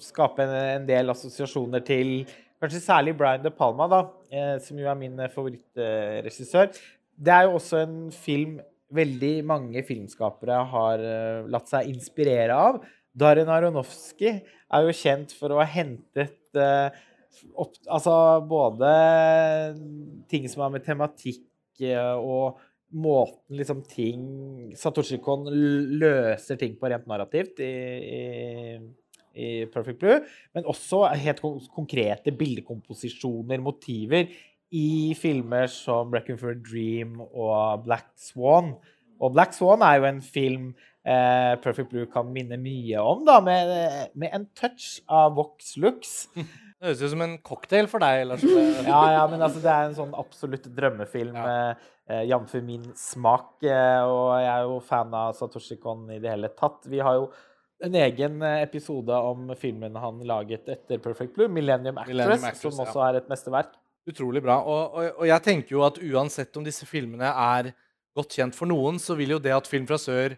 skape 0.00 0.46
en, 0.46 0.58
en 0.78 0.84
del 0.88 1.10
assosiasjoner 1.10 1.82
til 1.86 2.22
kanskje 2.62 2.82
særlig 2.82 3.16
Brian 3.18 3.44
De 3.44 3.52
Palma, 3.54 3.88
da, 3.90 4.00
eh, 4.30 4.56
som 4.62 4.78
jo 4.78 4.88
er 4.90 4.98
min 4.98 5.18
eh, 5.20 5.30
favorittregissør. 5.32 6.72
Det 7.18 7.34
er 7.34 7.46
jo 7.46 7.56
også 7.58 7.82
en 7.84 7.98
film 8.14 8.58
veldig 8.94 9.34
mange 9.46 9.82
filmskapere 9.84 10.62
har 10.70 11.02
eh, 11.04 11.48
latt 11.50 11.70
seg 11.70 11.90
inspirere 11.90 12.56
av. 12.56 12.80
Darren 13.18 13.50
Aronofsky 13.50 14.30
er 14.38 14.86
jo 14.86 14.94
kjent 14.94 15.34
for 15.34 15.52
å 15.52 15.60
ha 15.60 15.66
hentet 15.68 16.36
opp, 16.58 17.74
altså 17.90 18.14
både 18.48 18.90
ting 20.30 20.46
som 20.50 20.64
har 20.64 20.72
med 20.74 20.84
tematikk 20.86 21.44
og 21.82 22.58
måten 22.94 23.58
liksom 23.58 23.82
ting 23.88 24.22
Satoshi 24.78 25.18
Kon 25.22 25.48
løser 25.50 26.58
ting 26.60 26.76
på 26.80 26.88
rent 26.90 27.08
narrativt 27.10 27.60
i, 27.64 27.72
i, 28.18 28.22
i 29.38 29.50
Perfect 29.72 30.00
Blue, 30.02 30.18
men 30.56 30.66
også 30.68 31.04
helt 31.16 31.40
konkrete 31.74 32.34
bildekomposisjoner, 32.36 33.60
motiver, 33.62 34.28
i 34.74 35.14
filmer 35.16 35.66
som 35.72 36.10
Reckon 36.12 36.36
for 36.40 36.52
a 36.52 36.58
Dream 36.60 37.20
og 37.24 37.86
Black 37.86 38.10
Swan. 38.20 38.74
Og 39.18 39.32
Black 39.32 39.54
Swan 39.56 39.80
er 39.82 39.96
jo 39.96 40.04
en 40.10 40.20
film 40.22 40.66
eh, 41.08 41.54
Perfect 41.64 41.88
Blue 41.90 42.04
kan 42.12 42.28
minne 42.34 42.58
mye 42.60 43.00
om, 43.00 43.24
da, 43.26 43.38
med, 43.40 43.72
med 44.14 44.34
en 44.36 44.44
touch 44.58 44.98
av 45.08 45.32
Vox 45.38 45.76
Lux. 45.80 46.26
Det 46.78 46.86
høres 46.92 47.00
ut 47.02 47.10
som 47.10 47.22
en 47.24 47.32
cocktail 47.42 47.88
for 47.90 47.98
deg, 48.04 48.20
Lars. 48.28 48.44
Ja, 48.86 49.00
ja, 49.16 49.22
men 49.26 49.40
altså, 49.42 49.58
det 49.64 49.72
er 49.72 49.88
en 49.88 49.96
sånn 49.96 50.12
absolutt 50.14 50.68
drømmefilm, 50.76 51.34
Ja. 51.34 51.72
eh, 52.06 52.20
jf. 52.30 52.52
min 52.62 52.84
smak. 52.94 53.56
Eh, 53.66 54.02
og 54.06 54.28
jeg 54.38 54.52
er 54.52 54.62
jo 54.68 54.76
fan 54.86 55.16
av 55.18 55.32
Satoshi 55.34 55.80
Kon 55.82 56.04
i 56.14 56.20
det 56.22 56.30
hele 56.36 56.52
tatt. 56.54 56.86
Vi 56.86 57.00
har 57.02 57.16
jo 57.18 57.24
en 57.84 57.94
egen 57.94 58.42
eh, 58.42 58.62
episode 58.62 59.18
om 59.30 59.52
filmen 59.58 59.96
han 59.96 60.22
laget 60.26 60.68
etter 60.68 60.98
Perfect 61.02 61.34
Blue, 61.36 61.48
'Millennium 61.48 61.98
Actress', 61.98 62.14
Millennium 62.14 62.48
Actress, 62.50 62.74
som 62.74 62.86
også 62.86 63.04
er 63.06 63.20
et 63.20 63.30
mesterverk. 63.30 63.76
Utrolig 64.08 64.42
bra. 64.42 64.58
Og, 64.64 64.96
og, 64.96 65.20
og 65.22 65.28
jeg 65.28 65.44
tenker 65.44 65.76
jo 65.76 65.84
at 65.86 66.00
uansett 66.00 66.56
om 66.56 66.64
disse 66.66 66.86
filmene 66.88 67.28
er 67.28 67.72
godt 68.16 68.38
kjent 68.38 68.56
for 68.56 68.70
noen, 68.70 68.98
så 69.02 69.16
vil 69.18 69.36
jo 69.36 69.42
det 69.42 69.52
at 69.54 69.68
Film 69.70 69.86
fra 69.88 69.98
sør 70.00 70.34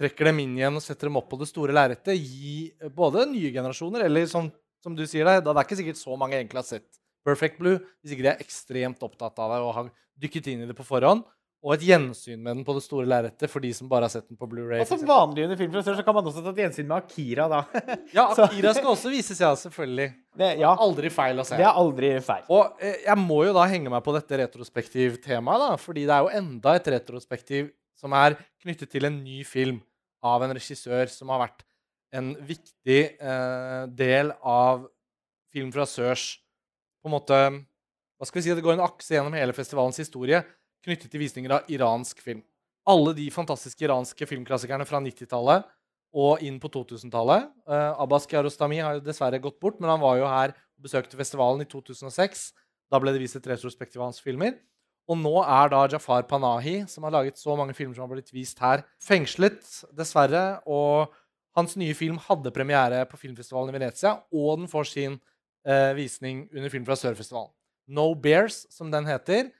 trekker 0.00 0.28
dem 0.28 0.42
inn 0.42 0.56
igjen 0.58 0.74
og 0.74 0.82
setter 0.82 1.08
dem 1.08 1.20
opp 1.20 1.28
på 1.30 1.38
det 1.38 1.48
store 1.48 1.74
lerretet, 1.76 2.18
gi 2.18 2.72
både 2.96 3.28
nye 3.30 3.52
generasjoner, 3.54 4.08
eller 4.08 4.26
som, 4.30 4.48
som 4.82 4.96
du 4.98 5.04
sier, 5.06 5.28
da, 5.28 5.38
det 5.38 5.54
er 5.54 5.68
ikke 5.68 5.78
sikkert 5.78 6.00
så 6.00 6.18
mange 6.18 6.36
egentlig 6.40 6.60
har 6.60 6.66
sett 6.66 6.98
Perfect 7.24 7.60
Blue, 7.60 7.78
hvis 8.02 8.16
ikke 8.16 8.26
de 8.26 8.32
er 8.34 8.42
ekstremt 8.42 9.06
opptatt 9.06 9.38
av 9.40 9.54
det 9.54 9.60
og 9.62 9.72
har 9.78 9.92
dykket 10.20 10.50
inn 10.50 10.64
i 10.64 10.68
det 10.68 10.76
på 10.76 10.86
forhånd, 10.86 11.22
og 11.64 11.72
et 11.78 11.84
gjensyn 11.88 12.42
med 12.44 12.58
den 12.58 12.64
på 12.66 12.74
det 12.76 12.82
store 12.84 13.08
lerretet 13.08 13.48
for 13.48 13.64
de 13.64 13.70
som 13.72 13.88
bare 13.88 14.04
har 14.04 14.12
sett 14.12 14.26
den 14.28 14.36
på 14.36 14.44
Blu-ray. 14.50 14.82
Og 14.84 14.88
som 14.90 15.00
vanlig 15.08 15.46
under 15.46 15.56
Film 15.56 15.70
fra 15.72 15.82
sør 15.86 15.96
så 15.96 16.02
kan 16.04 16.16
man 16.18 16.26
også 16.28 16.42
ta 16.44 16.52
et 16.52 16.58
gjensyn 16.60 16.88
med 16.90 16.98
Akira, 16.98 17.46
da. 17.48 17.60
Ja, 18.16 18.26
Akira 18.44 18.74
skal 18.76 18.90
også 18.92 19.12
vises, 19.12 19.40
ja, 19.40 19.54
selvfølgelig. 19.56 20.10
Det, 20.40 20.48
ja, 20.60 20.72
Aldri 20.82 21.08
feil 21.14 21.38
å 21.38 21.44
se. 21.46 21.54
det 21.54 21.62
er 21.62 21.76
aldri 21.78 22.08
feil. 22.26 22.42
Og 22.52 22.80
eh, 22.82 22.96
jeg 23.06 23.16
må 23.22 23.36
jo 23.46 23.52
da 23.54 23.64
henge 23.70 23.92
meg 23.92 24.02
på 24.04 24.12
dette 24.16 24.40
retrospektivtemaet, 24.42 25.62
da, 25.62 25.76
fordi 25.78 26.02
det 26.08 26.16
er 26.16 26.26
jo 26.26 26.32
enda 26.42 26.74
et 26.74 26.90
retrospektiv 26.96 27.68
som 27.96 28.16
er 28.18 28.34
knyttet 28.64 28.90
til 28.90 29.06
en 29.06 29.20
ny 29.22 29.44
film 29.46 29.78
av 30.26 30.42
en 30.44 30.52
regissør 30.58 31.06
som 31.12 31.30
har 31.30 31.44
vært 31.46 31.62
en 32.18 32.32
viktig 32.46 32.98
eh, 33.14 33.84
del 33.94 34.34
av 34.42 34.84
Film 35.54 35.70
fra 35.70 35.86
Sørs 35.86 36.34
på 36.98 37.06
en 37.06 37.14
måte 37.14 37.38
Hva 38.18 38.26
skal 38.26 38.40
vi 38.40 38.44
si? 38.48 38.54
Det 38.58 38.64
går 38.66 38.74
en 38.74 38.84
akse 38.88 39.14
gjennom 39.14 39.34
hele 39.38 39.54
festivalens 39.54 40.00
historie 40.02 40.42
knyttet 40.84 41.10
til 41.12 41.22
visninger 41.22 41.56
av 41.58 41.70
iransk 41.72 42.20
film. 42.24 42.42
Alle 42.88 43.14
de 43.16 43.30
fantastiske 43.32 43.86
iranske 43.86 44.28
filmklassikerne 44.28 44.86
fra 44.88 45.00
90-tallet 45.00 45.64
og 46.14 46.44
inn 46.46 46.60
på 46.62 46.70
2000-tallet. 46.70 47.48
Uh, 47.66 47.96
Abbas 48.04 48.28
Kiarostami 48.30 48.78
har 48.84 48.98
jo 48.98 49.06
dessverre 49.06 49.40
gått 49.42 49.58
bort, 49.62 49.80
men 49.80 49.90
han 49.90 50.02
var 50.02 50.20
jo 50.20 50.28
her 50.30 50.54
og 50.54 50.86
besøkte 50.86 51.18
festivalen 51.18 51.64
i 51.64 51.68
2006. 51.70 52.52
Da 52.92 53.00
ble 53.02 53.14
det 53.14 53.22
vist 53.24 53.40
et 53.40 53.48
retrospektiv 53.50 54.02
av 54.02 54.12
hans 54.12 54.22
filmer. 54.22 54.54
Og 55.10 55.18
nå 55.20 55.34
er 55.42 55.72
da 55.72 55.82
Jafar 55.90 56.24
Panahi, 56.28 56.84
som 56.88 57.04
har 57.04 57.12
laget 57.16 57.40
så 57.40 57.56
mange 57.58 57.74
filmer 57.76 57.96
som 57.96 58.06
har 58.06 58.14
blitt 58.14 58.32
vist 58.32 58.60
her, 58.62 58.84
fengslet, 59.04 59.60
dessverre. 59.96 60.44
Og 60.70 61.12
hans 61.58 61.76
nye 61.80 61.96
film 61.98 62.16
hadde 62.24 62.52
premiere 62.54 63.02
på 63.10 63.20
filmfestivalen 63.20 63.72
i 63.72 63.76
Venezia, 63.76 64.14
og 64.32 64.62
den 64.62 64.70
får 64.70 64.88
sin 64.90 65.18
eh, 65.66 65.92
visning 65.98 66.46
under 66.54 66.72
Film 66.72 66.86
fra 66.88 66.96
Sør-festivalen. 66.98 67.52
No 67.86 68.14
Bears, 68.16 68.64
som 68.72 68.88
den 68.90 69.04
heter, 69.06 69.50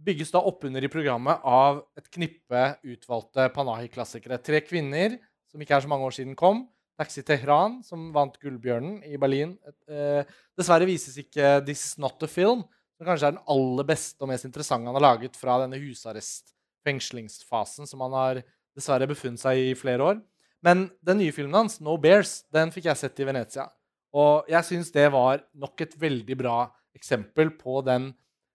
bygges 0.00 0.32
da 0.34 0.40
oppunder 0.46 0.84
i 0.84 0.90
programmet 0.92 1.40
av 1.44 1.82
et 1.98 2.10
knippe 2.12 2.76
utvalgte 2.94 3.48
Panahi-klassikere. 3.54 4.38
Tre 4.42 4.60
kvinner, 4.64 5.18
som 5.50 5.60
ikke 5.62 5.74
er 5.76 5.82
så 5.84 5.90
mange 5.90 6.06
år 6.08 6.14
siden 6.16 6.36
kom. 6.38 6.58
Taxi 6.98 7.22
Tehran, 7.26 7.82
som 7.86 8.12
vant 8.14 8.40
Gullbjørnen 8.42 9.02
i 9.08 9.16
Berlin. 9.20 9.50
Eh, 9.88 10.22
dessverre 10.58 10.86
vises 10.88 11.16
ikke 11.20 11.64
This 11.66 11.98
Not 12.02 12.22
a 12.22 12.28
Film, 12.30 12.60
som 12.98 13.06
kanskje 13.08 13.26
er 13.30 13.34
den 13.36 13.46
aller 13.50 13.84
beste 13.88 14.18
og 14.22 14.28
mest 14.30 14.46
interessante 14.46 14.86
han 14.86 14.98
har 14.98 15.08
laget 15.08 15.34
fra 15.38 15.52
denne 15.64 15.78
husarrest-fengslingsfasen 15.82 17.84
som 17.88 17.98
han 18.06 18.14
har 18.16 18.34
dessverre 18.76 19.10
befunnet 19.10 19.40
seg 19.42 19.54
i 19.58 19.60
i 19.72 19.78
flere 19.78 20.02
år. 20.12 20.16
Men 20.62 20.76
den 21.02 21.18
nye 21.18 21.34
filmen 21.34 21.58
hans, 21.58 21.80
No 21.82 21.96
Bears, 21.98 22.44
den 22.54 22.70
fikk 22.74 22.86
jeg 22.90 23.00
sett 23.00 23.20
i 23.20 23.26
Venezia. 23.26 23.66
Og 24.14 24.46
jeg 24.50 24.64
syns 24.68 24.92
det 24.94 25.12
var 25.12 25.42
nok 25.58 25.80
et 25.82 25.94
veldig 25.98 26.36
bra 26.38 26.58
eksempel 26.94 27.50
på 27.58 27.80
den 27.86 28.12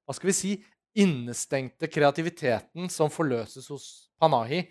hva 0.08 0.14
skal 0.16 0.30
vi 0.30 0.36
si, 0.38 0.52
innestengte 0.98 1.90
kreativiteten 1.92 2.90
som 2.94 3.12
forløses 3.14 3.68
hos 3.72 3.88
Panahi 4.20 4.64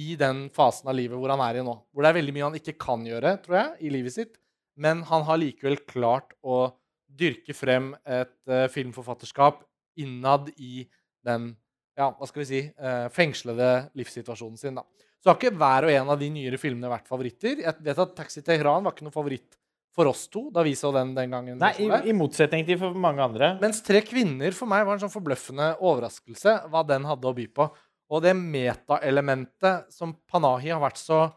i 0.00 0.14
den 0.18 0.46
fasen 0.54 0.90
av 0.90 0.96
livet 0.96 1.18
hvor 1.18 1.32
han 1.32 1.42
er 1.44 1.60
i 1.60 1.64
nå. 1.66 1.74
Hvor 1.90 2.04
det 2.04 2.10
er 2.10 2.18
veldig 2.20 2.34
mye 2.36 2.46
han 2.48 2.58
ikke 2.58 2.76
kan 2.80 3.04
gjøre, 3.06 3.36
tror 3.44 3.58
jeg, 3.58 3.72
i 3.86 3.92
livet 3.92 4.16
sitt. 4.16 4.38
Men 4.80 5.02
han 5.08 5.24
har 5.26 5.40
likevel 5.40 5.80
klart 5.88 6.34
å 6.40 6.70
dyrke 7.10 7.56
frem 7.56 7.92
et 8.06 8.36
uh, 8.48 8.68
filmforfatterskap 8.70 9.64
innad 10.00 10.52
i 10.56 10.86
den 11.26 11.52
ja, 11.98 12.06
hva 12.14 12.28
skal 12.28 12.44
vi 12.44 12.48
si, 12.48 12.60
uh, 12.80 13.10
fengslede 13.12 13.70
livssituasjonen 13.98 14.60
sin. 14.60 14.78
da. 14.78 14.86
Så 15.20 15.28
har 15.28 15.36
ikke 15.36 15.56
hver 15.58 15.88
og 15.88 15.92
en 15.92 16.12
av 16.14 16.20
de 16.20 16.30
nyere 16.32 16.60
filmene 16.60 16.92
vært 16.92 17.10
favoritter. 17.10 17.64
Jeg 17.66 17.84
vet 17.84 18.04
at 18.04 18.14
'Taxi 18.16 18.44
Teheran' 18.46 18.86
var 18.86 18.94
ikke 18.94 19.04
noen 19.04 19.16
favoritt 19.16 19.58
for 19.96 20.10
oss 20.10 20.26
to 20.30 20.46
da 20.54 20.62
vi 20.66 20.76
så 20.78 20.92
den 20.94 21.12
den 21.16 21.34
gangen. 21.34 21.58
Nei, 21.60 21.72
i, 21.82 21.88
i 22.10 22.16
motsetning 22.16 22.64
til 22.66 22.78
for 22.80 22.96
mange 22.96 23.22
andre. 23.24 23.54
Mens 23.62 23.82
'Tre 23.82 24.02
kvinner' 24.06 24.54
for 24.56 24.70
meg 24.70 24.86
var 24.86 24.96
en 24.96 25.04
sånn 25.04 25.12
forbløffende 25.12 25.72
overraskelse 25.78 26.56
hva 26.70 26.84
den 26.86 27.08
hadde 27.08 27.30
å 27.30 27.36
by 27.36 27.46
på. 27.54 27.68
Og 28.10 28.22
det 28.24 28.34
metaelementet 28.38 29.90
som 29.94 30.16
Panahi 30.30 30.72
har 30.72 30.82
vært 30.82 30.98
så 30.98 31.28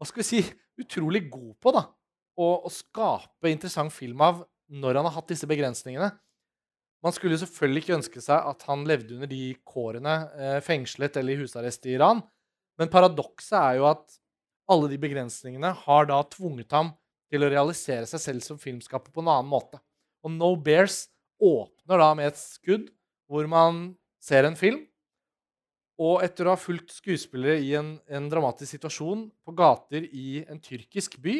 hva 0.00 0.08
skal 0.08 0.22
vi 0.22 0.28
si, 0.30 0.40
utrolig 0.80 1.26
god 1.28 1.52
på, 1.60 1.72
da. 1.76 1.84
Å, 2.40 2.46
å 2.64 2.70
skape 2.72 3.50
interessant 3.52 3.92
film 3.92 4.22
av 4.24 4.40
når 4.72 4.96
han 4.96 5.08
har 5.10 5.18
hatt 5.18 5.28
disse 5.28 5.48
begrensningene. 5.50 6.08
Man 7.04 7.12
skulle 7.16 7.36
jo 7.36 7.42
selvfølgelig 7.42 7.82
ikke 7.84 7.96
ønske 7.98 8.22
seg 8.24 8.48
at 8.48 8.64
han 8.68 8.86
levde 8.88 9.16
under 9.16 9.28
de 9.28 9.42
kårene, 9.66 10.14
eh, 10.36 10.58
fengslet 10.64 11.18
eller 11.20 11.36
i 11.36 11.42
husarrest 11.42 11.84
i 11.88 11.94
Iran. 11.98 12.22
Men 12.80 12.92
paradokset 12.92 13.58
er 13.60 13.78
jo 13.80 13.90
at 13.90 14.16
alle 14.72 14.88
de 14.88 14.98
begrensningene 15.02 15.74
har 15.84 16.08
da 16.08 16.20
tvunget 16.32 16.72
ham 16.76 16.94
til 17.30 17.46
å 17.46 17.50
realisere 17.52 18.06
seg 18.10 18.20
selv 18.22 18.44
som 18.46 18.58
filmskaper 18.60 19.14
på 19.14 19.22
en 19.22 19.30
annen 19.32 19.50
måte. 19.50 19.78
Og 20.26 20.32
No 20.34 20.52
Bears 20.58 21.04
åpner 21.40 22.02
da 22.02 22.10
med 22.18 22.32
et 22.32 22.40
skudd 22.40 22.90
hvor 23.30 23.46
man 23.48 23.94
ser 24.20 24.44
en 24.48 24.58
film, 24.58 24.82
og 26.00 26.22
etter 26.24 26.48
å 26.48 26.54
ha 26.54 26.58
fulgt 26.60 26.94
skuespillere 26.96 27.58
i 27.60 27.74
en, 27.76 27.94
en 28.08 28.28
dramatisk 28.32 28.72
situasjon 28.72 29.26
på 29.44 29.52
gater 29.56 30.06
i 30.16 30.40
en 30.48 30.60
tyrkisk 30.64 31.18
by 31.20 31.34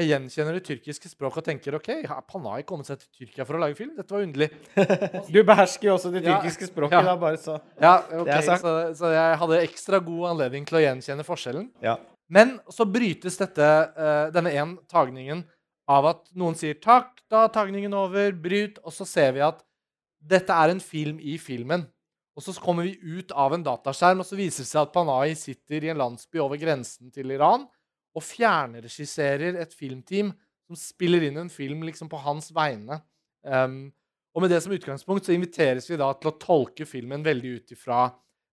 Jeg 0.00 0.06
gjenkjenner 0.10 0.54
det 0.56 0.62
tyrkiske 0.66 1.10
språket 1.10 1.42
og 1.42 1.46
tenker 1.46 1.76
OK, 1.78 1.88
har 2.08 2.22
Panay 2.30 2.62
kommet 2.66 2.86
seg 2.88 3.00
til 3.02 3.08
Tyrkia 3.20 3.44
for 3.46 3.58
å 3.58 3.60
lage 3.62 3.74
film? 3.78 3.90
Dette 3.98 4.14
var 4.14 4.22
underlig. 4.26 4.48
Du 5.34 5.40
behersker 5.46 5.90
jo 5.90 5.94
også 5.96 6.12
det 6.14 6.22
Ja, 6.24 6.38
tyrkiske 6.38 6.68
språket, 6.70 6.98
ja. 6.98 7.02
da, 7.10 7.16
bare 7.20 7.38
så 7.42 7.58
Ja, 7.82 7.96
ok, 8.06 8.26
Det 8.28 8.36
er 8.36 8.46
sagt. 8.46 8.62
så, 8.64 8.74
så 9.00 9.10
jeg 9.14 9.38
hadde 9.42 9.58
ekstra 9.66 10.00
god 10.06 10.28
anledning 10.30 10.66
til 10.68 10.78
å 10.78 10.82
gjenkjenne 10.84 11.26
forskjellen. 11.26 11.68
Ja. 11.84 11.96
Men 12.30 12.58
så 12.70 12.86
brytes 12.86 13.38
dette, 13.40 13.66
eh, 13.96 14.26
denne 14.34 14.52
én 14.54 14.76
tagningen 14.88 15.42
av 15.90 16.06
at 16.06 16.28
noen 16.38 16.54
sier 16.54 16.74
'takk, 16.78 17.18
da 17.28 17.44
er 17.44 17.54
tagningen 17.54 17.92
over', 17.92 18.32
bryt, 18.32 18.78
og 18.84 18.92
så 18.94 19.06
ser 19.06 19.32
vi 19.32 19.40
at 19.40 19.64
dette 20.22 20.50
er 20.50 20.70
en 20.70 20.80
film 20.80 21.18
i 21.18 21.36
filmen. 21.38 21.86
Og 22.36 22.42
så 22.42 22.54
kommer 22.62 22.86
vi 22.86 23.18
ut 23.18 23.32
av 23.32 23.52
en 23.52 23.64
dataskjerm, 23.64 24.20
og 24.22 24.26
så 24.26 24.38
viser 24.38 24.62
det 24.62 24.70
seg 24.70 24.82
at 24.82 24.92
Panay 24.94 25.34
sitter 25.34 25.84
i 25.84 25.90
en 25.90 25.98
landsby 25.98 26.38
over 26.38 26.56
grensen 26.56 27.10
til 27.12 27.30
Iran 27.34 27.66
og 28.14 28.22
fjernregisserer 28.22 29.58
et 29.60 29.74
filmteam 29.74 30.32
som 30.66 30.78
spiller 30.78 31.26
inn 31.26 31.36
en 31.36 31.50
film 31.50 31.82
liksom 31.82 32.08
på 32.10 32.20
hans 32.22 32.50
vegne. 32.54 33.00
Um, 33.42 33.90
og 34.34 34.44
med 34.44 34.52
det 34.52 34.60
som 34.62 34.72
utgangspunkt 34.72 35.26
så 35.26 35.34
inviteres 35.34 35.88
vi 35.90 35.98
da 35.98 36.12
til 36.14 36.30
å 36.30 36.38
tolke 36.38 36.86
filmen 36.86 37.24
veldig 37.26 37.54
ut 37.58 37.74
ifra 37.74 38.04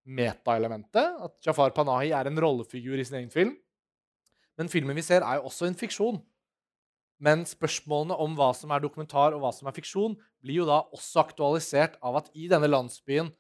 metaelementet. 0.08 1.22
At 1.22 1.38
Jafar 1.46 1.74
Panahi 1.76 2.12
er 2.16 2.30
en 2.30 2.42
rollefigur 2.42 2.98
i 2.98 3.06
sin 3.06 3.20
egen 3.22 3.34
film. 3.34 3.54
Men 4.58 4.72
filmen 4.72 4.98
vi 4.98 5.06
ser, 5.06 5.22
er 5.22 5.40
jo 5.40 5.50
også 5.52 5.68
en 5.70 5.78
fiksjon. 5.78 6.20
Men 7.24 7.46
spørsmålene 7.50 8.18
om 8.22 8.36
hva 8.38 8.52
som 8.58 8.72
er 8.74 8.82
dokumentar 8.84 9.34
og 9.34 9.42
hva 9.42 9.52
som 9.54 9.70
er 9.70 9.76
fiksjon, 9.78 10.18
blir 10.44 10.62
jo 10.62 10.68
da 10.70 10.84
også 10.94 11.24
aktualisert 11.24 11.98
av 12.06 12.20
at 12.22 12.30
i 12.38 12.50
denne 12.50 12.70
landsbyen 12.70 13.32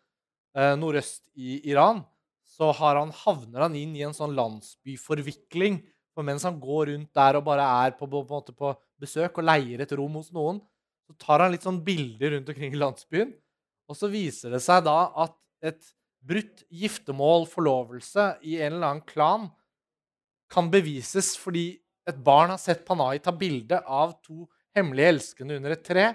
eh, 0.57 0.73
nordøst 0.79 1.27
i 1.37 1.59
Iran, 1.69 2.01
så 2.47 2.71
han, 2.73 3.11
havner 3.25 3.67
han 3.67 3.75
inn 3.77 3.93
i 3.97 4.05
en 4.07 4.15
sånn 4.17 4.33
landsbyforvikling. 4.37 5.81
For 6.17 6.25
mens 6.25 6.47
han 6.47 6.57
går 6.57 6.87
rundt 6.89 7.11
der 7.13 7.37
og 7.37 7.45
bare 7.45 7.65
er 7.85 7.93
på, 7.99 8.07
på, 8.09 8.23
på, 8.25 8.39
på 8.57 8.71
besøk 8.97 9.37
og 9.37 9.45
leier 9.45 9.83
et 9.83 9.93
rom 9.93 10.15
hos 10.17 10.31
noen, 10.33 10.63
så 11.05 11.13
tar 11.21 11.43
han 11.43 11.53
litt 11.53 11.67
sånn 11.67 11.83
bilder 11.85 12.33
rundt 12.33 12.49
omkring 12.51 12.73
i 12.73 12.79
landsbyen. 12.81 13.35
Og 13.87 13.95
så 13.99 14.09
viser 14.11 14.55
det 14.55 14.63
seg 14.65 14.81
da 14.87 14.97
at 15.23 15.35
et 15.63 15.93
brutt 16.27 16.65
giftermål, 16.73 17.45
forlovelse, 17.51 18.31
i 18.43 18.57
en 18.57 18.73
eller 18.73 18.89
annen 18.89 19.05
klan 19.07 19.47
kan 20.51 20.69
bevises 20.71 21.35
fordi 21.39 21.69
et 22.07 22.19
barn 22.23 22.53
har 22.53 22.61
sett 22.61 22.85
Panay 22.87 23.19
ta 23.19 23.33
bilde 23.35 23.81
av 23.83 24.15
to 24.23 24.45
hemmelige 24.77 25.11
elskende 25.11 25.57
under 25.59 25.75
et 25.75 25.83
tre. 25.83 26.07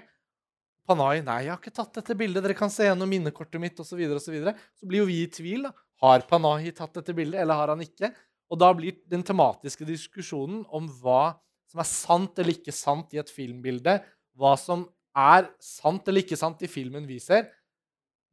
Panay 0.89 1.21
nei, 1.23 1.43
jeg 1.45 1.53
har 1.53 1.61
ikke 1.61 1.75
tatt 1.75 1.99
dette 1.99 2.15
bildet, 2.17 2.43
dere 2.43 2.57
kan 2.57 2.71
se 2.73 2.87
gjennom 2.87 3.09
minnekortet 3.09 3.61
mitt 3.61 3.77
osv. 3.79 4.01
Så, 4.17 4.19
så, 4.25 4.53
så 4.79 4.89
blir 4.89 5.03
jo 5.03 5.09
vi 5.09 5.21
i 5.23 5.29
tvil. 5.31 5.67
da. 5.67 5.73
Har 6.03 6.25
Panahi 6.27 6.73
tatt 6.75 6.97
dette 6.97 7.15
bildet, 7.15 7.39
eller 7.39 7.55
har 7.55 7.71
han 7.71 7.83
ikke? 7.83 8.09
Og 8.51 8.59
da 8.59 8.69
blir 8.75 8.97
den 9.09 9.23
tematiske 9.25 9.85
diskusjonen 9.87 10.65
om 10.73 10.89
hva 10.99 11.37
som 11.71 11.81
er 11.81 11.87
sant 11.89 12.41
eller 12.41 12.57
ikke 12.57 12.75
sant 12.75 13.15
i 13.15 13.21
et 13.21 13.31
filmbilde, 13.31 13.95
hva 14.37 14.53
som 14.59 14.83
er 15.17 15.47
sant 15.63 16.09
eller 16.09 16.25
ikke 16.25 16.37
sant 16.37 16.61
i 16.65 16.69
filmen 16.69 17.07
vi 17.07 17.21
ser, 17.23 17.47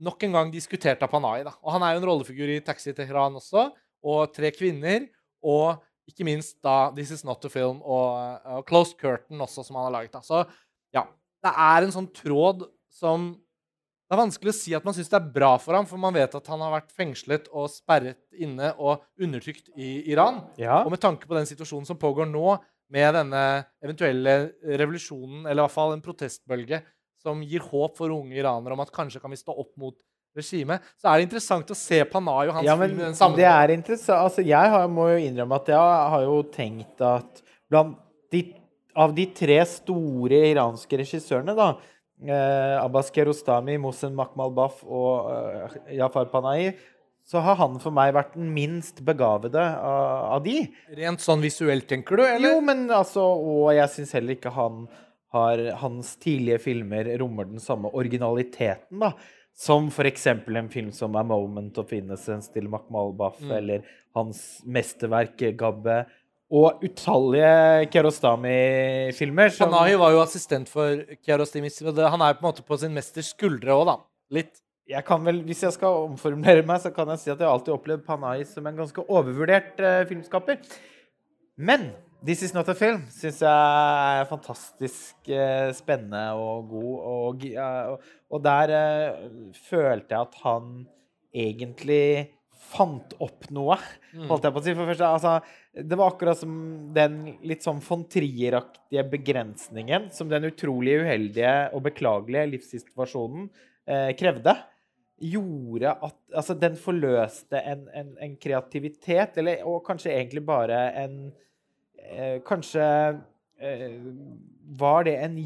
nok 0.01 0.25
en 0.27 0.35
gang 0.37 0.51
diskutert 0.53 1.03
av 1.05 1.13
Panahi. 1.13 1.45
Og 1.61 1.71
han 1.77 1.85
er 1.85 1.95
jo 1.95 2.03
en 2.03 2.09
rollefigur 2.11 2.51
i 2.51 2.61
Taxi 2.65 2.93
Tehran 2.97 3.39
også, 3.39 3.69
og 4.01 4.35
Tre 4.35 4.51
kvinner, 4.57 5.07
og 5.45 5.79
ikke 6.11 6.27
minst 6.27 6.59
da 6.65 6.91
This 6.97 7.13
Is 7.17 7.25
Not 7.27 7.45
a 7.47 7.51
Film 7.53 7.81
og, 7.81 8.43
og 8.45 8.67
Closed 8.69 8.99
Curtain 9.01 9.41
også, 9.41 9.65
som 9.67 9.79
han 9.79 9.89
har 9.89 9.95
laget. 10.01 10.13
Da. 10.17 10.23
Så 10.27 10.43
ja, 10.95 11.07
det 11.45 11.53
er 11.55 11.87
en 11.87 11.95
sånn 11.95 12.11
tråd 12.15 12.67
som 12.91 13.33
Det 14.11 14.17
er 14.17 14.25
vanskelig 14.25 14.51
å 14.51 14.57
si 14.59 14.73
at 14.75 14.83
man 14.83 14.95
syns 14.97 15.07
det 15.13 15.21
er 15.21 15.27
bra 15.31 15.53
for 15.63 15.77
ham, 15.79 15.87
for 15.87 16.01
man 16.03 16.17
vet 16.17 16.33
at 16.35 16.49
han 16.51 16.63
har 16.65 16.73
vært 16.73 16.89
fengslet 16.91 17.45
og 17.55 17.69
sperret 17.71 18.19
inne 18.35 18.73
og 18.75 19.05
undertrykt 19.23 19.71
i 19.79 20.01
Iran. 20.11 20.41
Ja. 20.59 20.81
Og 20.83 20.91
med 20.91 20.99
tanke 20.99 21.31
på 21.31 21.37
den 21.37 21.47
situasjonen 21.47 21.87
som 21.87 22.01
pågår 22.01 22.27
nå, 22.27 22.57
med 22.91 23.15
denne 23.15 23.43
eventuelle 23.79 24.35
revolusjonen, 24.67 25.45
eller 25.45 25.61
i 25.61 25.63
hvert 25.63 25.77
fall 25.77 25.95
en 25.95 26.03
protestbølge, 26.03 26.81
som 27.23 27.43
gir 27.47 27.63
håp 27.71 28.01
for 28.01 28.11
unge 28.11 28.35
iranere 28.35 28.75
om 28.75 28.83
at 28.83 28.91
kanskje 28.95 29.23
kan 29.23 29.31
vi 29.31 29.39
stå 29.39 29.55
opp 29.55 29.71
mot 29.79 29.95
regimet, 30.37 30.85
så 31.01 31.11
er 31.11 31.21
det 31.21 31.29
interessant 31.29 31.73
å 31.73 31.79
se 31.79 32.01
Panay 32.11 32.51
og 32.51 32.59
hans 32.59 32.69
Ja, 32.69 32.77
men 32.79 32.95
film 32.95 33.03
den 33.17 33.39
det 33.39 33.49
er 33.51 33.75
interessant. 33.75 34.19
Altså, 34.19 34.45
jeg 34.47 34.75
har, 34.75 34.87
må 34.91 35.09
jo 35.13 35.21
innrømme 35.25 35.59
at 35.61 35.71
jeg 35.73 35.97
har 36.15 36.27
jo 36.27 36.41
tenkt 36.55 37.03
at 37.05 37.43
blant 37.71 37.99
de, 38.31 38.45
av 38.95 39.15
de 39.17 39.27
tre 39.35 39.59
store 39.67 40.45
iranske 40.53 41.01
regissørene, 41.01 41.57
da 41.59 41.73
eh, 42.27 42.77
Abbas 42.79 43.11
Kerostami, 43.15 43.79
Mohsen 43.83 44.15
Makhmalbaf 44.19 44.85
og 44.87 45.31
eh, 45.35 45.77
Jafar 45.99 46.31
Panahi, 46.33 46.73
så 47.31 47.43
har 47.45 47.59
han 47.61 47.77
for 47.83 47.95
meg 47.95 48.15
vært 48.17 48.35
den 48.35 48.49
minst 48.55 49.05
begavede 49.07 49.61
av, 49.61 50.39
av 50.39 50.41
de. 50.45 50.65
Rent 50.99 51.23
sånn 51.23 51.43
visuelt, 51.45 51.87
tenker 51.91 52.19
du? 52.19 52.25
Eller? 52.27 52.49
Jo, 52.49 52.63
men 52.65 52.89
altså 52.91 53.23
Og 53.23 53.71
jeg 53.77 53.93
syns 53.93 54.17
heller 54.17 54.35
ikke 54.35 54.51
han 54.57 54.89
har 55.31 55.61
Hans 55.79 56.17
tidlige 56.19 56.59
filmer 56.65 57.07
rommer 57.21 57.47
den 57.47 57.63
samme 57.63 57.93
originaliteten, 57.95 58.99
da. 58.99 59.13
Som 59.61 59.91
f.eks. 59.93 60.27
en 60.27 60.69
film 60.73 60.91
som 60.97 61.17
A 61.17 61.23
Moment 61.27 61.77
of 61.83 61.91
Innocence 61.93 62.49
til 62.53 62.69
Makmalbaf, 62.73 63.41
Mm. 63.43 63.51
eller 63.59 63.83
hans 64.17 64.63
mesterverk 64.65 65.37
Gabbe. 65.59 66.07
Og 66.51 66.81
utallige 66.83 67.91
Kiarostami-filmer. 67.93 69.51
som- 69.51 69.71
Panahi 69.71 69.95
var 69.99 70.11
jo 70.13 70.23
assistent 70.23 70.69
for 70.69 71.05
Kiarostami. 71.25 71.69
og 71.87 72.11
Han 72.11 72.21
er 72.23 72.35
på 72.35 72.45
en 72.47 72.53
måte 72.53 72.63
på 72.67 72.79
sin 72.79 72.95
mesters 72.95 73.35
skuldre 73.35 73.69
òg, 73.71 73.87
da. 73.87 73.97
Litt. 74.31 74.61
jeg 74.89 75.05
kan 75.05 75.23
vel, 75.25 75.43
Hvis 75.45 75.61
jeg 75.63 75.73
skal 75.73 75.89
omformulere 76.09 76.65
meg, 76.67 76.81
så 76.81 76.93
kan 76.93 77.07
jeg 77.09 77.19
si 77.19 77.31
at 77.31 77.39
jeg 77.39 77.47
alltid 77.47 77.69
har 77.69 77.79
opplevd 77.79 78.05
Panahi 78.05 78.45
som 78.45 78.67
en 78.67 78.77
ganske 78.77 79.05
overvurdert 79.09 79.79
eh, 79.79 80.05
filmskaper. 80.05 80.59
Men 81.59 81.93
This 82.21 82.43
Is 82.43 82.53
Not 82.53 82.69
A 82.69 82.75
Film 82.77 83.07
syns 83.09 83.39
jeg 83.41 84.19
er 84.21 84.27
fantastisk 84.29 85.31
eh, 85.33 85.71
spennende 85.73 86.21
og 86.37 86.69
god. 86.69 86.99
Og, 87.09 88.05
og, 88.29 88.43
der 88.45 88.73
eh, 88.77 89.23
følte 89.57 90.13
jeg 90.13 90.29
at 90.29 90.37
han 90.43 90.69
egentlig 91.33 92.05
fant 92.71 93.17
opp 93.25 93.49
noe, 93.57 93.79
holdt 94.29 94.45
jeg 94.45 94.53
på 94.53 94.61
å 94.61 94.67
si. 94.67 94.77
For 94.77 94.85
det 94.85 94.93
første, 94.93 95.09
altså, 95.09 95.81
det 95.89 95.97
var 95.97 96.13
akkurat 96.13 96.43
som 96.43 96.55
den 96.93 97.19
litt 97.49 97.65
sånn 97.65 97.81
von 97.89 98.05
Trier-aktige 98.13 99.09
begrensningen 99.17 100.11
som 100.13 100.29
den 100.29 100.51
utrolig 100.53 101.01
uheldige 101.01 101.55
og 101.73 101.87
beklagelige 101.89 102.53
livssituasjonen 102.53 103.49
eh, 103.89 104.11
krevde, 104.21 104.59
gjorde 105.21 105.97
at 105.97 106.19
Altså, 106.31 106.55
den 106.55 106.77
forløste 106.79 107.59
en, 107.67 107.89
en, 107.97 108.11
en 108.23 108.35
kreativitet, 108.41 109.41
eller, 109.41 109.65
og 109.67 109.81
kanskje 109.89 110.13
egentlig 110.15 110.45
bare 110.47 110.85
en 111.01 111.17
Kanskje 112.47 112.85
eh, 113.61 113.99
var 114.81 115.05
det 115.05 115.17
en 115.25 115.37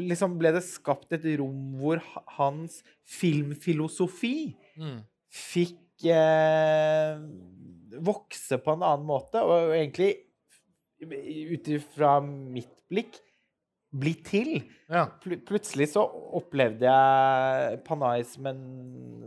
Liksom 0.00 0.38
ble 0.40 0.52
det 0.56 0.62
skapt 0.66 1.12
et 1.16 1.24
rom 1.40 1.76
hvor 1.80 2.00
hans 2.38 2.82
filmfilosofi 3.04 4.56
Mm. 4.76 4.98
fikk 5.32 6.04
eh, 6.12 7.16
vokse 8.04 8.58
på 8.60 8.74
en 8.76 8.82
annen 8.84 9.06
måte, 9.08 9.40
og 9.40 9.72
egentlig 9.72 10.10
ut 11.00 11.68
ifra 11.72 12.18
mitt 12.24 12.74
blikk 12.90 13.16
bli 13.96 14.12
til. 14.26 14.50
Ja. 14.92 15.06
Pl 15.22 15.38
plutselig 15.48 15.88
så 15.94 16.02
opplevde 16.36 16.84
jeg 16.88 17.80
Panay 17.86 18.24
som 18.28 18.48
en, 18.50 18.62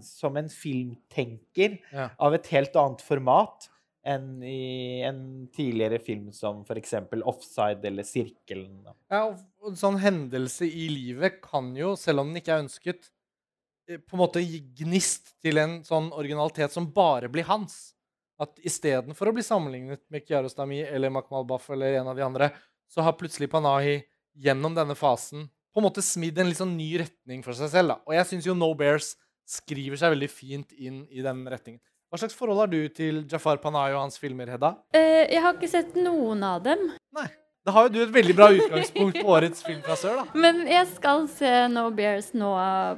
som 0.06 0.38
en 0.38 0.50
filmtenker 0.50 1.80
Ja. 1.94 2.10
av 2.20 2.34
et 2.38 2.48
helt 2.54 2.76
annet 2.78 3.02
format 3.02 3.70
enn 4.08 4.44
i 4.46 5.02
en 5.04 5.22
tidligere 5.56 6.00
film 6.00 6.32
som 6.36 6.62
f.eks. 6.64 6.94
Offside 7.20 7.86
eller 7.90 8.08
Sirkelen. 8.08 8.82
Ja, 9.12 9.26
og 9.34 9.72
en 9.72 9.80
sånn 9.80 10.00
hendelse 10.02 10.68
i 10.68 10.88
livet 10.92 11.42
kan 11.44 11.74
jo, 11.78 11.96
selv 12.00 12.24
om 12.24 12.32
den 12.32 12.42
ikke 12.42 12.56
er 12.56 12.64
ønsket, 12.64 13.12
eh, 13.90 14.00
på 14.00 14.16
en 14.16 14.24
måte 14.24 14.44
gi 14.44 14.62
gnist 14.82 15.34
til 15.44 15.62
en 15.62 15.80
sånn 15.88 16.12
originalitet 16.16 16.76
som 16.76 16.90
bare 16.96 17.32
blir 17.32 17.48
hans. 17.50 17.94
At 18.40 18.56
istedenfor 18.64 19.30
å 19.30 19.36
bli 19.36 19.44
sammenlignet 19.44 20.06
med 20.08 20.24
Kiarostami 20.24 20.80
eller 20.88 21.12
Makmal 21.12 21.48
Baff 21.48 21.68
eller 21.76 22.00
en 22.00 22.08
av 22.08 22.16
de 22.16 22.24
andre, 22.24 22.54
så 22.90 23.04
har 23.04 23.20
plutselig 23.20 23.52
Panahi 23.52 24.00
gjennom 24.40 24.78
denne 24.78 24.96
fasen 24.96 25.50
på 25.74 25.82
en 25.82 25.86
måte 25.86 26.04
smidd 26.04 26.40
en 26.40 26.48
litt 26.50 26.60
sånn 26.60 26.78
ny 26.78 26.94
retning 27.04 27.44
for 27.46 27.58
seg 27.58 27.70
selv. 27.74 27.94
da. 27.94 27.98
Og 28.08 28.16
jeg 28.16 28.30
syns 28.32 28.48
jo 28.48 28.56
No 28.58 28.72
Bears 28.78 29.14
skriver 29.50 30.00
seg 30.00 30.14
veldig 30.14 30.30
fint 30.32 30.74
inn 30.78 31.04
i 31.10 31.24
den 31.26 31.44
retningen. 31.50 31.82
Hva 32.10 32.18
slags 32.18 32.34
forhold 32.34 32.58
har 32.58 32.70
du 32.72 32.80
til 32.90 33.20
Jafar 33.30 33.60
Panay 33.62 33.94
og 33.94 34.02
hans 34.02 34.18
filmer, 34.18 34.50
Hedda? 34.50 34.72
Eh, 34.98 35.28
jeg 35.30 35.44
har 35.44 35.54
ikke 35.54 35.70
sett 35.70 35.94
noen 35.94 36.42
av 36.42 36.64
dem. 36.66 36.88
Nei. 37.14 37.28
Da 37.68 37.74
har 37.76 37.86
jo 37.86 37.92
du 37.94 38.00
et 38.02 38.14
veldig 38.16 38.34
bra 38.34 38.48
utgangspunkt 38.56 39.20
på 39.20 39.30
årets 39.30 39.62
film 39.62 39.84
fra 39.86 39.94
sør, 40.00 40.22
da. 40.24 40.24
Men 40.46 40.64
jeg 40.66 40.88
skal 40.96 41.28
se 41.30 41.52
No 41.70 41.84
Bears 41.94 42.32
nå 42.34 42.50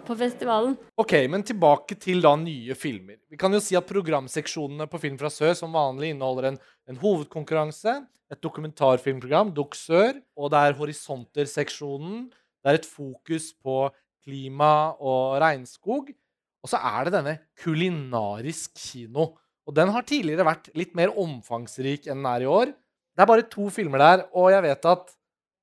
på 0.08 0.16
festivalen. 0.16 0.78
Ok, 1.02 1.18
men 1.34 1.44
tilbake 1.44 1.98
til 2.00 2.22
da 2.24 2.32
nye 2.40 2.78
filmer. 2.80 3.18
Vi 3.28 3.40
kan 3.42 3.52
jo 3.52 3.60
si 3.60 3.76
at 3.76 3.90
programseksjonene 3.90 4.88
på 4.88 5.02
Film 5.02 5.18
fra 5.20 5.34
sør 5.34 5.58
som 5.60 5.76
vanlig 5.76 6.14
inneholder 6.14 6.52
en, 6.54 6.62
en 6.88 7.02
hovedkonkurranse, 7.02 7.98
et 8.32 8.40
dokumentarfilmprogram, 8.40 9.52
Dok 9.58 9.76
Sør, 9.76 10.22
og 10.40 10.54
det 10.54 10.62
er 10.62 10.78
Horisonter-seksjonen. 10.80 12.30
Det 12.62 12.72
er 12.72 12.80
et 12.80 12.88
fokus 12.88 13.52
på 13.60 13.90
klima 14.24 14.94
og 15.02 15.42
regnskog. 15.42 16.14
Og 16.62 16.70
så 16.70 16.78
er 16.78 17.08
det 17.08 17.14
denne 17.16 17.36
kulinarisk 17.64 18.76
kino. 18.78 19.32
Og 19.68 19.74
den 19.78 19.90
har 19.94 20.06
tidligere 20.08 20.46
vært 20.46 20.70
litt 20.78 20.94
mer 20.98 21.14
omfangsrik 21.18 22.08
enn 22.10 22.22
den 22.22 22.30
er 22.30 22.46
i 22.46 22.50
år. 22.50 22.72
Det 23.16 23.24
er 23.26 23.30
bare 23.30 23.46
to 23.52 23.68
filmer 23.74 24.02
der, 24.02 24.24
og 24.38 24.52
jeg 24.54 24.64
vet 24.66 24.86
at 24.92 25.16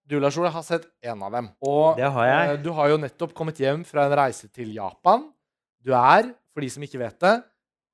du, 0.09 0.17
Lars 0.23 0.37
Ole, 0.41 0.49
har 0.53 0.65
sett 0.65 0.87
én 1.05 1.21
av 1.25 1.33
dem. 1.35 1.51
Og 1.65 1.97
Det 1.99 2.09
har 2.15 2.27
jeg. 2.27 2.51
eh, 2.55 2.63
du 2.65 2.71
har 2.73 2.89
jo 2.89 2.97
nettopp 3.01 3.35
kommet 3.37 3.59
hjem 3.61 3.83
fra 3.85 4.07
en 4.09 4.17
reise 4.17 4.49
til 4.49 4.71
Japan. 4.75 5.27
Du 5.85 5.93
er, 5.93 6.31
for 6.55 6.65
de 6.65 6.71
som 6.73 6.83
ikke 6.83 6.99
vet 7.03 7.19
det, 7.21 7.35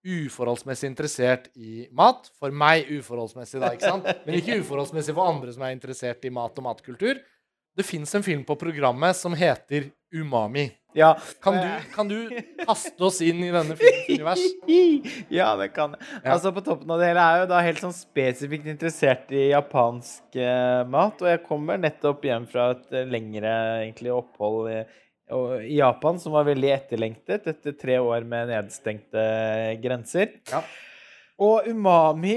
uforholdsmessig 0.04 0.86
interessert 0.90 1.48
i 1.56 1.86
mat. 1.96 2.28
For 2.38 2.52
meg 2.54 2.86
uforholdsmessig, 2.92 3.60
da, 3.62 3.72
ikke 3.74 3.88
sant? 3.90 4.06
Men 4.26 4.38
ikke 4.38 4.58
uforholdsmessig 4.60 5.14
for 5.16 5.26
andre 5.32 5.54
som 5.56 5.64
er 5.66 5.74
interessert 5.74 6.24
i 6.28 6.32
mat 6.34 6.58
og 6.60 6.66
matkultur. 6.68 7.18
Det 7.74 7.86
fins 7.86 8.12
en 8.14 8.22
film 8.22 8.44
på 8.46 8.54
programmet 8.60 9.16
som 9.18 9.34
heter 9.34 9.88
Umami. 10.14 10.68
Ja. 10.94 11.16
Kan 11.42 11.56
du, 11.58 11.68
kan 11.94 12.08
du 12.08 12.18
kaste 12.62 13.04
oss 13.04 13.18
inn 13.24 13.42
i 13.42 13.50
denne 13.52 13.74
filmens 13.78 14.08
univers? 14.08 14.44
ja, 15.38 15.50
det 15.58 15.72
kan 15.74 15.96
jeg. 15.96 16.06
Ja. 16.22 16.36
Altså, 16.36 16.52
på 16.54 16.62
toppen 16.64 16.92
av 16.94 17.02
det 17.02 17.10
hele 17.10 17.24
er 17.24 17.38
jeg 17.38 17.44
jo 17.44 17.50
da 17.50 17.62
helt 17.66 17.82
sånn 17.82 17.96
spesifikt 17.96 18.68
interessert 18.70 19.34
i 19.34 19.48
japansk 19.50 20.38
eh, 20.38 20.82
mat. 20.90 21.18
Og 21.18 21.32
jeg 21.32 21.42
kommer 21.48 21.80
nettopp 21.82 22.24
hjem 22.28 22.46
fra 22.50 22.70
et 22.76 22.94
eh, 22.94 23.08
lengre 23.10 23.54
egentlig, 23.82 24.14
opphold 24.14 24.70
i, 24.70 24.80
i 25.66 25.78
Japan, 25.80 26.22
som 26.22 26.36
var 26.36 26.46
veldig 26.48 26.72
etterlengtet 26.78 27.50
etter 27.50 27.78
tre 27.78 27.98
år 27.98 28.26
med 28.30 28.52
nedstengte 28.54 29.28
grenser. 29.82 30.38
Ja. 30.52 30.62
Og 31.42 31.66
Umami 31.66 32.36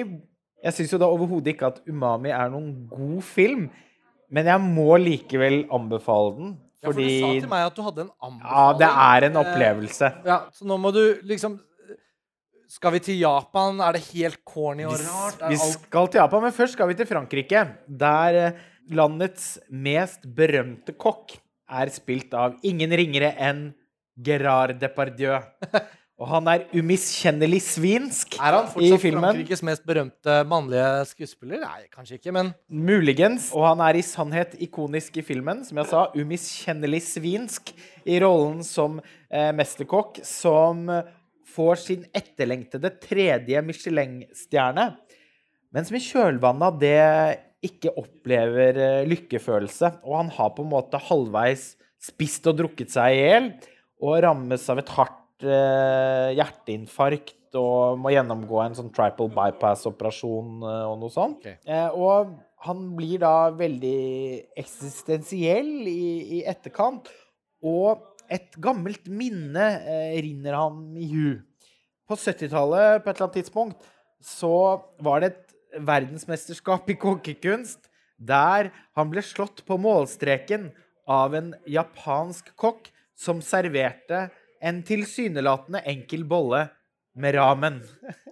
Jeg 0.58 0.74
syns 0.74 0.90
jo 0.90 0.98
da 0.98 1.06
overhodet 1.14 1.52
ikke 1.54 1.68
at 1.70 1.84
Umami 1.86 2.32
er 2.34 2.50
noen 2.50 2.88
god 2.90 3.20
film, 3.22 3.68
men 4.34 4.48
jeg 4.50 4.60
må 4.64 4.96
likevel 4.98 5.68
anbefale 5.72 6.32
den. 6.34 6.56
Ja, 6.84 6.92
for 6.92 7.00
du 7.00 7.08
sa 7.10 7.30
til 7.42 7.50
meg 7.50 7.64
at 7.66 7.76
du 7.76 7.82
hadde 7.82 8.04
en 8.06 8.12
anbefaling. 8.22 8.52
ja, 8.54 8.66
det 8.78 8.90
er 9.06 9.26
en 9.30 9.36
Eh, 9.38 9.42
opplevelse. 9.42 10.10
Ja, 10.28 10.38
så 10.54 10.66
nå 10.70 10.78
må 10.80 10.92
du 10.94 11.02
liksom 11.24 11.60
Skal 12.70 12.92
vi 12.92 13.00
til 13.00 13.18
Japan? 13.22 13.80
Er 13.82 13.94
det 13.96 14.04
helt 14.14 14.42
corny 14.46 14.84
og 14.86 14.98
rart? 15.00 15.40
Vi 15.50 15.56
skal 15.58 16.10
til 16.12 16.20
Japan, 16.20 16.42
men 16.44 16.52
først 16.52 16.74
skal 16.76 16.90
vi 16.90 16.98
til 17.00 17.08
Frankrike. 17.08 17.62
Der 17.88 18.36
eh, 18.42 18.52
landets 18.92 19.58
mest 19.72 20.28
berømte 20.36 20.92
kokk 21.00 21.38
er 21.72 21.88
spilt 21.96 22.34
av 22.36 22.58
ingen 22.68 22.92
ringere 22.92 23.34
enn 23.40 23.74
Gerard 24.20 24.78
Depardieu. 24.82 25.40
Og 26.18 26.26
han 26.32 26.48
er 26.50 26.64
umiskjennelig 26.74 27.60
svinsk 27.62 28.34
i 28.34 28.40
filmen. 28.40 28.48
Er 28.48 28.56
han 28.56 28.70
fortsatt. 28.72 29.04
Frankrikes 29.20 29.62
mest 29.68 29.84
berømte 29.86 30.38
mannlige 30.50 30.88
skuespiller? 31.12 31.62
Nei, 31.62 31.84
kanskje 31.94 32.18
ikke, 32.18 32.34
men 32.34 32.50
Muligens. 32.74 33.52
Og 33.54 33.68
han 33.68 33.84
er 33.86 34.00
i 34.00 34.06
sannhet 34.06 34.56
ikonisk 34.66 35.20
i 35.22 35.26
filmen. 35.26 35.62
Som 35.68 35.78
jeg 35.78 35.92
sa, 35.92 36.08
umiskjennelig 36.18 37.04
svinsk 37.06 37.70
i 38.10 38.18
rollen 38.24 38.64
som 38.66 38.98
eh, 39.30 39.52
mesterkokk, 39.54 40.24
som 40.26 40.90
får 41.54 41.84
sin 41.84 42.08
etterlengtede 42.18 42.96
tredje 43.04 43.62
Michelin-stjerne. 43.70 44.88
Men 45.70 45.86
som 45.86 46.00
i 46.00 46.02
kjølvannet 46.02 46.68
av 46.72 46.82
det 46.82 46.98
ikke 47.68 47.94
opplever 47.94 48.82
eh, 48.82 49.06
lykkefølelse. 49.14 50.00
Og 50.02 50.18
han 50.24 50.34
har 50.34 50.50
på 50.58 50.66
en 50.66 50.74
måte 50.74 51.06
halvveis 51.12 51.76
spist 52.02 52.50
og 52.50 52.58
drukket 52.58 52.90
seg 52.94 53.14
i 53.14 53.24
hjel, 53.24 53.54
og 54.02 54.20
rammes 54.26 54.66
av 54.70 54.82
et 54.82 54.94
hardt 54.98 55.24
hjerteinfarkt 55.44 57.38
og 57.56 58.00
må 58.02 58.12
gjennomgå 58.14 58.60
en 58.64 58.76
sånn 58.78 58.92
triple 58.96 59.30
bypass-operasjon 59.36 60.64
eh, 60.66 60.84
og 60.90 61.00
noe 61.02 61.14
sånt. 61.14 61.42
Okay. 61.46 61.58
Eh, 61.64 61.90
og 61.96 62.36
han 62.68 62.84
blir 62.98 63.22
da 63.22 63.50
veldig 63.56 63.98
eksistensiell 64.58 65.88
i, 65.88 66.40
i 66.40 66.44
etterkant, 66.50 67.12
og 67.64 68.04
et 68.34 68.58
gammelt 68.62 69.08
minne 69.08 69.68
eh, 69.80 70.18
rinner 70.24 70.58
ham 70.58 70.82
i 71.00 71.08
hu. 71.12 71.28
På 72.08 72.18
70-tallet, 72.18 73.04
på 73.04 73.10
et 73.10 73.16
eller 73.16 73.28
annet 73.28 73.40
tidspunkt, 73.42 73.88
så 74.24 74.82
var 75.04 75.22
det 75.22 75.32
et 75.34 75.44
verdensmesterskap 75.88 76.90
i 76.90 76.98
kokkekunst 77.00 77.90
der 78.18 78.72
han 78.98 79.12
ble 79.12 79.22
slått 79.22 79.62
på 79.68 79.78
målstreken 79.78 80.72
av 81.08 81.36
en 81.38 81.52
japansk 81.70 82.50
kokk 82.58 82.90
som 83.18 83.44
serverte 83.46 84.28
en 84.60 84.84
tilsynelatende 84.86 85.84
enkel 85.90 86.26
bolle 86.28 86.66
med 87.18 87.36
ramen. 87.38 87.82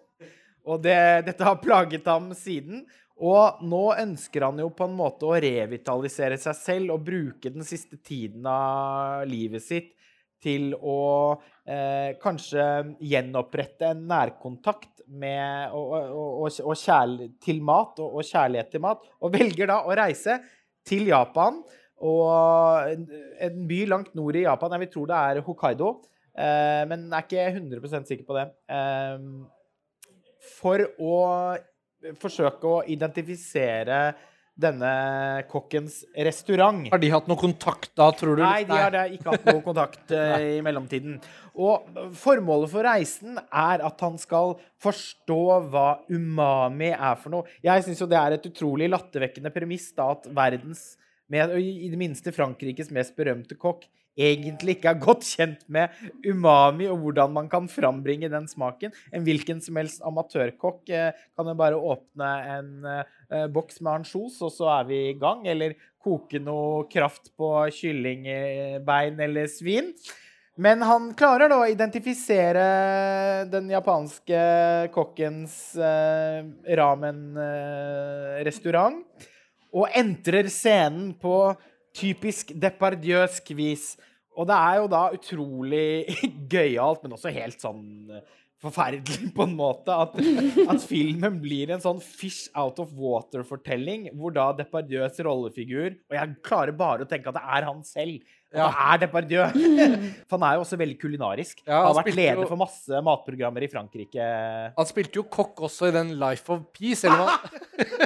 Og 0.69 0.81
det, 0.81 0.97
dette 1.27 1.45
har 1.45 1.61
plaget 1.61 2.07
ham 2.09 2.31
siden. 2.37 2.85
Og 3.15 3.61
nå 3.63 3.83
ønsker 3.95 4.43
han 4.47 4.57
jo 4.59 4.71
på 4.75 4.89
en 4.89 4.95
måte 4.97 5.27
å 5.27 5.37
revitalisere 5.39 6.39
seg 6.41 6.57
selv 6.57 6.95
og 6.97 7.05
bruke 7.05 7.51
den 7.53 7.63
siste 7.63 7.99
tiden 8.03 8.43
av 8.49 9.23
livet 9.29 9.63
sitt 9.63 9.93
til 10.43 10.73
å 10.75 10.99
eh, 11.63 12.17
kanskje 12.21 12.65
gjenopprette 12.99 13.93
en 13.93 14.03
nærkontakt 14.09 15.05
med, 15.07 15.71
og, 15.71 15.95
og, 15.95 16.59
og, 16.65 16.75
kjærl- 16.75 17.31
til 17.41 17.61
mat 17.65 18.01
og, 18.03 18.19
og 18.19 18.27
kjærlighet 18.27 18.73
til 18.73 18.83
mat. 18.83 19.07
Og 19.23 19.33
velger 19.33 19.71
da 19.71 19.79
å 19.85 19.95
reise 19.95 20.37
til 20.85 21.07
Japan 21.09 21.63
og 22.05 22.91
en, 22.91 23.63
by 23.69 23.79
langt 23.89 24.11
nord 24.17 24.35
i 24.37 24.43
Japan. 24.43 24.75
Jeg 24.75 24.85
vil 24.85 24.93
tro 24.93 25.05
det 25.09 25.21
er 25.21 25.41
Hokkaido, 25.45 25.93
men 26.35 27.07
er 27.13 27.25
ikke 27.25 27.47
100% 27.55 28.09
sikker 28.11 28.27
på 28.27 28.35
det. 28.37 28.49
Eh, 28.67 29.19
for 30.59 30.83
å 31.01 31.17
forsøke 32.21 32.69
å 32.69 32.81
identifisere 32.91 33.99
denne 34.55 34.89
kokkens 35.51 35.97
restaurant. 36.15 36.87
har 36.91 37.01
de 37.01 37.09
hatt 37.11 37.25
noe 37.27 37.39
kontakt 37.39 37.91
da, 37.97 38.07
tror 38.15 38.39
du? 38.39 38.43
Nei, 38.43 38.63
de 38.63 38.77
har 38.77 38.95
ikke 39.11 39.33
hatt 39.33 39.49
noe 39.49 39.63
kontakt 39.65 40.13
eh, 40.15 40.45
i 40.57 40.61
mellomtiden. 40.63 41.17
Og 41.59 41.89
formålet 42.15 42.71
for 42.71 42.87
reisen 42.87 43.35
er 43.43 43.83
at 43.83 44.05
han 44.05 44.15
skal 44.21 44.55
forstå 44.83 45.41
hva 45.73 45.87
umami 46.07 46.93
er 46.93 47.19
for 47.19 47.35
noe. 47.35 47.57
Jeg 47.63 47.83
syns 47.83 47.99
jo 47.99 48.07
det 48.11 48.19
er 48.21 48.37
et 48.37 48.47
utrolig 48.47 48.87
lattervekkende 48.93 49.51
premiss 49.55 49.89
da 49.97 50.13
at 50.15 50.29
verdens, 50.31 50.93
med, 51.31 51.51
i 51.59 51.89
det 51.91 51.99
minste 51.99 52.31
Frankrikes 52.31 52.93
mest 52.95 53.15
berømte 53.17 53.57
kokk, 53.59 53.89
egentlig 54.15 54.77
ikke 54.77 54.93
er 54.93 55.01
godt 55.01 55.25
kjent 55.27 55.65
med 55.71 55.89
umami 56.25 56.87
og 56.91 56.97
hvordan 57.03 57.33
man 57.35 57.49
kan 57.51 57.67
frambringe 57.71 58.29
den 58.31 58.47
smaken. 58.47 58.91
En 59.11 59.23
hvilken 59.27 59.61
som 59.63 59.75
helst 59.79 60.01
amatørkokk 60.07 60.89
eh, 60.89 61.11
kan 61.35 61.47
jo 61.51 61.55
bare 61.59 61.79
åpne 61.79 62.29
en 62.55 62.69
eh, 62.89 63.47
boks 63.51 63.81
med 63.81 63.91
ansjos, 63.99 64.41
og 64.45 64.51
så 64.55 64.65
er 64.79 64.83
vi 64.89 64.97
i 65.09 65.19
gang. 65.19 65.47
Eller 65.47 65.75
koke 66.05 66.39
noe 66.39 66.85
kraft 66.91 67.25
på 67.37 67.69
kyllingbein 67.75 69.19
eller 69.25 69.47
svin. 69.51 69.87
Men 70.55 70.81
han 70.87 71.13
klarer 71.19 71.49
da 71.51 71.57
å 71.59 71.67
identifisere 71.67 72.65
den 73.51 73.67
japanske 73.73 74.39
kokkens 74.95 75.75
eh, 75.75 76.39
ramen-restaurant. 76.79 79.03
og 79.75 79.91
entrer 79.91 80.47
scenen 80.47 81.11
på 81.19 81.51
typisk 81.95 82.51
depardieusk 82.59 83.51
vis. 83.57 83.93
Og 84.35 84.47
det 84.49 84.55
er 84.59 84.81
jo 84.81 84.87
da 84.91 85.05
utrolig 85.15 86.17
gøyalt, 86.55 87.03
men 87.05 87.15
også 87.15 87.31
helt 87.31 87.61
sånn 87.63 87.83
eh, 88.11 88.23
forferdelig 88.65 89.29
på 89.37 89.45
en 89.45 89.53
måte, 89.55 89.93
at, 89.95 90.15
at 90.67 90.83
filmen 90.89 91.37
blir 91.43 91.71
en 91.75 91.83
sånn 91.83 92.01
fish 92.03 92.49
out 92.57 92.79
of 92.83 92.91
water-fortelling, 92.99 94.09
hvor 94.17 94.33
da 94.35 94.49
Depardieu's 94.57 95.19
rollefigur 95.23 95.93
Og 96.09 96.17
jeg 96.17 96.35
klarer 96.43 96.75
bare 96.75 97.05
å 97.05 97.09
tenke 97.09 97.31
at 97.31 97.37
det 97.39 97.45
er 97.59 97.67
han 97.69 97.83
selv. 97.87 98.23
At 98.55 98.59
Ja. 98.59 98.67
det 98.71 98.83
er 98.87 98.99
Depardieu. 99.05 99.45
For 100.29 100.37
han 100.37 100.45
er 100.47 100.57
jo 100.59 100.61
også 100.63 100.77
veldig 100.79 100.97
kulinarisk. 101.01 101.63
Ja, 101.67 101.81
han 101.83 101.89
har 101.91 101.97
vært 102.05 102.15
leder 102.15 102.43
jo- 102.45 102.47
for 102.53 102.59
masse 102.61 103.01
matprogrammer 103.03 103.65
i 103.67 103.71
Frankrike. 103.71 104.27
Han 104.77 104.87
spilte 104.91 105.19
jo 105.19 105.25
kokk 105.27 105.65
også 105.67 105.89
i 105.89 105.95
den 105.95 106.13
Life 106.21 106.47
of 106.55 106.63
Peace, 106.75 107.03
eller 107.07 107.23
hva? 107.27 108.04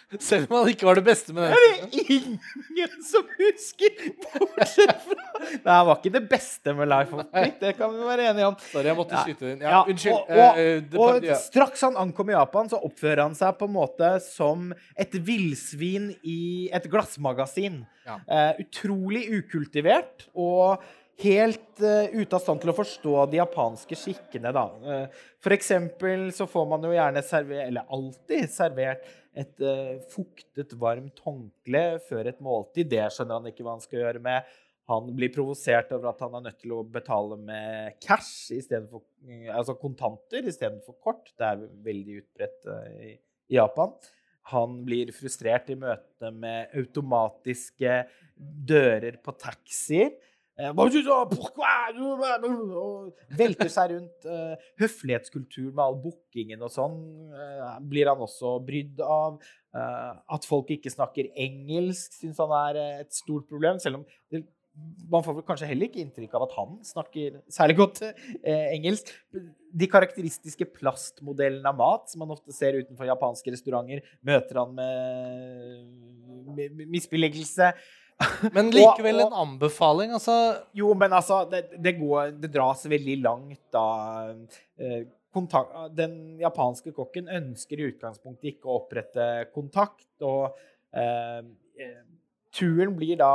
Selv 0.28 0.46
om 0.50 0.56
han 0.62 0.70
ikke 0.72 0.86
var 0.88 0.98
det 0.98 1.04
beste 1.06 1.34
med 1.36 1.48
den 1.48 1.90
Det 1.92 2.02
er 2.02 2.16
ingen 2.18 3.02
som 3.06 3.26
husker, 3.38 3.98
bortsett 4.34 4.94
fra 5.04 5.26
Det 5.68 5.76
var 5.88 5.92
ikke 5.98 6.12
det 6.16 6.22
beste 6.30 6.74
med 6.76 6.88
Life 6.90 7.14
of 7.14 7.26
Pi. 7.32 7.44
Det 7.60 7.72
kan 7.78 7.92
vi 7.94 8.06
være 8.08 8.26
enige 8.32 8.46
om. 8.50 8.56
Sorry, 8.72 8.88
jeg 8.90 8.96
måtte 8.98 9.20
skyte 9.24 9.52
inn. 9.52 9.60
Ja, 9.62 9.82
unnskyld. 9.86 10.14
og- 10.14 10.30
og- 10.30 10.58
Eh, 10.58 10.98
Og 10.98 11.26
straks 11.44 11.80
han 11.86 11.96
ankom 11.96 12.30
i 12.30 12.34
Japan, 12.34 12.68
så 12.68 12.80
oppfører 12.84 13.22
han 13.22 13.34
seg 13.38 13.56
på 13.58 13.68
en 13.68 13.74
måte 13.74 14.10
som 14.24 14.72
et 14.98 15.12
villsvin 15.12 16.10
i 16.26 16.68
et 16.74 16.88
glassmagasin. 16.90 17.84
Ja. 18.08 18.16
Uh, 18.26 18.62
utrolig 18.64 19.26
ukultivert 19.38 20.26
og 20.34 20.82
helt 21.18 21.82
uh, 21.82 22.06
ute 22.14 22.36
av 22.36 22.42
stand 22.42 22.62
til 22.62 22.72
å 22.72 22.76
forstå 22.76 23.14
de 23.32 23.40
japanske 23.40 23.98
skikkene, 23.98 24.52
da. 24.54 24.66
Uh, 24.82 25.24
for 25.42 25.54
eksempel 25.56 26.28
så 26.34 26.46
får 26.50 26.68
man 26.70 26.86
jo 26.86 26.94
gjerne 26.94 27.24
servert, 27.26 27.64
eller 27.66 27.94
alltid 27.94 28.52
servert, 28.54 29.08
et 29.38 29.62
uh, 29.62 29.98
fuktet, 30.12 30.74
varmt 30.78 31.20
håndkle 31.24 31.84
før 32.08 32.30
et 32.30 32.40
måltid. 32.42 32.90
Det 32.90 33.04
skjønner 33.14 33.40
han 33.40 33.50
ikke 33.50 33.66
hva 33.66 33.76
han 33.76 33.84
skal 33.84 34.02
gjøre 34.04 34.22
med. 34.24 34.58
Han 34.88 35.10
blir 35.12 35.32
provosert 35.34 35.90
over 35.92 36.10
at 36.10 36.22
han 36.24 36.38
er 36.38 36.46
nødt 36.46 36.62
til 36.62 36.72
å 36.72 36.84
betale 36.88 37.36
med 37.36 37.98
cash 38.00 38.54
for, 38.88 39.02
altså 39.52 39.74
kontanter 39.76 40.46
istedenfor 40.48 40.96
kort. 41.04 41.28
Det 41.36 41.44
er 41.44 41.66
veldig 41.84 42.22
utbredt 42.22 42.70
i, 43.04 43.10
i 43.52 43.58
Japan. 43.58 43.92
Han 44.48 44.78
blir 44.86 45.12
frustrert 45.12 45.68
i 45.68 45.76
møte 45.76 46.30
med 46.32 46.72
automatiske 46.80 47.98
dører 48.38 49.20
på 49.20 49.34
taxier. 49.36 50.14
Eh, 50.58 50.72
Velter 53.38 53.70
seg 53.70 53.92
rundt. 53.94 54.26
eh, 54.26 54.68
Høflighetskultur 54.82 55.68
med 55.70 55.82
all 55.84 55.98
bookingen 56.02 56.64
og 56.66 56.72
sånn 56.74 56.96
eh, 57.30 57.76
blir 57.86 58.10
han 58.10 58.24
også 58.26 58.56
brydd 58.66 59.02
av. 59.04 59.38
At 59.78 60.46
folk 60.48 60.70
ikke 60.74 60.90
snakker 60.90 61.28
engelsk, 61.38 62.14
syns 62.16 62.38
han 62.40 62.50
er 62.56 62.78
et 63.04 63.12
stort 63.14 63.44
problem. 63.46 63.76
Selv 63.78 64.00
om 64.00 64.06
man 65.12 65.22
får 65.22 65.42
kanskje 65.46 65.68
heller 65.68 65.86
ikke 65.86 66.00
inntrykk 66.02 66.34
av 66.34 66.46
at 66.46 66.54
han 66.56 66.72
snakker 66.88 67.36
særlig 67.52 67.76
godt 67.78 68.00
engelsk. 68.48 69.12
De 69.70 69.90
karakteristiske 69.92 70.66
plastmodellene 70.72 71.68
av 71.68 71.78
mat 71.78 72.10
som 72.10 72.24
man 72.24 72.32
ofte 72.34 72.56
ser 72.56 72.80
utenfor 72.80 73.06
japanske 73.06 73.54
restauranter, 73.54 74.02
møter 74.24 74.62
han 74.64 74.74
med, 74.80 76.50
med 76.56 76.88
misbeleggelse. 76.96 77.70
Men 78.54 78.72
likevel 78.74 79.22
en 79.22 79.36
anbefaling, 79.44 80.14
altså. 80.16 80.34
Jo, 80.76 80.90
men 80.98 81.14
altså, 81.14 81.44
det, 81.50 81.68
det, 81.78 81.94
går, 82.00 82.34
det 82.42 82.50
dras 82.54 82.82
veldig 82.90 83.16
langt 83.22 83.62
da. 83.74 83.86
Eh, 84.78 85.06
kontakt, 85.34 85.74
den 85.96 86.38
japanske 86.40 86.92
kokken 86.96 87.30
ønsker 87.30 87.78
i 87.78 87.88
utgangspunktet 87.92 88.54
ikke 88.54 88.70
å 88.70 88.80
opprette 88.80 89.28
kontakt, 89.54 90.10
og 90.26 90.56
eh, 90.96 91.40
eh, 91.78 92.02
turen 92.54 92.96
blir 92.98 93.20
da 93.20 93.32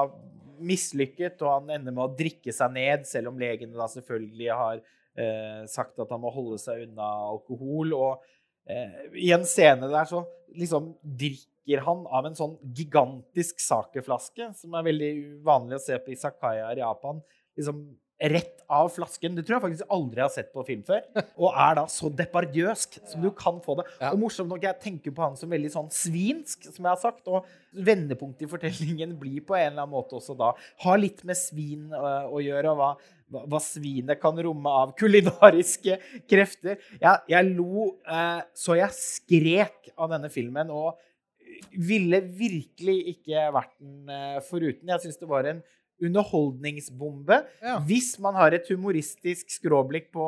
mislykket, 0.64 1.42
og 1.44 1.58
han 1.58 1.74
ender 1.78 1.96
med 1.96 2.06
å 2.06 2.14
drikke 2.18 2.54
seg 2.56 2.76
ned, 2.76 3.08
selv 3.10 3.32
om 3.32 3.40
legene 3.42 3.78
da 3.78 3.88
selvfølgelig 3.92 4.52
har 4.52 4.78
eh, 4.80 5.64
sagt 5.70 6.00
at 6.02 6.12
han 6.14 6.22
må 6.24 6.32
holde 6.34 6.60
seg 6.62 6.86
unna 6.88 7.10
alkohol. 7.32 7.96
Og 7.98 8.24
eh, 8.70 9.10
i 9.20 9.32
en 9.36 9.46
scene 9.50 9.90
der 9.92 10.10
så 10.10 10.24
liksom 10.60 10.94
drikker 11.04 11.84
han 11.86 12.06
av 12.12 12.28
en 12.28 12.38
sånn 12.38 12.56
gigantisk 12.76 13.62
sakeflaske, 13.64 14.52
som 14.60 14.78
er 14.78 14.88
veldig 14.90 15.12
vanlig 15.46 15.80
å 15.80 15.84
se 15.86 16.00
på 16.00 16.16
isakayaer 16.16 16.80
i 16.82 16.86
Japan. 16.86 17.22
liksom 17.58 17.86
Rett 18.24 18.62
av 18.72 18.88
flasken. 18.94 19.34
Det 19.36 19.44
tror 19.44 19.58
jeg 19.58 19.64
faktisk 19.66 19.90
aldri 19.92 20.22
har 20.22 20.30
sett 20.32 20.52
på 20.54 20.64
film 20.64 20.84
før. 20.88 21.02
Og 21.42 21.50
er 21.60 21.74
da 21.76 21.84
så 21.92 22.08
depardiøsk 22.14 23.02
som 23.10 23.26
du 23.26 23.28
kan 23.36 23.58
få 23.64 23.76
det. 23.82 23.88
Og 24.14 24.22
morsomt 24.22 24.48
nok, 24.54 24.64
jeg 24.64 24.80
tenker 24.80 25.16
på 25.16 25.26
han 25.26 25.36
som 25.36 25.52
veldig 25.52 25.72
sånn 25.74 25.90
svinsk, 25.92 26.70
som 26.70 26.86
jeg 26.86 26.92
har 26.92 27.02
sagt. 27.02 27.28
Og 27.28 27.50
vendepunktet 27.74 28.46
i 28.46 28.52
fortellingen 28.52 29.18
blir 29.20 29.44
på 29.44 29.58
en 29.58 29.74
eller 29.74 29.84
annen 29.84 29.96
måte 29.96 30.16
også 30.20 30.38
da 30.40 30.54
Har 30.86 31.02
litt 31.02 31.26
med 31.28 31.36
svin 31.40 31.90
øh, 31.92 32.30
å 32.30 32.40
gjøre. 32.46 32.72
og 32.72 32.80
hva, 32.80 32.92
hva, 33.34 33.62
svinet 33.64 34.22
kan 34.22 34.38
romme 34.46 34.76
av 34.84 34.94
kulinariske 35.00 35.98
krefter. 36.30 36.80
Jeg, 37.02 37.24
jeg 37.34 37.50
lo 37.54 37.90
eh, 38.06 38.42
så 38.58 38.78
jeg 38.80 38.98
skrek 38.98 39.94
av 39.98 40.14
denne 40.14 40.32
filmen, 40.34 40.72
og 40.74 41.00
ville 41.74 42.20
virkelig 42.38 42.98
ikke 43.16 43.48
vært 43.56 43.74
den 43.82 44.12
eh, 44.12 44.42
foruten. 44.46 44.90
Jeg 44.94 45.06
syns 45.06 45.22
det 45.22 45.30
var 45.30 45.50
en 45.50 45.64
underholdningsbombe. 46.04 47.38
Ja. 47.64 47.78
Hvis 47.88 48.16
man 48.22 48.36
har 48.36 48.56
et 48.56 48.68
humoristisk 48.72 49.52
skråblikk 49.54 50.10
på 50.14 50.26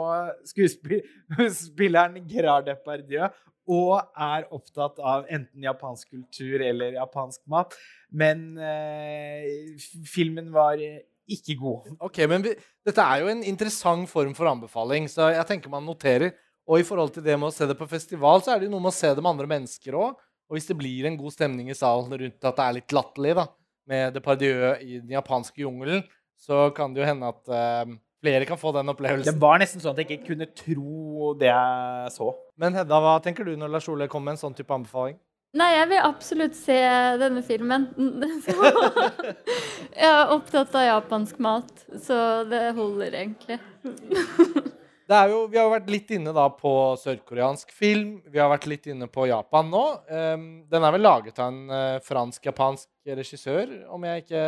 skuespilleren 0.47 2.21
Gerard 2.29 2.69
Depardieu 2.69 3.27
og 3.65 3.97
er 4.21 4.45
opptatt 4.53 4.99
av 5.01 5.25
enten 5.33 5.63
japansk 5.65 6.11
kultur 6.13 6.61
eller 6.61 6.99
japansk 6.99 7.41
mat. 7.49 7.73
Men 8.13 8.53
eh, 8.61 9.73
filmen 10.05 10.51
var 10.53 10.81
eh, 10.81 11.01
ikke 11.31 11.57
god. 11.59 11.91
Ok, 12.05 12.21
men 12.29 12.43
vi, 12.45 12.53
Dette 12.85 13.03
er 13.03 13.23
jo 13.23 13.31
en 13.31 13.43
interessant 13.47 14.09
form 14.09 14.33
for 14.37 14.49
anbefaling, 14.49 15.09
så 15.11 15.31
jeg 15.33 15.47
tenker 15.49 15.73
man 15.73 15.85
noterer. 15.87 16.35
Og 16.65 16.81
i 16.81 16.85
forhold 16.85 17.11
til 17.13 17.25
det 17.25 17.35
med 17.37 17.51
å 17.51 17.53
se 17.53 17.67
det 17.69 17.77
på 17.77 17.87
festival, 17.89 18.41
så 18.41 18.53
er 18.53 18.61
det 18.61 18.67
jo 18.67 18.73
noe 18.73 18.83
med 18.87 18.93
å 18.93 18.97
se 18.97 19.11
det 19.13 19.21
med 19.21 19.35
andre 19.35 19.49
mennesker 19.49 19.97
òg. 20.01 20.15
Og 20.49 20.57
hvis 20.57 20.69
det 20.69 20.77
blir 20.77 21.07
en 21.09 21.17
god 21.17 21.33
stemning 21.33 21.69
i 21.69 21.77
salen 21.77 22.09
rundt 22.09 22.47
at 22.49 22.57
det 22.57 22.65
er 22.65 22.77
litt 22.79 22.95
latterlig 22.95 23.35
da, 23.37 23.45
med 23.89 24.15
Depardieu 24.17 24.73
i 24.81 24.97
den 24.97 25.13
japanske 25.13 25.61
jungelen, 25.61 26.01
så 26.41 26.67
kan 26.75 26.93
det 26.93 27.03
jo 27.03 27.09
hende 27.09 27.29
at 27.29 27.53
uh, 27.53 27.93
flere 28.25 28.47
kan 28.49 28.59
få 28.61 28.73
den 28.75 28.89
opplevelsen. 28.93 29.29
Det 29.29 29.41
var 29.41 29.61
nesten 29.61 29.81
sånn 29.81 29.93
at 29.93 30.01
jeg 30.01 30.17
ikke 30.17 30.33
kunne 30.33 30.49
tro 30.57 31.33
det 31.39 31.49
jeg 31.51 32.13
så. 32.17 32.31
Men 32.61 32.77
Hedda, 32.77 32.99
hva 33.01 33.15
tenker 33.23 33.47
du 33.47 33.53
når 33.59 33.75
Lars 33.77 33.89
Ole 33.91 34.09
kommer 34.11 34.31
med 34.31 34.37
en 34.37 34.43
sånn 34.47 34.57
type 34.57 34.73
anbefaling? 34.73 35.17
Nei, 35.55 35.69
jeg 35.71 35.87
vil 35.93 36.03
absolutt 36.03 36.55
se 36.59 36.75
denne 37.21 37.41
filmen. 37.45 37.87
jeg 39.95 40.09
er 40.09 40.33
opptatt 40.35 40.73
av 40.75 40.89
japansk 40.89 41.39
mat, 41.43 41.85
så 42.03 42.17
det 42.49 42.65
holder 42.75 43.21
egentlig. 43.21 43.59
Det 45.05 45.13
er 45.13 45.29
jo, 45.29 45.43
vi 45.45 45.59
har 45.61 45.67
vært 45.69 45.89
litt 45.93 46.09
inne 46.15 46.31
da 46.33 46.47
på 46.49 46.69
sørkoreansk 46.97 47.69
film. 47.77 48.15
Vi 48.25 48.39
har 48.41 48.49
vært 48.49 48.65
litt 48.67 48.87
inne 48.89 49.05
på 49.05 49.27
Japan 49.29 49.69
nå. 49.69 49.83
Ehm, 50.09 50.47
den 50.71 50.87
er 50.87 50.95
vel 50.95 51.05
laget 51.05 51.37
av 51.37 51.51
en 51.51 51.69
eh, 51.69 51.99
fransk-japansk 52.01 52.89
regissør, 53.19 53.69
om 53.93 54.07
jeg 54.09 54.25
ikke 54.25 54.45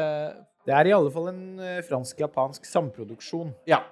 Det 0.68 0.74
er 0.74 0.90
i 0.90 0.96
alle 0.98 1.14
fall 1.14 1.30
en 1.30 1.62
eh, 1.62 1.84
fransk-japansk 1.86 2.66
samproduksjon. 2.66 3.54
Ja. 3.70 3.84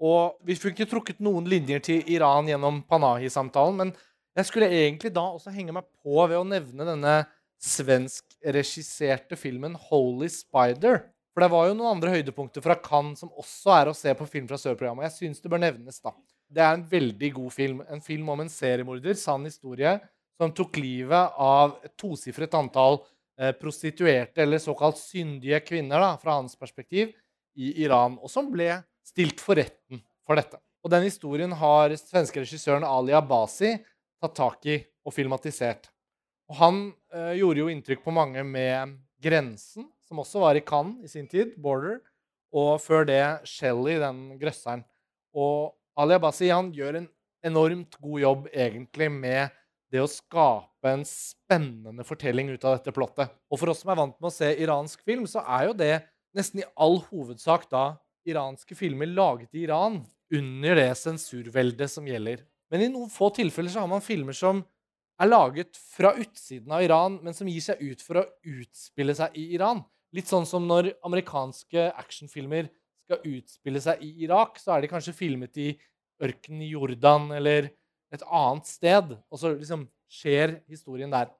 Og 0.00 0.40
vi 0.48 0.56
fikk 0.56 0.80
ikke 0.80 0.90
trukket 0.94 1.20
noen 1.22 1.44
linjer 1.46 1.84
til 1.84 2.08
Iran 2.10 2.48
gjennom 2.48 2.80
Panahi-samtalen, 2.88 3.82
men 3.82 3.92
jeg 4.34 4.48
skulle 4.48 4.70
egentlig 4.72 5.12
da 5.14 5.24
også 5.30 5.52
henge 5.54 5.74
meg 5.76 5.86
på 6.02 6.18
ved 6.26 6.36
å 6.38 6.46
nevne 6.46 6.86
denne 6.88 7.16
svensk-regisserte 7.62 9.38
filmen 9.38 9.76
'Holy 9.78 10.28
Spider'. 10.32 11.04
For 11.34 11.42
det 11.42 11.50
var 11.50 11.68
jo 11.68 11.74
noen 11.74 11.96
andre 11.96 12.12
høydepunkter 12.14 12.62
fra 12.62 12.76
Cannes 12.78 13.22
som 13.22 13.32
også 13.34 13.72
er 13.74 13.90
å 13.90 13.96
se 13.96 14.12
på 14.14 14.26
film 14.30 14.46
fra 14.50 14.58
Sør-programmet. 14.60 15.08
Jeg 15.08 15.16
syns 15.18 15.42
det 15.42 15.50
bør 15.50 15.62
nevnes, 15.64 15.98
da. 16.02 16.12
Det 16.46 16.62
er 16.62 16.76
en 16.76 16.86
veldig 16.86 17.30
god 17.34 17.54
film. 17.54 17.80
En 17.90 18.02
film 18.04 18.28
om 18.30 18.42
en 18.44 18.52
seriemorder, 18.52 19.16
sann 19.18 19.46
historie, 19.48 19.96
som 20.38 20.52
tok 20.54 20.78
livet 20.78 21.34
av 21.40 21.78
et 21.86 21.94
tosifret 21.98 22.54
antall 22.54 23.00
eh, 23.38 23.54
prostituerte, 23.58 24.42
eller 24.42 24.62
såkalt 24.62 25.00
syndige 25.00 25.58
kvinner, 25.66 26.02
da, 26.02 26.12
fra 26.22 26.38
hans 26.38 26.54
perspektiv, 26.58 27.14
i 27.54 27.70
Iran, 27.84 28.18
og 28.18 28.30
som 28.30 28.50
ble 28.50 28.70
stilt 29.06 29.42
for 29.42 29.58
retten 29.58 30.02
for 30.26 30.38
dette. 30.38 30.58
Og 30.84 30.90
den 30.92 31.06
historien 31.06 31.52
har 31.56 31.94
svenske 31.96 32.42
regissøren 32.42 32.84
Ali 32.86 33.14
Abbasi 33.16 33.76
tatt 34.22 34.36
tak 34.36 34.66
i 34.70 34.78
og 35.04 35.14
filmatisert. 35.14 35.90
Og 36.50 36.58
han 36.60 36.80
eh, 37.14 37.34
gjorde 37.40 37.62
jo 37.62 37.70
inntrykk 37.72 38.04
på 38.04 38.14
mange 38.14 38.44
med 38.44 38.98
'Grensen', 39.24 39.88
som 40.04 40.20
også 40.20 40.42
var 40.42 40.58
i 40.58 40.64
Cannes 40.64 41.04
i 41.04 41.08
sin 41.08 41.28
tid, 41.28 41.54
'Border', 41.56 42.02
og 42.52 42.80
før 42.80 43.06
det 43.08 43.22
'Shelly', 43.48 44.00
den 44.00 44.38
grøsseren. 44.38 44.84
Og 45.34 45.74
Ali 45.96 46.14
Abbasi 46.14 46.50
han 46.50 46.72
gjør 46.74 47.00
en 47.00 47.08
enormt 47.44 47.96
god 48.00 48.20
jobb 48.20 48.48
egentlig 48.52 49.10
med 49.12 49.52
det 49.92 50.02
å 50.02 50.10
skape 50.10 50.90
en 50.90 51.04
spennende 51.06 52.04
fortelling 52.06 52.50
ut 52.50 52.64
av 52.66 52.78
dette 52.78 52.94
plottet. 52.94 53.30
Og 53.50 53.60
for 53.60 53.70
oss 53.70 53.84
som 53.84 53.92
er 53.92 54.00
vant 54.00 54.16
med 54.18 54.30
å 54.30 54.34
se 54.34 54.50
iransk 54.58 55.04
film, 55.06 55.26
så 55.30 55.44
er 55.44 55.68
jo 55.68 55.76
det 55.78 55.94
nesten 56.34 56.64
i 56.64 56.68
all 56.74 56.98
hovedsak 57.10 57.68
da 57.70 57.94
iranske 58.26 58.74
filmer 58.76 59.06
laget 59.06 59.54
i 59.54 59.64
Iran 59.68 60.00
under 60.34 60.80
det 60.80 60.90
sensurveldet 60.98 61.92
som 61.92 62.08
gjelder. 62.08 62.42
Men 62.74 62.82
i 62.82 62.90
noen 62.90 63.10
få 63.12 63.28
tilfeller 63.30 63.70
så 63.70 63.84
har 63.84 63.90
man 63.90 64.02
filmer 64.02 64.34
som 64.34 64.64
er 65.22 65.28
laget 65.30 65.76
fra 65.78 66.10
utsiden 66.18 66.72
av 66.74 66.82
Iran, 66.82 67.20
men 67.22 67.36
som 67.36 67.46
gir 67.46 67.62
seg 67.62 67.78
ut 67.78 68.02
for 68.02 68.18
å 68.18 68.24
utspille 68.50 69.14
seg 69.14 69.36
i 69.38 69.44
Iran. 69.54 69.84
Litt 70.10 70.26
sånn 70.26 70.46
som 70.46 70.66
når 70.66 70.90
amerikanske 71.06 71.84
actionfilmer 71.94 72.66
skal 73.06 73.22
utspille 73.30 73.82
seg 73.84 74.02
i 74.02 74.10
Irak, 74.26 74.58
så 74.58 74.74
er 74.74 74.82
de 74.82 74.90
kanskje 74.90 75.14
filmet 75.14 75.54
i 75.62 75.68
ørkenen 76.18 76.66
i 76.66 76.72
Jordan 76.72 77.30
eller 77.38 77.70
et 78.14 78.26
annet 78.26 78.66
sted, 78.66 79.14
og 79.30 79.38
så 79.38 79.54
liksom 79.54 79.86
skjer 80.10 80.58
historien 80.66 81.14
der. 81.14 81.30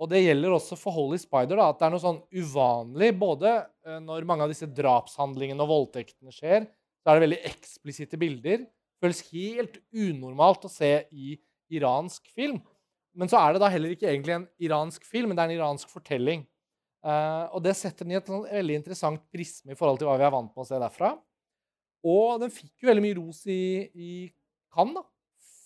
Og 0.00 0.08
det 0.08 0.24
gjelder 0.24 0.56
også 0.56 0.80
for 0.80 0.96
Holy 0.96 1.20
Spider, 1.20 1.60
da, 1.60 1.68
at 1.68 1.82
det 1.82 1.86
er 1.86 1.92
noe 1.94 2.02
sånn 2.02 2.22
uvanlig 2.32 3.12
både 3.20 3.58
eh, 3.60 4.00
når 4.00 4.24
mange 4.28 4.48
av 4.48 4.52
disse 4.56 4.72
drapshandlingene 4.72 5.62
og 5.62 5.70
voldtektene 5.76 6.32
skjer, 6.32 6.64
så 7.04 7.12
er 7.12 7.18
det 7.18 7.26
veldig 7.26 7.44
eksplisitte 7.52 8.18
bilder. 8.18 8.64
Føles 9.02 9.24
helt 9.32 9.80
unormalt 9.90 10.68
å 10.68 10.70
se 10.70 10.92
i 11.10 11.34
iransk 11.72 12.28
film. 12.36 12.60
men 13.14 13.28
så 13.28 13.36
er 13.36 13.52
det 13.52 13.60
da 13.60 13.68
heller 13.68 13.92
ikke 13.92 14.08
egentlig 14.08 14.32
en 14.32 14.46
iransk 14.62 15.04
film, 15.04 15.28
men 15.28 15.36
det 15.36 15.42
er 15.44 15.50
en 15.50 15.58
iransk 15.58 15.90
fortelling. 15.92 16.46
Uh, 17.02 17.50
og 17.52 17.60
det 17.64 17.74
setter 17.76 18.06
den 18.06 18.14
i 18.14 18.16
et 18.16 18.28
sånn 18.30 18.46
veldig 18.46 18.76
interessant 18.78 19.20
prisme 19.34 19.74
i 19.74 19.76
forhold 19.76 19.98
til 20.00 20.08
hva 20.08 20.14
vi 20.20 20.24
er 20.24 20.32
vant 20.32 20.52
med 20.54 20.62
å 20.62 20.68
se 20.68 20.78
derfra. 20.80 21.10
Og 22.08 22.40
den 22.40 22.52
fikk 22.54 22.82
jo 22.82 22.88
veldig 22.88 23.04
mye 23.04 23.18
ros 23.18 23.42
i, 23.50 23.62
i 23.92 24.12
Cannes 24.72 24.96
da, 24.96 25.04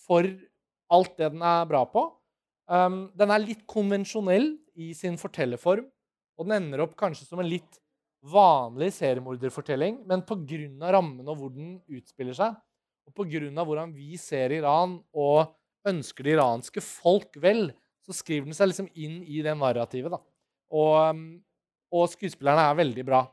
for 0.08 0.26
alt 0.96 1.16
det 1.20 1.30
den 1.34 1.44
er 1.44 1.68
bra 1.68 1.84
på. 1.92 2.06
Um, 2.66 3.04
den 3.14 3.30
er 3.30 3.44
litt 3.44 3.66
konvensjonell 3.70 4.54
i 4.74 4.90
sin 4.96 5.20
fortellerform, 5.20 5.86
og 6.36 6.48
den 6.48 6.56
ender 6.58 6.82
opp 6.86 6.96
kanskje 6.98 7.28
som 7.28 7.40
en 7.42 7.50
litt 7.50 7.78
vanlig 8.26 8.90
seriemorderfortelling, 8.96 10.00
men 10.08 10.24
pga. 10.26 10.90
rammen 10.90 11.28
og 11.28 11.38
hvor 11.38 11.52
den 11.54 11.76
utspiller 11.86 12.34
seg, 12.34 12.56
og 13.06 13.14
pga. 13.14 13.64
hvordan 13.64 13.94
vi 13.94 14.16
ser 14.16 14.52
Iran 14.52 15.00
og 15.14 15.54
ønsker 15.86 16.24
det 16.24 16.36
iranske 16.36 16.82
folk 16.82 17.36
vel, 17.40 17.70
så 18.02 18.14
skriver 18.14 18.46
den 18.46 18.54
seg 18.54 18.70
liksom 18.70 18.88
inn 18.94 19.22
i 19.22 19.42
det 19.42 19.56
narrativet. 19.56 20.10
da. 20.10 20.20
Og, 20.70 21.10
um, 21.10 21.42
og 21.92 22.08
skuespillerne 22.10 22.62
er 22.70 22.78
veldig 22.78 23.04
bra. 23.06 23.26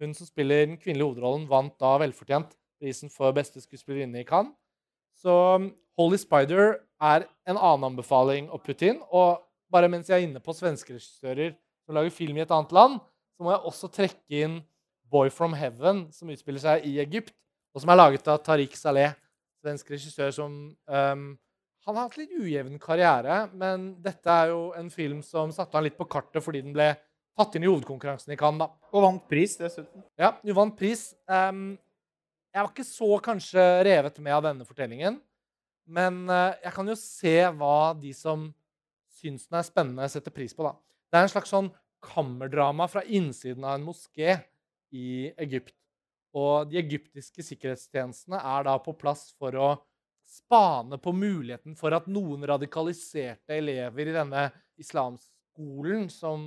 Hun 0.00 0.14
som 0.14 0.26
spiller 0.26 0.66
den 0.66 0.78
kvinnelige 0.78 1.06
hovedrollen, 1.06 1.48
vant 1.48 1.76
da 1.78 1.96
velfortjent 1.98 2.56
prisen 2.80 3.10
for 3.12 3.32
beste 3.36 3.60
skuespillerinne 3.60 4.22
i 4.22 4.26
Cannes. 4.26 4.54
Så 5.14 5.30
um, 5.56 5.70
Holy 5.98 6.16
Spider 6.16 6.80
er 7.00 7.26
en 7.46 7.58
annen 7.58 7.90
anbefaling 7.90 8.48
å 8.50 8.60
putte 8.62 8.88
inn. 8.88 9.02
Og 9.12 9.42
bare 9.70 9.90
mens 9.90 10.08
jeg 10.08 10.18
er 10.18 10.28
inne 10.28 10.42
på 10.42 10.54
svenske 10.56 10.94
regissører 10.96 11.54
som 11.84 11.96
lager 11.96 12.14
film 12.14 12.38
i 12.38 12.44
et 12.44 12.54
annet 12.54 12.72
land, 12.74 12.98
så 13.36 13.44
må 13.44 13.54
jeg 13.54 13.66
også 13.70 13.90
trekke 13.92 14.42
inn 14.44 14.60
Boy 15.10 15.30
from 15.32 15.56
Heaven, 15.58 16.06
som 16.14 16.30
utspiller 16.30 16.62
seg 16.62 16.84
i 16.86 16.98
Egypt, 17.02 17.34
og 17.74 17.82
som 17.82 17.92
er 17.92 18.00
laget 18.00 18.26
av 18.30 18.40
Tariq 18.44 18.74
Saleh, 18.78 19.14
svensk 19.60 19.92
regissør 19.92 20.32
som 20.34 20.56
um, 20.72 21.28
Han 21.86 21.96
har 21.96 22.08
hatt 22.08 22.18
litt 22.20 22.32
ujevn 22.36 22.76
karriere, 22.80 23.46
men 23.56 23.94
dette 24.04 24.28
er 24.30 24.50
jo 24.52 24.70
en 24.76 24.90
film 24.92 25.22
som 25.24 25.52
satte 25.54 25.76
han 25.76 25.86
litt 25.86 25.96
på 25.98 26.08
kartet 26.10 26.44
fordi 26.44 26.60
den 26.64 26.74
ble 26.76 26.90
tatt 27.38 27.56
inn 27.56 27.64
i 27.64 27.70
hovedkonkurransen 27.70 28.34
i 28.34 28.38
Cannes. 28.38 28.60
da. 28.60 28.90
Og 28.92 29.04
vant 29.06 29.24
pris, 29.30 29.56
dessuten. 29.56 30.04
Ja, 30.20 30.34
hun 30.42 30.56
vant 30.58 30.76
pris. 30.76 31.10
Um, 31.24 31.78
jeg 32.52 32.62
var 32.62 32.70
ikke 32.72 32.86
så 32.86 33.10
kanskje 33.24 33.64
revet 33.86 34.20
med 34.20 34.36
av 34.36 34.44
denne 34.50 34.66
fortellingen. 34.68 35.20
Men 35.90 36.22
uh, 36.28 36.52
jeg 36.60 36.74
kan 36.76 36.92
jo 36.92 36.98
se 36.98 37.36
hva 37.56 37.76
de 37.98 38.12
som 38.14 38.50
syns 39.20 39.48
den 39.48 39.58
er 39.58 39.66
spennende, 39.66 40.08
setter 40.12 40.34
pris 40.34 40.54
på. 40.56 40.66
da. 40.66 40.74
Det 41.10 41.18
er 41.18 41.26
en 41.26 41.32
slags 41.32 41.52
sånn 41.52 41.72
kammerdrama 42.04 42.86
fra 42.88 43.02
innsiden 43.04 43.64
av 43.66 43.76
en 43.76 43.86
moské 43.88 44.38
i 44.92 45.30
Egypt. 45.40 45.74
Og 46.36 46.70
de 46.70 46.78
egyptiske 46.78 47.42
sikkerhetstjenestene 47.42 48.38
er 48.38 48.66
da 48.68 48.76
på 48.82 48.94
plass 48.98 49.30
for 49.38 49.56
å 49.58 49.70
spane 50.30 50.98
på 51.02 51.12
muligheten 51.16 51.74
for 51.78 51.94
at 51.96 52.06
noen 52.06 52.44
radikaliserte 52.46 53.56
elever 53.56 54.12
i 54.12 54.14
denne 54.14 54.44
islamskolen 54.78 56.06
som, 56.12 56.44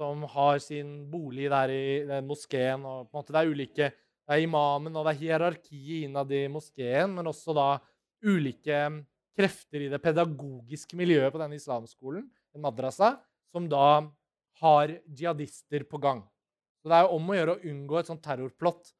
som 0.00 0.24
har 0.34 0.62
sin 0.64 1.02
bolig 1.12 1.50
der 1.52 1.74
i 1.74 1.84
den 2.08 2.30
moskeen 2.30 2.86
og 2.88 3.10
på 3.10 3.12
en 3.12 3.20
måte 3.20 3.34
Det 3.36 3.42
er 3.42 3.52
ulike 3.52 3.90
Det 3.92 4.38
er 4.38 4.44
imamen, 4.46 4.96
og 4.96 5.04
det 5.04 5.12
er 5.12 5.20
hierarki 5.20 6.02
innad 6.06 6.32
i 6.32 6.46
moskeen, 6.48 7.12
men 7.18 7.28
også 7.28 7.52
da 7.58 7.68
ulike 8.24 8.86
krefter 9.36 9.82
i 9.82 9.90
det 9.92 10.00
pedagogiske 10.00 10.96
miljøet 10.96 11.32
på 11.34 11.40
denne 11.42 11.58
islamskolen, 11.58 12.24
en 12.54 12.62
madrasa, 12.62 13.16
som 13.52 13.66
da 13.68 14.06
har 14.62 14.94
jihadister 15.10 15.84
på 15.90 15.98
gang. 15.98 16.22
Så 16.82 16.90
det 16.90 16.98
er 16.98 17.06
jo 17.06 17.18
om 17.18 17.30
å 17.30 17.36
gjøre 17.36 17.54
å 17.54 17.70
unngå 17.72 18.00
et 18.00 18.10
sånt 18.10 18.24
terrorplott. 18.24 18.90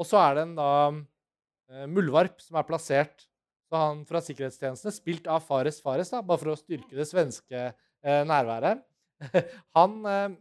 Og 0.00 0.06
så 0.06 0.20
er 0.22 0.36
det 0.38 0.44
en 0.46 0.54
da 0.58 0.70
eh, 0.88 1.88
muldvarp 1.90 2.38
som 2.44 2.60
er 2.60 2.68
plassert 2.68 3.26
så 3.70 3.78
han 3.78 4.00
fra 4.02 4.18
sikkerhetstjenestene, 4.26 4.90
spilt 4.90 5.28
av 5.30 5.44
Fares 5.46 5.78
Fares, 5.82 6.10
da, 6.10 6.24
bare 6.26 6.42
for 6.42 6.50
å 6.50 6.58
styrke 6.58 6.96
det 6.98 7.06
svenske 7.06 7.68
eh, 7.70 8.22
nærværet. 8.26 8.82
Han 9.78 10.00
eh, 10.10 10.32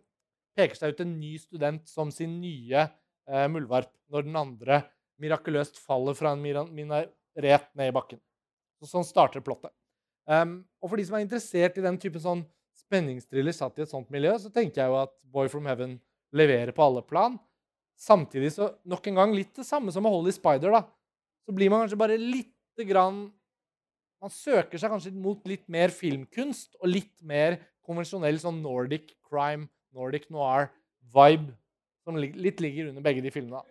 peker 0.58 0.80
seg 0.80 0.96
ut 0.96 1.04
en 1.06 1.12
ny 1.20 1.36
student 1.38 1.86
som 1.92 2.10
sin 2.14 2.40
nye 2.42 2.88
eh, 2.88 3.46
muldvarp, 3.54 3.92
når 4.10 4.26
den 4.26 4.40
andre 4.40 4.82
mirakuløst 5.22 5.78
faller 5.78 6.18
fra 6.18 6.34
en 6.34 6.42
minaret 6.42 7.14
ned 7.38 7.86
i 7.86 7.94
bakken. 7.94 8.18
Så 8.82 8.90
sånn 8.90 9.06
starter 9.06 9.46
plottet. 9.46 9.76
Um, 10.30 10.62
og 10.82 10.90
for 10.90 10.98
de 10.98 11.06
som 11.06 11.18
er 11.18 11.26
interessert 11.26 11.78
i 11.78 11.84
den 11.84 11.98
typen 12.02 12.22
sånn 12.24 12.42
spenningsthriller 12.78 13.54
satt 13.54 13.78
i 13.78 13.84
et 13.84 13.92
sånt 13.92 14.10
miljø, 14.14 14.32
så 14.42 14.50
tenker 14.54 14.82
jeg 14.82 14.90
jo 14.90 14.98
at 15.02 15.14
Boy 15.30 15.50
from 15.52 15.70
Heaven 15.70 15.98
leverer 16.36 16.72
på 16.76 16.86
alle 16.86 17.04
plan. 17.06 17.38
Samtidig 18.00 18.54
så 18.56 18.70
nok 18.88 19.10
en 19.10 19.20
gang 19.20 19.36
litt 19.36 19.52
det 19.60 19.68
samme 19.68 19.92
som 19.92 20.06
med 20.06 20.14
Holy 20.14 20.32
Spider. 20.36 20.72
da. 20.72 20.84
Så 21.46 21.56
blir 21.56 21.70
man 21.70 21.84
kanskje 21.84 22.00
bare 22.00 22.18
lite 22.18 22.88
grann 22.88 23.30
Man 24.20 24.32
søker 24.36 24.76
seg 24.76 24.92
kanskje 24.92 25.14
mot 25.16 25.46
litt 25.48 25.64
mer 25.72 25.94
filmkunst 25.96 26.74
og 26.82 26.90
litt 26.92 27.22
mer 27.24 27.56
konvensjonell 27.88 28.36
sånn 28.42 28.58
Nordic 28.60 29.14
crime, 29.24 29.70
Nordic 29.96 30.26
noir-vibe, 30.28 31.54
som 32.04 32.20
litt 32.20 32.60
ligger 32.60 32.90
under 32.90 33.06
begge 33.06 33.24
de 33.24 33.32
filmene. 33.32 33.64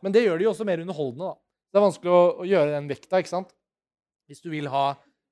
Men 0.00 0.14
det 0.16 0.22
gjør 0.24 0.40
de 0.40 0.46
jo 0.46 0.54
også 0.54 0.64
mer 0.64 0.80
underholdende. 0.80 1.34
da. 1.34 1.36
Det 1.68 1.76
er 1.76 1.84
vanskelig 1.84 2.14
å, 2.16 2.22
å 2.40 2.48
gjøre 2.48 2.72
den 2.78 2.88
vekta. 2.88 3.20
ikke 3.20 3.34
sant? 3.34 3.52
Hvis 4.24 4.40
du 4.40 4.48
vil 4.48 4.70
ha 4.72 4.86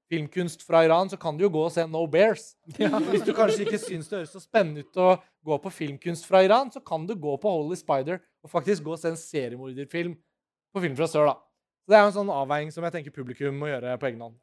filmkunst 0.08 0.62
fra 0.66 0.84
Iran, 0.86 1.10
så 1.10 1.18
kan 1.20 1.36
du 1.36 1.44
jo 1.44 1.50
gå 1.52 1.64
og 1.66 1.72
se 1.74 1.84
No 1.86 2.06
Bears. 2.10 2.54
Hvis 3.10 3.26
du 3.26 3.34
kanskje 3.36 3.66
ikke 3.66 3.80
syns 3.80 4.08
det 4.08 4.22
høres 4.22 4.32
så 4.32 4.42
spennende 4.42 4.84
ut 4.84 5.00
å 5.00 5.10
gå 5.44 5.58
på 5.64 5.72
filmkunst 5.72 6.26
fra 6.28 6.42
Iran, 6.46 6.72
så 6.72 6.80
kan 6.84 7.06
du 7.08 7.14
gå 7.14 7.36
på 7.40 7.52
Holy 7.52 7.76
Spider 7.78 8.20
og 8.44 8.52
faktisk 8.52 8.86
gå 8.86 8.94
og 8.96 9.02
se 9.02 9.12
en 9.12 9.20
seriemorderfilm 9.20 10.16
på 10.74 10.82
Film 10.84 10.96
fra 10.98 11.08
sør. 11.08 11.30
da. 11.30 11.36
Så 11.84 11.92
Det 11.92 11.96
er 11.96 12.02
jo 12.04 12.10
en 12.10 12.18
sånn 12.18 12.32
avveining 12.32 12.72
som 12.72 12.84
jeg 12.84 12.96
tenker 12.98 13.14
publikum 13.14 13.56
må 13.56 13.70
gjøre 13.70 13.96
på 14.00 14.10
egen 14.10 14.20
hånd. 14.26 14.36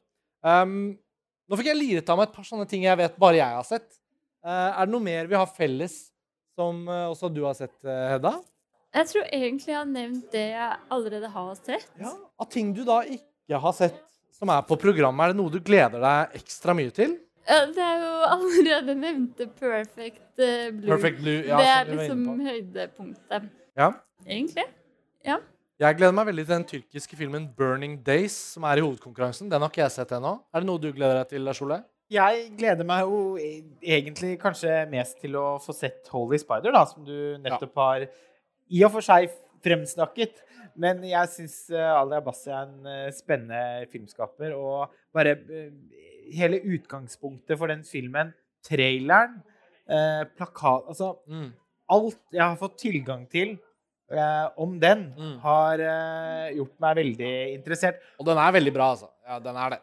Um, 0.45 0.97
nå 1.45 1.59
fikk 1.59 1.69
jeg 1.69 1.77
liret 1.77 2.09
av 2.09 2.17
meg 2.17 2.29
et 2.29 2.35
par 2.35 2.47
sånne 2.47 2.65
ting 2.69 2.85
jeg 2.85 2.97
vet 2.97 3.19
bare 3.21 3.37
jeg 3.37 3.59
har 3.59 3.67
sett. 3.67 3.87
Uh, 4.45 4.73
er 4.73 4.85
det 4.85 4.93
noe 4.93 5.05
mer 5.05 5.29
vi 5.29 5.37
har 5.37 5.49
felles 5.49 5.95
som 6.57 6.85
uh, 6.89 7.11
også 7.11 7.29
du 7.33 7.43
har 7.45 7.57
sett, 7.57 7.75
uh, 7.85 8.09
Hedda? 8.13 8.33
Jeg 8.95 9.09
tror 9.11 9.25
egentlig 9.35 9.71
jeg 9.73 9.77
har 9.77 9.89
nevnt 9.91 10.27
det 10.31 10.45
jeg 10.53 10.81
allerede 10.95 11.29
har 11.33 11.55
sett. 11.59 11.87
Ja, 11.99 12.13
Av 12.39 12.49
ting 12.49 12.71
du 12.73 12.83
da 12.87 13.01
ikke 13.03 13.59
har 13.61 13.73
sett 13.75 13.97
som 14.35 14.51
er 14.51 14.65
på 14.67 14.77
programmet, 14.81 15.23
er 15.29 15.33
det 15.33 15.39
noe 15.39 15.53
du 15.53 15.59
gleder 15.63 16.01
deg 16.03 16.35
ekstra 16.41 16.75
mye 16.77 16.91
til? 16.95 17.17
Ja, 17.45 17.59
Det 17.69 17.83
er 17.85 17.99
jo 18.01 18.13
allerede 18.35 18.95
nevnte 18.97 19.47
Perfect 19.59 20.41
eh, 20.41 20.71
Blue. 20.73 20.89
Perfect 20.89 21.21
Blue, 21.21 21.43
ja, 21.45 21.59
det 21.61 21.67
er 21.73 21.91
liksom 21.93 22.25
høydepunktet, 22.41 23.51
Ja. 23.77 23.91
egentlig. 24.25 24.65
Jeg 25.75 25.97
gleder 25.97 26.13
meg 26.15 26.29
veldig 26.29 26.43
til 26.45 26.53
den 26.55 26.63
tyrkiske 26.69 27.17
filmen 27.19 27.49
'Burning 27.51 27.97
Days', 28.05 28.37
som 28.53 28.63
er 28.63 28.77
i 28.77 28.83
hovedkonkurransen. 28.85 29.49
Den 29.51 29.59
har 29.61 29.67
ikke 29.69 29.81
jeg 29.83 29.91
sett 29.91 30.11
ennå. 30.15 30.39
Er 30.53 30.59
det 30.63 30.67
noe 30.69 30.79
du 30.79 30.87
gleder 30.93 31.17
deg 31.19 31.27
til, 31.33 31.41
Lars 31.41 31.61
Ole? 31.61 31.83
Jeg 32.09 32.53
gleder 32.57 32.85
meg 32.85 33.01
jo 33.01 33.35
e- 33.35 33.63
egentlig 33.83 34.39
kanskje 34.39 34.89
mest 34.89 35.19
til 35.19 35.35
å 35.35 35.59
få 35.59 35.73
sett 35.75 36.07
Holy 36.13 36.37
Spider, 36.37 36.71
da, 36.71 36.85
som 36.85 37.03
du 37.03 37.37
nettopp 37.43 37.75
har 37.75 38.07
i 38.71 38.83
og 38.85 38.91
for 38.93 39.01
seg 39.01 39.29
fremsnakket. 39.65 40.41
Men 40.77 41.01
jeg 41.07 41.29
syns 41.31 41.57
Ali 41.73 42.17
Abbasi 42.19 42.49
er 42.51 42.63
en 42.65 42.87
eh, 42.91 43.11
spennende 43.15 43.87
filmskaper. 43.91 44.53
Og 44.57 44.91
bare 45.15 45.35
eh, 45.39 45.69
hele 46.35 46.59
utgangspunktet 46.77 47.57
for 47.59 47.71
den 47.71 47.83
filmen, 47.87 48.33
traileren, 48.65 49.41
eh, 49.87 50.23
plakat 50.37 50.87
Altså 50.89 51.13
Mm. 51.29 51.51
alt 51.89 52.17
jeg 52.33 52.41
har 52.41 52.57
fått 52.57 52.77
tilgang 52.81 53.27
til 53.29 53.57
eh, 54.11 54.47
om 54.61 54.79
den, 54.79 55.13
Mm. 55.17 55.39
har 55.41 55.79
eh, 55.81 56.55
gjort 56.57 56.79
meg 56.79 56.95
veldig 56.97 57.33
interessert. 57.57 58.01
Og 58.19 58.25
den 58.27 58.37
er 58.37 58.51
veldig 58.53 58.73
bra, 58.73 58.91
altså. 58.93 59.09
Ja, 59.25 59.39
den 59.39 59.55
er 59.57 59.69
det. 59.75 59.79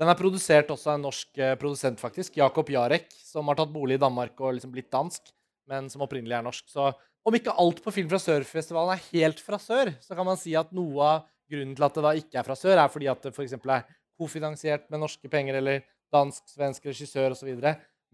Den 0.00 0.08
er 0.08 0.16
produsert 0.16 0.68
også 0.72 0.92
av 0.92 0.94
en 0.96 1.02
norsk 1.04 1.38
eh, 1.38 1.54
produsent, 1.60 2.00
faktisk. 2.00 2.36
Jakob 2.40 2.70
Jarek, 2.72 3.10
som 3.12 3.46
har 3.48 3.56
tatt 3.58 3.72
bolig 3.72 3.98
i 3.98 4.00
Danmark 4.00 4.32
og 4.40 4.54
liksom 4.56 4.72
blitt 4.72 4.88
dansk, 4.90 5.28
men 5.68 5.90
som 5.92 6.00
opprinnelig 6.06 6.38
er 6.38 6.42
norsk. 6.46 6.64
Så 6.72 6.86
om 7.26 7.36
ikke 7.36 7.54
alt 7.62 7.82
på 7.84 7.92
Film 7.94 8.08
fra 8.10 8.20
Sør-festivalen 8.22 8.94
er 8.94 9.06
helt 9.10 9.40
fra 9.44 9.58
sør, 9.60 9.92
så 10.00 10.16
kan 10.16 10.26
man 10.28 10.38
si 10.40 10.54
at 10.58 10.72
noe 10.76 11.04
av 11.04 11.26
grunnen 11.50 11.74
til 11.76 11.86
at 11.86 11.96
det 11.96 12.04
da 12.04 12.12
ikke 12.16 12.40
er 12.40 12.46
fra 12.46 12.56
sør, 12.58 12.78
er 12.78 12.92
fordi 12.92 13.08
at 13.10 13.24
det 13.26 13.32
f.eks. 13.34 13.56
er 13.58 13.88
kofinansiert 14.20 14.86
med 14.92 15.02
norske 15.02 15.30
penger 15.32 15.58
eller 15.60 15.82
dansk-svensk 16.14 16.90
regissør 16.90 17.34
osv. 17.34 17.50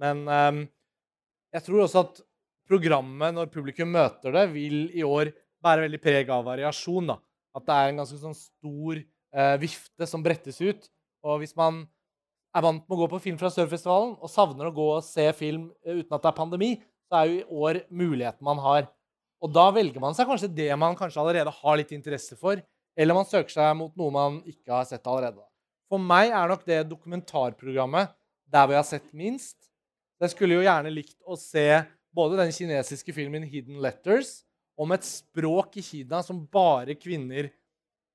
Men 0.01 0.23
um, 0.27 0.63
jeg 1.55 1.67
tror 1.67 1.85
også 1.85 2.05
at 2.05 2.23
programmet, 2.67 3.35
når 3.37 3.53
publikum 3.53 3.93
møter 3.95 4.35
det, 4.35 4.47
vil 4.55 4.89
i 4.97 5.05
år 5.07 5.31
bære 5.63 5.87
veldig 5.87 6.01
preg 6.03 6.33
av 6.33 6.47
variasjon. 6.49 7.13
da. 7.13 7.19
At 7.57 7.67
det 7.69 7.77
er 7.77 7.91
en 7.91 8.01
ganske 8.03 8.19
sånn 8.21 8.37
stor 8.37 8.99
uh, 9.01 9.57
vifte 9.63 10.09
som 10.09 10.25
brettes 10.25 10.59
ut. 10.65 10.91
Og 11.27 11.43
hvis 11.43 11.57
man 11.59 11.85
er 12.57 12.65
vant 12.65 12.83
med 12.83 12.97
å 12.97 13.01
gå 13.03 13.09
på 13.13 13.23
Film 13.27 13.39
fra 13.41 13.51
Sør-festivalen 13.53 14.17
og 14.17 14.33
savner 14.33 14.69
å 14.69 14.75
gå 14.75 14.87
og 14.97 15.05
se 15.05 15.27
film 15.37 15.69
eh, 15.85 15.99
uten 16.01 16.15
at 16.17 16.23
det 16.23 16.31
er 16.31 16.39
pandemi, 16.39 16.71
så 17.07 17.21
er 17.21 17.31
jo 17.31 17.41
i 17.41 17.61
år 17.67 17.81
muligheten 17.91 18.47
man 18.47 18.61
har. 18.63 18.87
Og 19.43 19.53
da 19.53 19.67
velger 19.75 20.03
man 20.03 20.17
seg 20.17 20.29
kanskje 20.29 20.53
det 20.53 20.71
man 20.81 20.97
kanskje 20.99 21.21
allerede 21.23 21.53
har 21.53 21.79
litt 21.79 21.93
interesse 21.95 22.39
for, 22.41 22.61
eller 22.97 23.19
man 23.19 23.29
søker 23.29 23.53
seg 23.53 23.77
mot 23.79 23.93
noe 23.99 24.15
man 24.15 24.41
ikke 24.49 24.73
har 24.73 24.87
sett 24.89 25.07
allerede. 25.07 25.45
For 25.91 26.03
meg 26.03 26.33
er 26.35 26.49
nok 26.51 26.65
det 26.67 26.81
dokumentarprogrammet 26.91 28.15
der 28.51 28.73
jeg 28.73 28.81
har 28.81 28.89
sett 28.89 29.13
minst. 29.15 29.57
Jeg 30.23 30.33
skulle 30.33 30.57
jo 30.57 30.65
gjerne 30.65 30.91
likt 30.91 31.19
å 31.29 31.37
se 31.39 31.85
både 32.17 32.39
den 32.41 32.55
kinesiske 32.55 33.13
filmen 33.13 33.45
'Hidden 33.45 33.79
Letters' 33.85 34.41
om 34.77 34.93
et 34.93 35.05
språk 35.05 35.77
i 35.77 35.85
Kina 35.85 36.23
som 36.25 36.41
bare 36.53 36.97
kvinner 36.97 37.51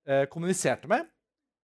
eh, 0.08 0.26
kommuniserte 0.30 0.90
med. 0.90 1.06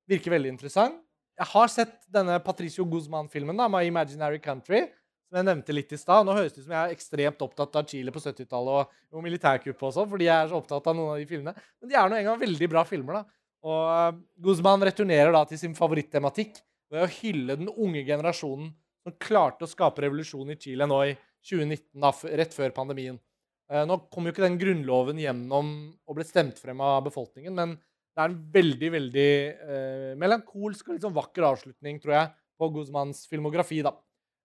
Virker 0.09 0.31
veldig 0.37 0.53
interessant. 0.53 1.03
jeg 1.37 1.45
har 1.53 1.67
sett 1.69 1.97
denne 2.09 2.39
Patricio 2.41 2.85
Guzman-filmen, 2.85 3.57
'My 3.69 3.85
Imaginary 3.85 4.39
Country', 4.39 4.89
som 5.27 5.39
jeg 5.39 5.47
nevnte 5.49 5.75
litt 5.75 5.91
i 5.93 5.99
stad. 5.99 6.25
Nå 6.25 6.35
høres 6.37 6.55
det 6.55 6.61
ut 6.61 6.67
som 6.67 6.75
jeg 6.75 6.89
er 6.89 6.95
ekstremt 6.95 7.43
opptatt 7.43 7.75
av 7.79 7.89
Chile 7.89 8.13
på 8.15 8.21
70-tallet 8.23 8.79
og, 8.79 8.95
og 9.13 9.25
militærkuppet 9.25 9.87
og 9.89 9.93
sånn, 9.95 10.09
fordi 10.11 10.29
jeg 10.29 10.35
er 10.35 10.51
så 10.51 10.61
opptatt 10.61 10.87
av 10.87 10.97
noen 10.97 11.13
av 11.15 11.21
de 11.21 11.27
filmene. 11.29 11.67
Men 11.81 11.91
de 11.91 11.99
er 11.99 12.09
nå 12.09 12.19
engang 12.21 12.41
veldig 12.41 12.69
bra 12.71 12.83
filmer, 12.87 13.19
da. 13.19 13.39
Og 13.67 13.83
uh, 13.91 14.19
Guzman 14.45 14.85
returnerer 14.87 15.33
da 15.33 15.43
til 15.49 15.59
sin 15.59 15.75
favorittematikk 15.77 16.61
ved 16.93 17.03
å 17.03 17.11
hylle 17.19 17.57
den 17.59 17.71
unge 17.73 18.05
generasjonen 18.07 18.69
som 19.03 19.17
klarte 19.19 19.65
å 19.65 19.71
skape 19.71 20.05
revolusjon 20.05 20.53
i 20.53 20.59
Chile 20.61 20.87
nå 20.87 21.01
i 21.09 21.15
2019, 21.47 21.81
da, 22.03 22.13
rett 22.39 22.55
før 22.55 22.75
pandemien. 22.75 23.19
Uh, 23.67 23.83
nå 23.89 23.99
kom 24.13 24.27
jo 24.27 24.35
ikke 24.35 24.45
den 24.45 24.59
grunnloven 24.61 25.19
gjennom 25.19 25.75
og 26.07 26.19
ble 26.19 26.27
stemt 26.27 26.61
frem 26.61 26.79
av 26.85 27.01
befolkningen, 27.09 27.57
men 27.57 27.75
det 28.17 28.23
er 28.23 28.31
en 28.31 28.37
veldig 28.49 28.87
veldig 28.95 29.31
eh, 29.69 30.13
melankolsk 30.17 30.87
og 30.87 30.95
litt 30.95 31.03
sånn 31.05 31.13
vakker 31.13 31.43
avslutning, 31.45 31.99
tror 32.01 32.15
jeg, 32.15 32.31
på 32.57 32.69
Guzmans 32.73 33.19
filmografi. 33.29 33.83
da. 33.85 33.91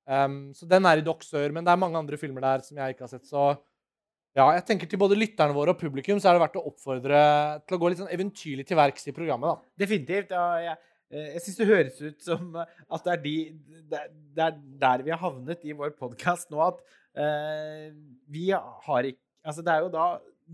Um, 0.02 0.38
så 0.56 0.66
den 0.66 0.86
er 0.88 0.98
i 0.98 1.04
Dock 1.06 1.22
Sør, 1.26 1.52
men 1.54 1.66
det 1.66 1.72
er 1.72 1.80
mange 1.80 1.98
andre 2.00 2.18
filmer 2.18 2.42
der 2.44 2.64
som 2.66 2.78
jeg 2.80 2.94
ikke 2.94 3.06
har 3.06 3.12
sett. 3.12 3.28
Så 3.28 3.52
ja, 4.32 4.46
jeg 4.56 4.64
tenker 4.68 4.88
til 4.88 5.00
både 5.00 5.18
lytterne 5.18 5.54
våre 5.54 5.74
og 5.74 5.80
publikum 5.80 6.20
så 6.20 6.30
er 6.30 6.38
det 6.38 6.44
verdt 6.46 6.56
å 6.56 6.64
oppfordre 6.70 7.20
til 7.66 7.76
å 7.76 7.80
gå 7.82 7.90
litt 7.92 8.00
sånn 8.00 8.14
eventyrlig 8.14 8.64
til 8.68 8.80
verks 8.80 9.06
i 9.10 9.14
programmet. 9.16 9.52
da. 9.52 9.84
Definitivt. 9.84 10.32
Ja, 10.32 10.46
jeg 10.62 10.76
eh, 11.12 11.28
jeg 11.34 11.44
syns 11.44 11.60
det 11.60 11.68
høres 11.68 12.00
ut 12.00 12.24
som 12.24 12.56
at 12.56 13.04
det 13.04 13.12
er, 13.12 13.22
de, 13.26 13.36
det 14.32 14.46
er 14.46 14.56
der 14.80 15.04
vi 15.04 15.12
har 15.12 15.20
havnet 15.20 15.66
i 15.68 15.76
vår 15.76 15.92
podkast 15.98 16.48
nå, 16.54 16.62
at 16.64 16.80
uh, 17.20 17.92
vi 18.32 18.48
har 18.56 19.12
ikke 19.12 19.20
Altså, 19.42 19.58
det 19.66 19.72
er 19.72 19.80
jo 19.82 19.88
da 19.90 20.04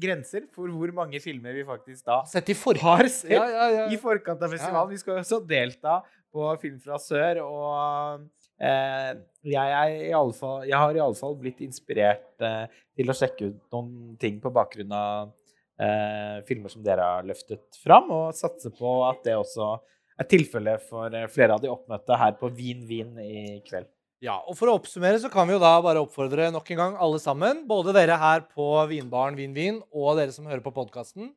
grenser 0.01 0.47
for 0.55 0.73
hvor 0.73 0.93
mange 0.97 1.19
filmer 1.21 1.53
vi 1.53 1.65
faktisk 1.67 2.07
da 2.07 2.23
Sett 2.29 2.49
i 2.49 2.55
har 2.57 3.09
sett 3.13 3.35
Ja, 3.35 3.45
ja, 3.53 3.83
i 3.93 3.99
forkant 4.01 4.41
av 4.41 4.53
festivalen. 4.55 4.95
Vi 4.95 5.01
skal 5.03 5.19
jo 5.19 5.25
også 5.25 5.41
delta 5.45 5.99
på 6.33 6.49
Film 6.63 6.79
fra 6.81 6.99
sør, 7.01 7.43
og 7.45 8.25
jeg, 8.59 9.99
i 10.09 10.15
alle 10.17 10.35
fall, 10.35 10.65
jeg 10.67 10.79
har 10.79 10.97
i 10.97 11.03
alle 11.03 11.19
fall 11.19 11.37
blitt 11.39 11.61
inspirert 11.65 12.43
eh, 12.43 12.65
til 12.99 13.11
å 13.11 13.17
sjekke 13.17 13.53
ut 13.53 13.61
noen 13.75 14.17
ting 14.21 14.41
på 14.43 14.53
bakgrunn 14.55 14.95
av 14.95 15.31
eh, 15.79 16.41
filmer 16.49 16.73
som 16.73 16.83
dere 16.85 17.07
har 17.07 17.29
løftet 17.29 17.79
fram, 17.83 18.11
og 18.15 18.35
satse 18.37 18.73
på 18.75 18.99
at 19.09 19.23
det 19.27 19.37
også 19.39 19.77
er 20.19 20.29
tilfellet 20.31 20.83
for 20.89 21.15
eh, 21.15 21.31
flere 21.31 21.55
av 21.55 21.63
de 21.63 21.71
oppmøtte 21.73 22.19
her 22.19 22.35
på 22.41 22.51
Vin 22.55 22.85
Vin 22.89 23.15
i 23.23 23.61
kveld. 23.67 23.89
Ja, 24.25 24.41
og 24.51 24.57
For 24.59 24.67
å 24.67 24.75
oppsummere 24.81 25.21
så 25.23 25.31
kan 25.31 25.47
vi 25.47 25.55
jo 25.55 25.63
da 25.63 25.77
bare 25.83 26.01
oppfordre 26.03 26.49
nok 26.51 26.73
en 26.75 26.81
gang 26.81 26.97
alle 26.99 27.21
sammen, 27.23 27.63
både 27.71 27.95
dere 27.95 28.17
her 28.19 28.43
på 28.51 28.67
Vinbaren 28.91 29.39
Vin 29.39 29.55
Vin 29.55 29.79
og 29.95 30.19
dere 30.19 30.35
som 30.35 30.49
hører 30.51 30.65
på 30.65 30.75
podkasten. 30.75 31.31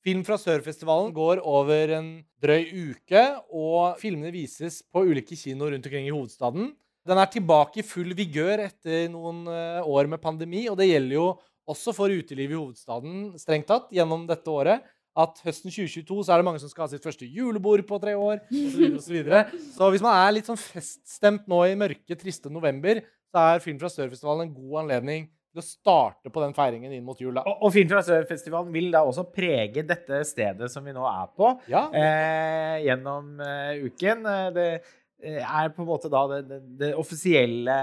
Film 0.00 0.22
fra 0.24 0.38
Sør-festivalen 0.40 1.10
går 1.12 1.42
over 1.44 1.90
en 1.98 2.06
drøy 2.40 2.70
uke, 2.72 3.20
og 3.52 3.98
filmene 4.00 4.32
vises 4.32 4.78
på 4.88 5.02
ulike 5.04 5.36
kinoer 5.36 5.74
rundt 5.74 5.88
omkring 5.90 6.06
i 6.08 6.14
hovedstaden. 6.14 6.70
Den 7.08 7.20
er 7.20 7.28
tilbake 7.32 7.82
i 7.82 7.84
full 7.84 8.14
vigør 8.16 8.62
etter 8.64 9.10
noen 9.12 9.42
eh, 9.52 9.84
år 9.84 10.08
med 10.08 10.22
pandemi, 10.22 10.64
og 10.72 10.78
det 10.80 10.88
gjelder 10.88 11.16
jo 11.18 11.26
også 11.70 11.92
for 11.96 12.12
utelivet 12.12 12.56
i 12.56 12.58
hovedstaden 12.58 13.18
strengt 13.40 13.68
tatt 13.68 13.92
gjennom 13.92 14.24
dette 14.28 14.48
året. 14.52 14.86
At 15.20 15.40
høsten 15.44 15.72
2022 15.72 16.24
så 16.24 16.32
er 16.32 16.40
det 16.40 16.46
mange 16.46 16.62
som 16.62 16.70
skal 16.70 16.86
ha 16.86 16.92
sitt 16.92 17.04
første 17.04 17.26
julebord 17.28 17.82
på 17.84 17.98
tre 18.00 18.14
år. 18.16 18.40
Og 18.46 19.00
så, 19.04 19.12
videre, 19.12 19.42
så 19.74 19.90
hvis 19.92 20.04
man 20.04 20.16
er 20.16 20.36
litt 20.36 20.48
sånn 20.48 20.60
feststemt 20.60 21.50
nå 21.50 21.60
i 21.66 21.76
mørke, 21.76 22.16
triste 22.16 22.52
november, 22.52 23.02
så 23.28 23.44
er 23.50 23.64
Film 23.64 23.80
fra 23.82 23.90
Sør-festivalen 23.92 24.48
en 24.48 24.54
god 24.54 24.84
anledning 24.86 25.28
til 25.50 25.62
å 25.62 25.66
starte 25.66 26.30
på 26.32 26.42
den 26.44 26.54
feiringen 26.56 26.92
inn 26.94 27.04
mot 27.04 27.18
jul. 27.20 27.34
da. 27.34 27.42
Og, 27.48 27.64
og 27.66 27.72
Film 27.74 27.88
fra 27.90 28.02
Sør-festivalen 28.06 28.70
vil 28.74 28.88
da 28.94 29.02
også 29.06 29.24
prege 29.34 29.82
dette 29.86 30.22
stedet 30.28 30.70
som 30.72 30.86
vi 30.86 30.94
nå 30.96 31.04
er 31.10 31.28
på, 31.36 31.52
Ja, 31.72 31.88
eh, 31.90 32.78
gjennom 32.86 33.36
eh, 33.44 33.84
uken. 33.88 34.24
Eh, 34.30 34.48
Det 34.56 34.66
eh, 34.70 35.42
er 35.42 35.68
på 35.74 35.82
en 35.84 35.90
måte 35.90 36.08
da 36.12 36.22
det, 36.30 36.40
det, 36.48 36.60
det 36.80 36.92
offisielle 36.96 37.74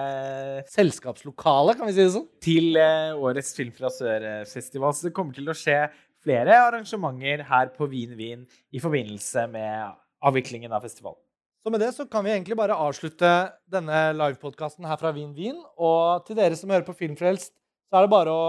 Selskapslokalet, 0.72 1.78
kan 1.78 1.88
vi 1.90 1.94
si 1.96 2.04
det 2.06 2.14
sånn. 2.16 2.28
til 2.44 2.80
eh, 2.82 3.14
årets 3.20 3.54
Film 3.58 3.72
fra 3.76 3.92
Sør-festival. 3.94 4.96
Så 4.98 5.08
det 5.10 5.14
kommer 5.18 5.36
til 5.38 5.50
å 5.52 5.56
skje 5.58 5.84
flere 6.24 6.58
arrangementer 6.66 7.46
her 7.48 7.70
på 7.76 7.88
Wien 7.92 8.16
Wien 8.20 8.48
i 8.76 8.82
forbindelse 8.84 9.46
med 9.54 9.96
avviklingen 10.28 10.74
av 10.74 10.84
festivalen. 10.84 11.20
Så 11.66 11.72
med 11.74 11.82
det 11.84 11.92
så 11.96 12.06
kan 12.08 12.24
vi 12.24 12.32
egentlig 12.32 12.56
bare 12.58 12.78
avslutte 12.80 13.30
denne 13.72 14.14
livepodkasten 14.16 14.86
her 14.88 15.00
fra 15.02 15.12
Wien 15.16 15.34
Wien. 15.36 15.58
Og 15.76 16.26
til 16.28 16.38
dere 16.40 16.56
som 16.56 16.72
hører 16.72 16.86
på 16.88 16.96
Filmfrelst, 16.96 17.52
så 17.90 18.00
er 18.00 18.06
det 18.06 18.14
bare 18.14 18.34
å 18.34 18.48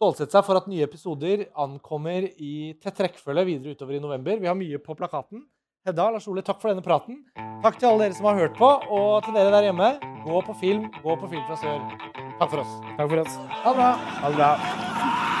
stålsette 0.00 0.34
seg 0.34 0.46
for 0.46 0.58
at 0.58 0.68
nye 0.70 0.86
episoder 0.86 1.46
ankommer 1.62 2.26
i 2.42 2.74
tett 2.82 2.98
rekkefølge 3.06 3.46
videre 3.46 3.76
utover 3.76 3.98
i 3.98 4.02
november. 4.02 4.40
Vi 4.42 4.50
har 4.50 4.58
mye 4.58 4.80
på 4.82 4.96
plakaten. 4.98 5.44
Hedda, 5.86 6.08
Lars 6.14 6.26
Ole, 6.30 6.44
takk 6.46 6.60
for 6.62 6.70
denne 6.70 6.82
praten. 6.82 7.24
Takk 7.62 7.78
til 7.78 7.90
alle 7.90 8.06
dere 8.06 8.18
som 8.18 8.28
har 8.30 8.38
hørt 8.38 8.58
på, 8.58 8.68
og 8.70 9.24
til 9.26 9.34
dere 9.34 9.50
der 9.54 9.66
hjemme. 9.70 9.90
Gå 10.22 10.42
på 10.46 10.54
film, 10.60 10.86
gå 11.02 11.18
på 11.18 11.30
Film 11.30 11.42
fra 11.50 11.58
sør. 11.58 11.82
Takk 12.38 12.48
for 12.50 12.62
oss. 12.62 12.78
Takk 12.96 13.06
for 13.08 13.22
oss. 13.24 13.38
Ha 13.62 13.74
det 13.74 13.78
bra. 13.82 13.92
Ha 14.22 14.30
det 14.30 14.42
bra. 14.42 15.31